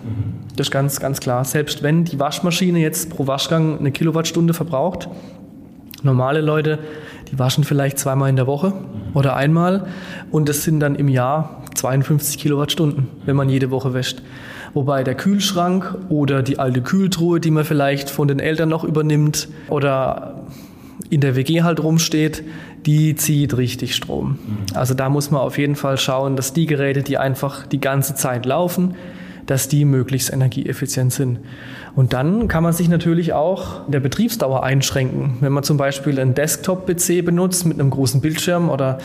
Das 0.58 0.68
ist 0.68 0.72
ganz, 0.72 1.00
ganz 1.00 1.22
klar. 1.22 1.46
Selbst 1.46 1.82
wenn 1.82 2.04
die 2.04 2.20
Waschmaschine 2.20 2.80
jetzt 2.80 3.10
pro 3.10 3.26
Waschgang 3.26 3.80
eine 3.80 3.94
Kilowattstunde 3.94 4.54
verbraucht, 4.54 5.08
normale 6.04 6.42
Leute, 6.42 6.80
die 7.32 7.40
waschen 7.40 7.64
vielleicht 7.64 7.98
zweimal 8.00 8.30
in 8.30 8.36
der 8.36 8.48
Woche 8.48 8.74
oder 9.14 9.38
einmal 9.38 9.88
und 10.30 10.50
das 10.50 10.64
sind 10.64 10.82
dann 10.82 10.96
im 10.96 11.08
Jahr 11.08 11.64
52 11.76 12.38
Kilowattstunden, 12.38 13.08
wenn 13.26 13.38
man 13.38 13.48
jede 13.48 13.72
Woche 13.72 13.94
wäscht. 13.94 14.22
Wobei 14.74 15.06
der 15.06 15.16
Kühlschrank 15.16 15.96
oder 16.10 16.44
die 16.44 16.60
alte 16.60 16.82
Kühltruhe, 16.82 17.40
die 17.40 17.52
man 17.52 17.64
vielleicht 17.64 18.10
von 18.10 18.28
den 18.28 18.40
Eltern 18.40 18.68
noch 18.68 18.84
übernimmt 18.84 19.48
oder 19.70 20.44
in 21.14 21.22
der 21.22 21.36
WG 21.36 21.62
halt 21.62 21.82
rumsteht, 21.82 22.44
die 22.86 23.16
zieht 23.16 23.56
richtig 23.56 23.96
Strom. 23.96 24.32
Mhm. 24.32 24.76
Also 24.76 24.94
da 24.94 25.10
muss 25.10 25.30
man 25.30 25.42
auf 25.42 25.58
jeden 25.58 25.76
Fall 25.76 25.98
schauen, 25.98 26.36
dass 26.36 26.54
die 26.54 26.66
Geräte, 26.66 27.04
die 27.04 27.18
einfach 27.18 27.68
die 27.68 27.80
ganze 27.80 28.16
Zeit 28.16 28.46
laufen, 28.46 28.96
dass 29.46 29.68
die 29.68 29.86
möglichst 29.86 30.32
energieeffizient 30.34 31.14
sind. 31.14 31.40
Und 31.96 32.14
dann 32.14 32.48
kann 32.48 32.64
man 32.64 32.74
sich 32.74 32.90
natürlich 32.90 33.34
auch 33.34 33.86
in 33.86 33.92
der 33.92 34.00
Betriebsdauer 34.00 34.64
einschränken. 34.64 35.38
Wenn 35.42 35.52
man 35.52 35.64
zum 35.64 35.78
Beispiel 35.78 36.20
einen 36.20 36.34
Desktop-PC 36.34 37.24
benutzt 37.24 37.66
mit 37.66 37.80
einem 37.80 37.90
großen 37.90 38.22
Bildschirm 38.22 38.70
oder 38.70 38.98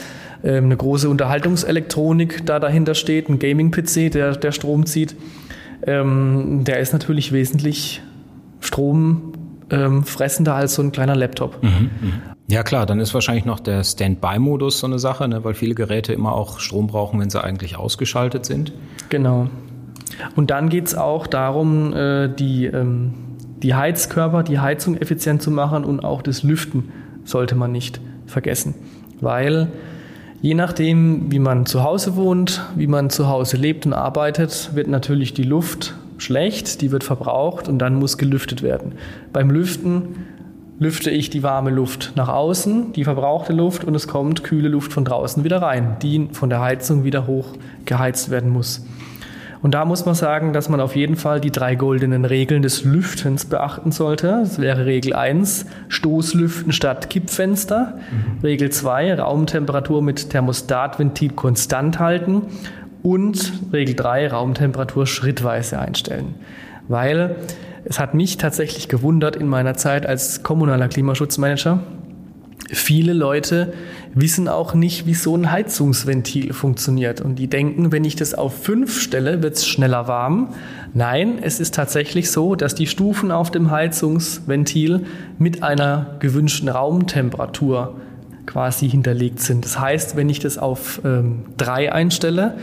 ähm, 0.42 0.66
eine 0.66 0.76
große 0.76 1.08
Unterhaltungselektronik 1.08 2.46
da 2.46 2.58
dahinter 2.58 2.94
steht, 2.94 3.28
ein 3.28 3.38
Gaming-PC, 3.38 4.12
der, 4.12 4.36
der 4.36 4.52
Strom 4.52 4.86
zieht, 4.86 5.14
ähm, 5.86 6.62
der 6.64 6.78
ist 6.78 6.92
natürlich 6.92 7.32
wesentlich 7.32 8.00
stromfressender 9.68 10.54
als 10.54 10.74
so 10.74 10.82
ein 10.82 10.92
kleiner 10.92 11.16
Laptop. 11.16 11.62
Mhm, 11.62 11.68
mh. 12.00 12.12
Ja 12.50 12.62
klar, 12.62 12.86
dann 12.86 12.98
ist 12.98 13.12
wahrscheinlich 13.12 13.44
noch 13.44 13.60
der 13.60 13.84
Standby-Modus 13.84 14.80
so 14.80 14.86
eine 14.86 14.98
Sache, 14.98 15.28
ne, 15.28 15.44
weil 15.44 15.54
viele 15.54 15.74
Geräte 15.74 16.14
immer 16.14 16.32
auch 16.32 16.60
Strom 16.60 16.86
brauchen, 16.86 17.20
wenn 17.20 17.28
sie 17.28 17.42
eigentlich 17.42 17.76
ausgeschaltet 17.76 18.46
sind. 18.46 18.72
Genau. 19.10 19.48
Und 20.34 20.50
dann 20.50 20.70
geht 20.70 20.86
es 20.86 20.94
auch 20.94 21.26
darum, 21.26 21.92
äh, 21.92 22.28
die, 22.28 22.64
ähm, 22.64 23.12
die 23.62 23.74
Heizkörper, 23.74 24.42
die 24.42 24.58
Heizung 24.58 24.96
effizient 24.96 25.42
zu 25.42 25.50
machen 25.50 25.84
und 25.84 26.00
auch 26.00 26.22
das 26.22 26.42
Lüften 26.42 26.90
sollte 27.24 27.54
man 27.54 27.70
nicht 27.70 28.00
vergessen. 28.26 28.74
Weil 29.20 29.68
je 30.40 30.54
nachdem, 30.54 31.30
wie 31.30 31.38
man 31.38 31.66
zu 31.66 31.84
Hause 31.84 32.16
wohnt, 32.16 32.64
wie 32.76 32.86
man 32.86 33.10
zu 33.10 33.28
Hause 33.28 33.58
lebt 33.58 33.84
und 33.84 33.92
arbeitet, 33.92 34.70
wird 34.74 34.88
natürlich 34.88 35.34
die 35.34 35.42
Luft 35.42 35.94
schlecht, 36.18 36.80
die 36.80 36.90
wird 36.90 37.04
verbraucht 37.04 37.68
und 37.68 37.78
dann 37.78 37.94
muss 37.94 38.18
gelüftet 38.18 38.62
werden. 38.62 38.92
Beim 39.32 39.50
Lüften 39.50 40.26
lüfte 40.78 41.10
ich 41.10 41.30
die 41.30 41.42
warme 41.42 41.70
Luft 41.70 42.12
nach 42.14 42.28
außen, 42.28 42.92
die 42.92 43.04
verbrauchte 43.04 43.52
Luft 43.52 43.84
und 43.84 43.94
es 43.94 44.06
kommt 44.06 44.44
kühle 44.44 44.68
Luft 44.68 44.92
von 44.92 45.04
draußen 45.04 45.44
wieder 45.44 45.60
rein, 45.62 45.96
die 46.02 46.28
von 46.32 46.50
der 46.50 46.60
Heizung 46.60 47.04
wieder 47.04 47.26
hoch 47.26 47.54
geheizt 47.84 48.30
werden 48.30 48.50
muss. 48.50 48.84
Und 49.60 49.74
da 49.74 49.84
muss 49.84 50.06
man 50.06 50.14
sagen, 50.14 50.52
dass 50.52 50.68
man 50.68 50.80
auf 50.80 50.94
jeden 50.94 51.16
Fall 51.16 51.40
die 51.40 51.50
drei 51.50 51.74
goldenen 51.74 52.24
Regeln 52.24 52.62
des 52.62 52.84
Lüftens 52.84 53.44
beachten 53.44 53.90
sollte. 53.90 54.28
Das 54.28 54.60
wäre 54.60 54.86
Regel 54.86 55.14
1, 55.14 55.66
Stoßlüften 55.88 56.72
statt 56.72 57.10
Kippfenster. 57.10 57.94
Mhm. 58.10 58.44
Regel 58.44 58.70
2, 58.70 59.14
Raumtemperatur 59.14 60.00
mit 60.00 60.30
Thermostatventil 60.30 61.32
konstant 61.32 61.98
halten. 61.98 62.42
Und 63.02 63.52
Regel 63.72 63.94
3, 63.94 64.28
Raumtemperatur 64.28 65.06
schrittweise 65.06 65.78
einstellen. 65.78 66.34
Weil 66.88 67.36
es 67.84 67.98
hat 67.98 68.14
mich 68.14 68.36
tatsächlich 68.36 68.88
gewundert 68.88 69.36
in 69.36 69.46
meiner 69.46 69.74
Zeit 69.74 70.06
als 70.06 70.42
kommunaler 70.42 70.88
Klimaschutzmanager. 70.88 71.80
Viele 72.70 73.14
Leute 73.14 73.72
wissen 74.14 74.46
auch 74.46 74.74
nicht, 74.74 75.06
wie 75.06 75.14
so 75.14 75.34
ein 75.34 75.50
Heizungsventil 75.50 76.52
funktioniert. 76.52 77.22
Und 77.22 77.36
die 77.36 77.46
denken, 77.46 77.92
wenn 77.92 78.04
ich 78.04 78.14
das 78.14 78.34
auf 78.34 78.62
fünf 78.62 79.00
stelle, 79.00 79.42
wird 79.42 79.54
es 79.54 79.66
schneller 79.66 80.06
warm. 80.06 80.54
Nein, 80.92 81.38
es 81.40 81.60
ist 81.60 81.74
tatsächlich 81.74 82.30
so, 82.30 82.56
dass 82.56 82.74
die 82.74 82.86
Stufen 82.86 83.30
auf 83.30 83.50
dem 83.50 83.70
Heizungsventil 83.70 85.06
mit 85.38 85.62
einer 85.62 86.16
gewünschten 86.18 86.68
Raumtemperatur 86.68 87.96
quasi 88.44 88.88
hinterlegt 88.88 89.40
sind. 89.40 89.64
Das 89.64 89.78
heißt, 89.78 90.16
wenn 90.16 90.28
ich 90.28 90.40
das 90.40 90.58
auf 90.58 91.00
ähm, 91.04 91.44
drei 91.56 91.92
einstelle, 91.92 92.58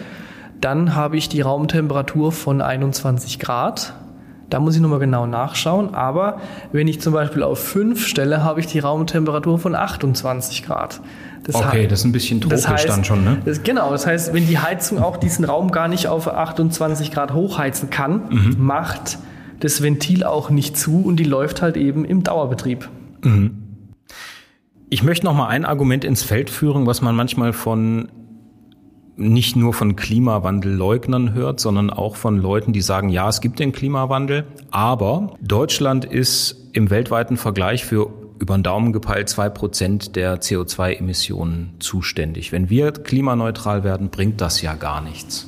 dann 0.62 0.96
habe 0.96 1.18
ich 1.18 1.30
die 1.30 1.42
Raumtemperatur 1.42 2.32
von 2.32 2.62
21 2.62 3.40
Grad 3.40 3.94
da 4.50 4.60
muss 4.60 4.76
ich 4.76 4.82
nochmal 4.82 5.00
genau 5.00 5.26
nachschauen. 5.26 5.96
Aber 5.96 6.40
wenn 6.72 6.88
ich 6.88 7.02
zum 7.02 7.14
Beispiel 7.14 7.44
auf 7.44 7.60
5 7.60 8.06
stelle, 8.06 8.44
habe 8.44 8.60
ich 8.60 8.68
die 8.68 8.80
Raumtemperatur 8.80 9.60
von 9.60 9.76
28 9.76 10.64
Grad. 10.64 11.02
Das 11.44 11.56
okay, 11.56 11.88
das 11.88 12.00
ist 12.00 12.06
ein 12.06 12.12
bisschen 12.12 12.42
tropisch 12.42 12.62
das 12.62 12.68
heißt, 12.68 12.90
dann 12.90 13.04
schon, 13.04 13.24
ne? 13.24 13.38
Das, 13.46 13.64
genau, 13.64 13.92
das 13.92 14.08
heißt, 14.08 14.34
wenn 14.34 14.48
die 14.48 14.58
Heizung 14.58 15.00
auch 15.02 15.18
diesen 15.18 15.46
Raum 15.46 15.72
gar 15.72 15.88
nicht 15.88 16.08
auf 16.08 16.28
28 16.28 17.12
Grad 17.12 17.34
hochheizen 17.34 17.90
kann, 17.90 18.30
mhm. 18.30 18.56
macht 18.58 19.20
das 19.60 19.82
Ventil 19.82 20.24
auch 20.24 20.50
nicht 20.50 20.78
zu 20.78 21.04
und 21.04 21.18
die 21.18 21.24
läuft 21.24 21.62
halt 21.62 21.78
eben 21.78 22.04
im 22.04 22.24
Dauerbetrieb. 22.24 22.90
Mhm. 23.24 23.62
Ich 24.90 25.04
möchte 25.04 25.26
noch 25.26 25.36
mal 25.36 25.48
ein 25.48 25.66
Argument 25.66 26.04
ins 26.04 26.24
Feld 26.24 26.50
führen, 26.50 26.86
was 26.86 27.02
man 27.02 27.16
manchmal 27.16 27.54
von 27.54 28.10
nicht 29.18 29.56
nur 29.56 29.74
von 29.74 29.96
Klimawandelleugnern 29.96 31.34
hört, 31.34 31.60
sondern 31.60 31.90
auch 31.90 32.16
von 32.16 32.38
Leuten, 32.38 32.74
die 32.74 32.82
sagen, 32.82 33.10
ja, 33.10 33.30
es 33.30 33.42
gibt 33.42 33.60
den 33.60 33.72
Klimawandel, 33.72 34.46
aber 34.72 35.36
Deutschland 35.42 36.06
ist 36.06 36.70
im 36.74 36.90
weltweiten 36.90 37.38
Vergleich 37.38 37.86
für 37.86 38.12
über 38.38 38.58
den 38.58 38.64
Daumen 38.64 38.92
gepeilt 38.92 39.30
zwei 39.30 39.50
Prozent 39.50 40.18
der 40.18 40.42
CO2-Emissionen 40.42 41.76
zuständig. 41.80 42.52
Wenn 42.52 42.70
wir 42.70 42.92
klimaneutral 42.92 43.86
werden, 43.86 44.10
bringt 44.10 44.42
das 44.42 44.62
ja 44.62 44.74
gar 44.74 45.02
nichts. 45.02 45.48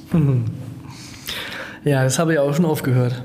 Ja, 1.83 2.03
das 2.03 2.17
habe 2.19 2.33
ich 2.33 2.39
auch 2.39 2.53
schon 2.53 2.65
oft 2.65 2.83
gehört. 2.83 3.23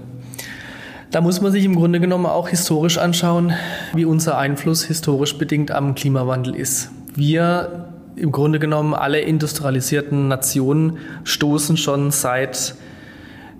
Da 1.10 1.20
muss 1.20 1.40
man 1.40 1.52
sich 1.52 1.64
im 1.64 1.76
Grunde 1.76 2.00
genommen 2.00 2.26
auch 2.26 2.48
historisch 2.48 2.98
anschauen, 2.98 3.52
wie 3.92 4.04
unser 4.04 4.38
Einfluss 4.38 4.82
historisch 4.82 5.36
bedingt 5.38 5.70
am 5.70 5.94
Klimawandel 5.94 6.54
ist. 6.54 6.90
Wir 7.14 7.91
im 8.16 8.32
Grunde 8.32 8.58
genommen 8.58 8.94
alle 8.94 9.20
industrialisierten 9.20 10.28
Nationen 10.28 10.98
stoßen 11.24 11.76
schon 11.76 12.10
seit 12.10 12.74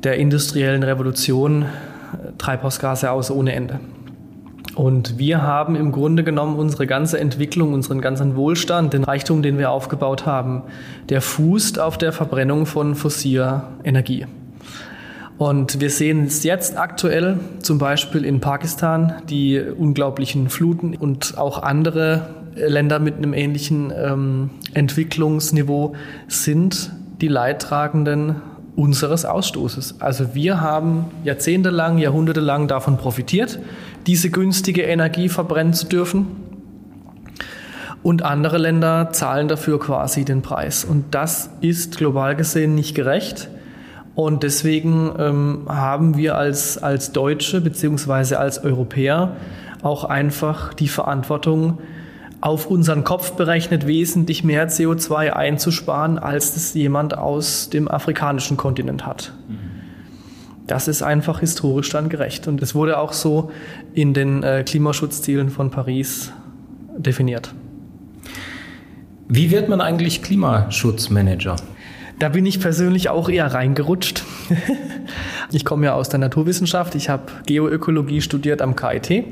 der 0.02 0.16
industriellen 0.16 0.82
Revolution 0.82 1.62
äh, 1.62 1.66
Treibhausgase 2.38 3.10
aus 3.10 3.30
ohne 3.30 3.52
Ende. 3.54 3.80
Und 4.74 5.18
wir 5.18 5.42
haben 5.42 5.76
im 5.76 5.92
Grunde 5.92 6.24
genommen 6.24 6.56
unsere 6.56 6.86
ganze 6.86 7.20
Entwicklung, 7.20 7.74
unseren 7.74 8.00
ganzen 8.00 8.36
Wohlstand, 8.36 8.94
den 8.94 9.04
Reichtum, 9.04 9.42
den 9.42 9.58
wir 9.58 9.70
aufgebaut 9.70 10.24
haben, 10.24 10.62
der 11.10 11.20
fußt 11.20 11.78
auf 11.78 11.98
der 11.98 12.12
Verbrennung 12.12 12.64
von 12.64 12.94
fossiler 12.94 13.68
Energie. 13.84 14.26
Und 15.36 15.80
wir 15.80 15.90
sehen 15.90 16.24
es 16.24 16.44
jetzt 16.44 16.78
aktuell 16.78 17.38
zum 17.60 17.78
Beispiel 17.78 18.24
in 18.24 18.40
Pakistan, 18.40 19.14
die 19.28 19.60
unglaublichen 19.60 20.48
Fluten 20.48 20.94
und 20.94 21.36
auch 21.36 21.62
andere 21.62 22.41
Länder 22.54 22.98
mit 22.98 23.16
einem 23.16 23.34
ähnlichen 23.34 23.92
ähm, 23.96 24.50
Entwicklungsniveau 24.74 25.94
sind 26.28 26.92
die 27.20 27.28
Leidtragenden 27.28 28.36
unseres 28.76 29.24
Ausstoßes. 29.24 30.00
Also 30.00 30.34
wir 30.34 30.60
haben 30.60 31.06
jahrzehntelang, 31.24 31.98
jahrhundertelang 31.98 32.68
davon 32.68 32.96
profitiert, 32.96 33.58
diese 34.06 34.30
günstige 34.30 34.82
Energie 34.82 35.28
verbrennen 35.28 35.74
zu 35.74 35.86
dürfen. 35.86 36.26
Und 38.02 38.24
andere 38.24 38.58
Länder 38.58 39.10
zahlen 39.12 39.46
dafür 39.46 39.78
quasi 39.78 40.24
den 40.24 40.42
Preis. 40.42 40.84
Und 40.84 41.14
das 41.14 41.50
ist 41.60 41.98
global 41.98 42.34
gesehen 42.34 42.74
nicht 42.74 42.96
gerecht. 42.96 43.48
Und 44.14 44.42
deswegen 44.42 45.12
ähm, 45.18 45.62
haben 45.68 46.16
wir 46.16 46.36
als, 46.36 46.82
als 46.82 47.12
Deutsche 47.12 47.60
beziehungsweise 47.60 48.38
als 48.38 48.62
Europäer 48.64 49.36
auch 49.82 50.04
einfach 50.04 50.74
die 50.74 50.88
Verantwortung, 50.88 51.78
auf 52.42 52.66
unseren 52.66 53.04
Kopf 53.04 53.32
berechnet 53.32 53.86
wesentlich 53.86 54.44
mehr 54.44 54.68
CO2 54.68 55.30
einzusparen, 55.30 56.18
als 56.18 56.54
das 56.54 56.74
jemand 56.74 57.16
aus 57.16 57.70
dem 57.70 57.88
afrikanischen 57.88 58.56
Kontinent 58.56 59.06
hat. 59.06 59.32
Das 60.66 60.88
ist 60.88 61.02
einfach 61.02 61.40
historisch 61.40 61.90
dann 61.90 62.08
gerecht. 62.08 62.48
Und 62.48 62.60
es 62.60 62.74
wurde 62.74 62.98
auch 62.98 63.12
so 63.12 63.50
in 63.94 64.12
den 64.12 64.42
äh, 64.42 64.64
Klimaschutzzielen 64.66 65.50
von 65.50 65.70
Paris 65.70 66.32
definiert. 66.96 67.54
Wie 69.28 69.50
wird 69.50 69.68
man 69.68 69.80
eigentlich 69.80 70.22
Klimaschutzmanager? 70.22 71.56
Da 72.18 72.28
bin 72.28 72.44
ich 72.44 72.60
persönlich 72.60 73.08
auch 73.08 73.28
eher 73.28 73.54
reingerutscht. 73.54 74.24
Ich 75.54 75.66
komme 75.66 75.84
ja 75.84 75.92
aus 75.92 76.08
der 76.08 76.18
Naturwissenschaft. 76.18 76.94
Ich 76.94 77.10
habe 77.10 77.24
Geoökologie 77.44 78.22
studiert 78.22 78.62
am 78.62 78.74
KIT. 78.74 79.24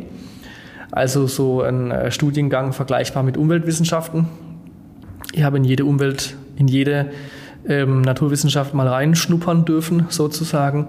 Also 0.90 1.26
so 1.26 1.62
ein 1.62 1.90
äh, 1.90 2.10
Studiengang 2.10 2.72
vergleichbar 2.72 3.22
mit 3.22 3.36
Umweltwissenschaften. 3.36 4.28
Ich 5.32 5.42
habe 5.42 5.58
in 5.58 5.64
jede 5.64 5.84
Umwelt, 5.84 6.36
in 6.56 6.66
jede 6.68 7.10
ähm, 7.68 8.02
Naturwissenschaft 8.02 8.74
mal 8.74 8.88
reinschnuppern 8.88 9.64
dürfen, 9.64 10.06
sozusagen. 10.08 10.88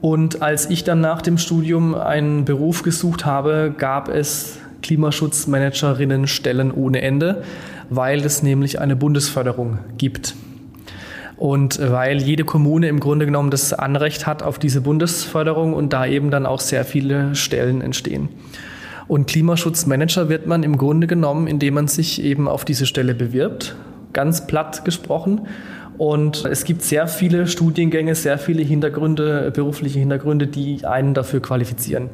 Und 0.00 0.40
als 0.40 0.70
ich 0.70 0.84
dann 0.84 1.00
nach 1.00 1.20
dem 1.22 1.36
Studium 1.36 1.94
einen 1.94 2.44
Beruf 2.44 2.82
gesucht 2.82 3.26
habe, 3.26 3.74
gab 3.76 4.08
es 4.08 4.58
Klimaschutzmanagerinnen 4.82 6.26
Stellen 6.26 6.72
ohne 6.72 7.02
Ende, 7.02 7.42
weil 7.90 8.24
es 8.24 8.42
nämlich 8.42 8.80
eine 8.80 8.96
Bundesförderung 8.96 9.78
gibt. 9.98 10.34
Und 11.36 11.80
weil 11.80 12.22
jede 12.22 12.44
Kommune 12.44 12.88
im 12.88 13.00
Grunde 13.00 13.24
genommen 13.24 13.50
das 13.50 13.72
Anrecht 13.72 14.26
hat 14.26 14.42
auf 14.42 14.58
diese 14.58 14.80
Bundesförderung 14.80 15.74
und 15.74 15.92
da 15.92 16.06
eben 16.06 16.30
dann 16.30 16.46
auch 16.46 16.60
sehr 16.60 16.84
viele 16.84 17.34
Stellen 17.34 17.80
entstehen. 17.80 18.28
Und 19.10 19.26
Klimaschutzmanager 19.26 20.28
wird 20.28 20.46
man 20.46 20.62
im 20.62 20.76
Grunde 20.76 21.08
genommen, 21.08 21.48
indem 21.48 21.74
man 21.74 21.88
sich 21.88 22.22
eben 22.22 22.46
auf 22.46 22.64
diese 22.64 22.86
Stelle 22.86 23.12
bewirbt, 23.12 23.74
ganz 24.12 24.46
platt 24.46 24.84
gesprochen. 24.84 25.48
Und 25.98 26.44
es 26.44 26.62
gibt 26.62 26.82
sehr 26.82 27.08
viele 27.08 27.48
Studiengänge, 27.48 28.14
sehr 28.14 28.38
viele 28.38 28.62
Hintergründe, 28.62 29.50
berufliche 29.50 29.98
Hintergründe, 29.98 30.46
die 30.46 30.86
einen 30.86 31.12
dafür 31.12 31.42
qualifizieren. 31.42 32.08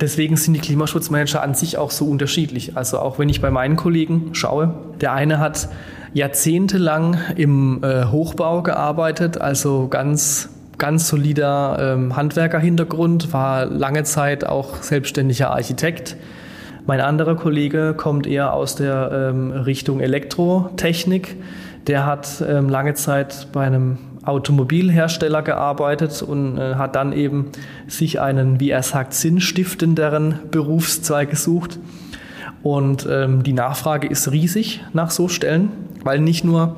Deswegen 0.00 0.36
sind 0.36 0.54
die 0.54 0.60
Klimaschutzmanager 0.60 1.40
an 1.40 1.54
sich 1.54 1.78
auch 1.78 1.92
so 1.92 2.06
unterschiedlich. 2.06 2.76
Also 2.76 2.98
auch 2.98 3.20
wenn 3.20 3.28
ich 3.28 3.40
bei 3.40 3.52
meinen 3.52 3.76
Kollegen 3.76 4.30
schaue, 4.34 4.74
der 5.00 5.12
eine 5.12 5.38
hat 5.38 5.68
jahrzehntelang 6.14 7.16
im 7.36 7.84
äh, 7.84 8.06
Hochbau 8.06 8.62
gearbeitet, 8.62 9.40
also 9.40 9.86
ganz 9.86 10.48
ganz 10.78 11.08
solider 11.08 11.94
ähm, 11.94 12.16
Handwerkerhintergrund, 12.16 13.32
war 13.32 13.66
lange 13.66 14.04
Zeit 14.04 14.46
auch 14.46 14.82
selbstständiger 14.82 15.50
Architekt. 15.50 16.16
Mein 16.86 17.00
anderer 17.00 17.36
Kollege 17.36 17.94
kommt 17.96 18.26
eher 18.26 18.52
aus 18.52 18.76
der 18.76 19.30
ähm, 19.30 19.50
Richtung 19.52 20.00
Elektrotechnik. 20.00 21.36
Der 21.86 22.04
hat 22.04 22.44
ähm, 22.46 22.68
lange 22.68 22.94
Zeit 22.94 23.48
bei 23.52 23.64
einem 23.64 23.98
Automobilhersteller 24.24 25.42
gearbeitet 25.42 26.22
und 26.22 26.58
äh, 26.58 26.74
hat 26.74 26.96
dann 26.96 27.12
eben 27.12 27.52
sich 27.86 28.20
einen, 28.20 28.60
wie 28.60 28.70
er 28.70 28.82
sagt, 28.82 29.14
sinnstiftenderen 29.14 30.38
Berufszweig 30.50 31.30
gesucht. 31.30 31.78
Und 32.62 33.06
ähm, 33.10 33.42
die 33.42 33.52
Nachfrage 33.52 34.06
ist 34.06 34.32
riesig 34.32 34.82
nach 34.92 35.10
so 35.10 35.28
Stellen, 35.28 35.70
weil 36.02 36.20
nicht 36.20 36.44
nur 36.44 36.76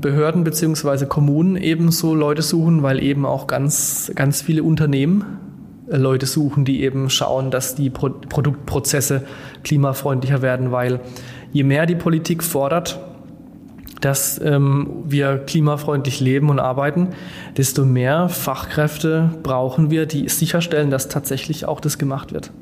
Behörden 0.00 0.44
bzw. 0.44 1.06
Kommunen 1.06 1.56
eben 1.56 1.90
so 1.90 2.14
Leute 2.14 2.42
suchen, 2.42 2.82
weil 2.82 3.02
eben 3.02 3.26
auch 3.26 3.46
ganz, 3.46 4.12
ganz 4.14 4.42
viele 4.42 4.62
Unternehmen 4.62 5.24
äh, 5.90 5.96
Leute 5.96 6.26
suchen, 6.26 6.64
die 6.64 6.82
eben 6.82 7.10
schauen, 7.10 7.50
dass 7.50 7.74
die 7.74 7.90
Pro 7.90 8.10
Produktprozesse 8.10 9.24
klimafreundlicher 9.64 10.42
werden, 10.42 10.72
weil 10.72 11.00
je 11.52 11.64
mehr 11.64 11.86
die 11.86 11.96
Politik 11.96 12.42
fordert, 12.42 13.00
dass 14.00 14.40
ähm, 14.40 15.02
wir 15.06 15.38
klimafreundlich 15.38 16.20
leben 16.20 16.50
und 16.50 16.60
arbeiten, 16.60 17.08
desto 17.56 17.84
mehr 17.84 18.28
Fachkräfte 18.28 19.30
brauchen 19.42 19.90
wir, 19.90 20.06
die 20.06 20.28
sicherstellen, 20.28 20.90
dass 20.90 21.08
tatsächlich 21.08 21.66
auch 21.66 21.80
das 21.80 21.98
gemacht 21.98 22.32
wird. 22.32 22.52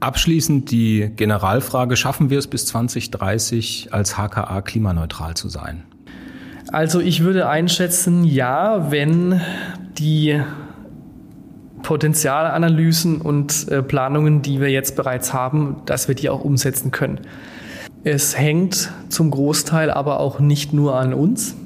Abschließend 0.00 0.70
die 0.70 1.10
Generalfrage, 1.14 1.96
schaffen 1.96 2.30
wir 2.30 2.38
es 2.38 2.46
bis 2.46 2.66
2030 2.66 3.88
als 3.90 4.16
HKA 4.16 4.62
klimaneutral 4.62 5.34
zu 5.34 5.48
sein? 5.48 5.82
Also 6.70 7.00
ich 7.00 7.22
würde 7.22 7.48
einschätzen, 7.48 8.24
ja, 8.24 8.90
wenn 8.90 9.40
die 9.98 10.38
Potenzialanalysen 11.82 13.22
und 13.22 13.68
äh, 13.68 13.82
Planungen, 13.82 14.42
die 14.42 14.60
wir 14.60 14.68
jetzt 14.68 14.94
bereits 14.94 15.32
haben, 15.32 15.76
dass 15.86 16.08
wir 16.08 16.14
die 16.14 16.28
auch 16.28 16.44
umsetzen 16.44 16.90
können. 16.90 17.20
Es 18.04 18.38
hängt 18.38 18.92
zum 19.08 19.30
Großteil 19.30 19.90
aber 19.90 20.20
auch 20.20 20.40
nicht 20.40 20.72
nur 20.74 20.96
an 20.96 21.14
uns. 21.14 21.56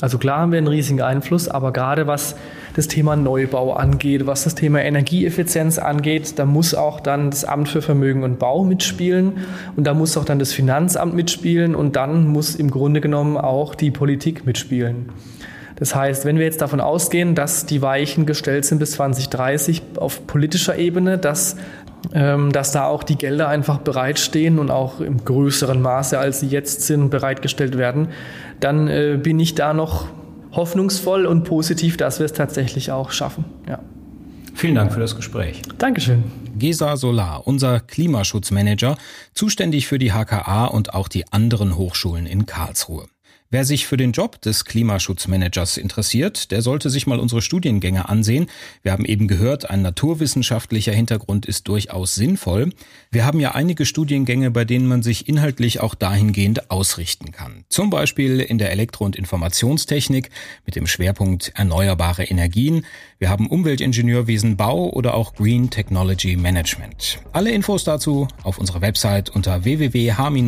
Also 0.00 0.18
klar 0.18 0.40
haben 0.40 0.52
wir 0.52 0.58
einen 0.58 0.66
riesigen 0.66 1.00
Einfluss, 1.00 1.48
aber 1.48 1.72
gerade 1.72 2.06
was 2.06 2.36
das 2.74 2.88
Thema 2.88 3.14
Neubau 3.14 3.74
angeht, 3.74 4.26
was 4.26 4.44
das 4.44 4.54
Thema 4.54 4.82
Energieeffizienz 4.82 5.78
angeht, 5.78 6.38
da 6.38 6.44
muss 6.44 6.74
auch 6.74 7.00
dann 7.00 7.30
das 7.30 7.44
Amt 7.44 7.68
für 7.68 7.82
Vermögen 7.82 8.24
und 8.24 8.38
Bau 8.38 8.64
mitspielen 8.64 9.34
und 9.76 9.86
da 9.86 9.94
muss 9.94 10.16
auch 10.16 10.24
dann 10.24 10.38
das 10.38 10.52
Finanzamt 10.52 11.14
mitspielen 11.14 11.74
und 11.74 11.96
dann 11.96 12.26
muss 12.26 12.56
im 12.56 12.70
Grunde 12.70 13.00
genommen 13.00 13.36
auch 13.36 13.74
die 13.74 13.90
Politik 13.90 14.44
mitspielen. 14.44 15.10
Das 15.76 15.94
heißt, 15.94 16.24
wenn 16.24 16.38
wir 16.38 16.44
jetzt 16.44 16.60
davon 16.60 16.80
ausgehen, 16.80 17.34
dass 17.34 17.66
die 17.66 17.82
Weichen 17.82 18.26
gestellt 18.26 18.64
sind 18.64 18.78
bis 18.78 18.92
2030 18.92 19.82
auf 19.96 20.26
politischer 20.26 20.76
Ebene, 20.76 21.18
dass 21.18 21.56
dass 22.12 22.72
da 22.72 22.86
auch 22.86 23.02
die 23.02 23.16
Gelder 23.16 23.48
einfach 23.48 23.78
bereitstehen 23.78 24.58
und 24.58 24.70
auch 24.70 25.00
im 25.00 25.24
größeren 25.24 25.80
Maße, 25.80 26.18
als 26.18 26.40
sie 26.40 26.48
jetzt 26.48 26.82
sind, 26.82 27.10
bereitgestellt 27.10 27.78
werden, 27.78 28.08
dann 28.60 28.88
äh, 28.88 29.18
bin 29.22 29.40
ich 29.40 29.54
da 29.54 29.74
noch 29.74 30.06
hoffnungsvoll 30.52 31.26
und 31.26 31.44
positiv, 31.44 31.96
dass 31.96 32.18
wir 32.18 32.26
es 32.26 32.32
tatsächlich 32.32 32.92
auch 32.92 33.10
schaffen. 33.10 33.44
Ja. 33.68 33.80
Vielen 34.54 34.76
Dank 34.76 34.92
für 34.92 35.00
das 35.00 35.16
Gespräch. 35.16 35.62
Dankeschön. 35.78 36.24
Gesa 36.56 36.96
Solar, 36.96 37.46
unser 37.46 37.80
Klimaschutzmanager, 37.80 38.96
zuständig 39.34 39.88
für 39.88 39.98
die 39.98 40.12
HKA 40.12 40.66
und 40.66 40.94
auch 40.94 41.08
die 41.08 41.30
anderen 41.32 41.76
Hochschulen 41.76 42.26
in 42.26 42.46
Karlsruhe. 42.46 43.08
Wer 43.54 43.64
sich 43.64 43.86
für 43.86 43.96
den 43.96 44.10
Job 44.10 44.40
des 44.40 44.64
Klimaschutzmanagers 44.64 45.76
interessiert, 45.76 46.50
der 46.50 46.60
sollte 46.60 46.90
sich 46.90 47.06
mal 47.06 47.20
unsere 47.20 47.40
Studiengänge 47.40 48.08
ansehen. 48.08 48.48
Wir 48.82 48.90
haben 48.90 49.04
eben 49.04 49.28
gehört, 49.28 49.70
ein 49.70 49.80
naturwissenschaftlicher 49.80 50.90
Hintergrund 50.90 51.46
ist 51.46 51.68
durchaus 51.68 52.16
sinnvoll. 52.16 52.70
Wir 53.12 53.24
haben 53.24 53.38
ja 53.38 53.52
einige 53.52 53.86
Studiengänge, 53.86 54.50
bei 54.50 54.64
denen 54.64 54.88
man 54.88 55.04
sich 55.04 55.28
inhaltlich 55.28 55.78
auch 55.78 55.94
dahingehend 55.94 56.72
ausrichten 56.72 57.30
kann. 57.30 57.64
Zum 57.68 57.90
Beispiel 57.90 58.40
in 58.40 58.58
der 58.58 58.72
Elektro- 58.72 59.04
und 59.04 59.14
Informationstechnik 59.14 60.30
mit 60.66 60.74
dem 60.74 60.88
Schwerpunkt 60.88 61.52
erneuerbare 61.54 62.24
Energien. 62.24 62.84
Wir 63.20 63.28
haben 63.30 63.46
Umweltingenieurwesen 63.46 64.56
Bau 64.56 64.90
oder 64.90 65.14
auch 65.14 65.32
Green 65.32 65.70
Technology 65.70 66.36
Management. 66.36 67.20
Alle 67.30 67.52
Infos 67.52 67.84
dazu 67.84 68.26
auf 68.42 68.58
unserer 68.58 68.80
Website 68.80 69.30
unter 69.30 69.62
www.h-ka.de. 69.62 70.42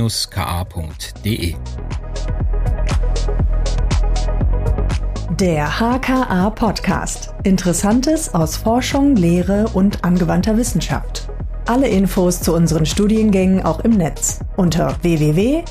Der 5.41 5.69
HKA 5.69 6.49
Podcast. 6.49 7.35
Interessantes 7.43 8.33
aus 8.35 8.57
Forschung, 8.57 9.17
Lehre 9.17 9.67
und 9.75 10.03
angewandter 10.03 10.57
Wissenschaft. 10.57 11.29
Alle 11.67 11.89
Infos 11.89 12.41
zu 12.41 12.55
unseren 12.55 12.87
Studiengängen 12.87 13.63
auch 13.63 13.81
im 13.81 13.91
Netz 13.91 14.41
unter 14.57 14.97
www.h-ka.de. 15.03 15.67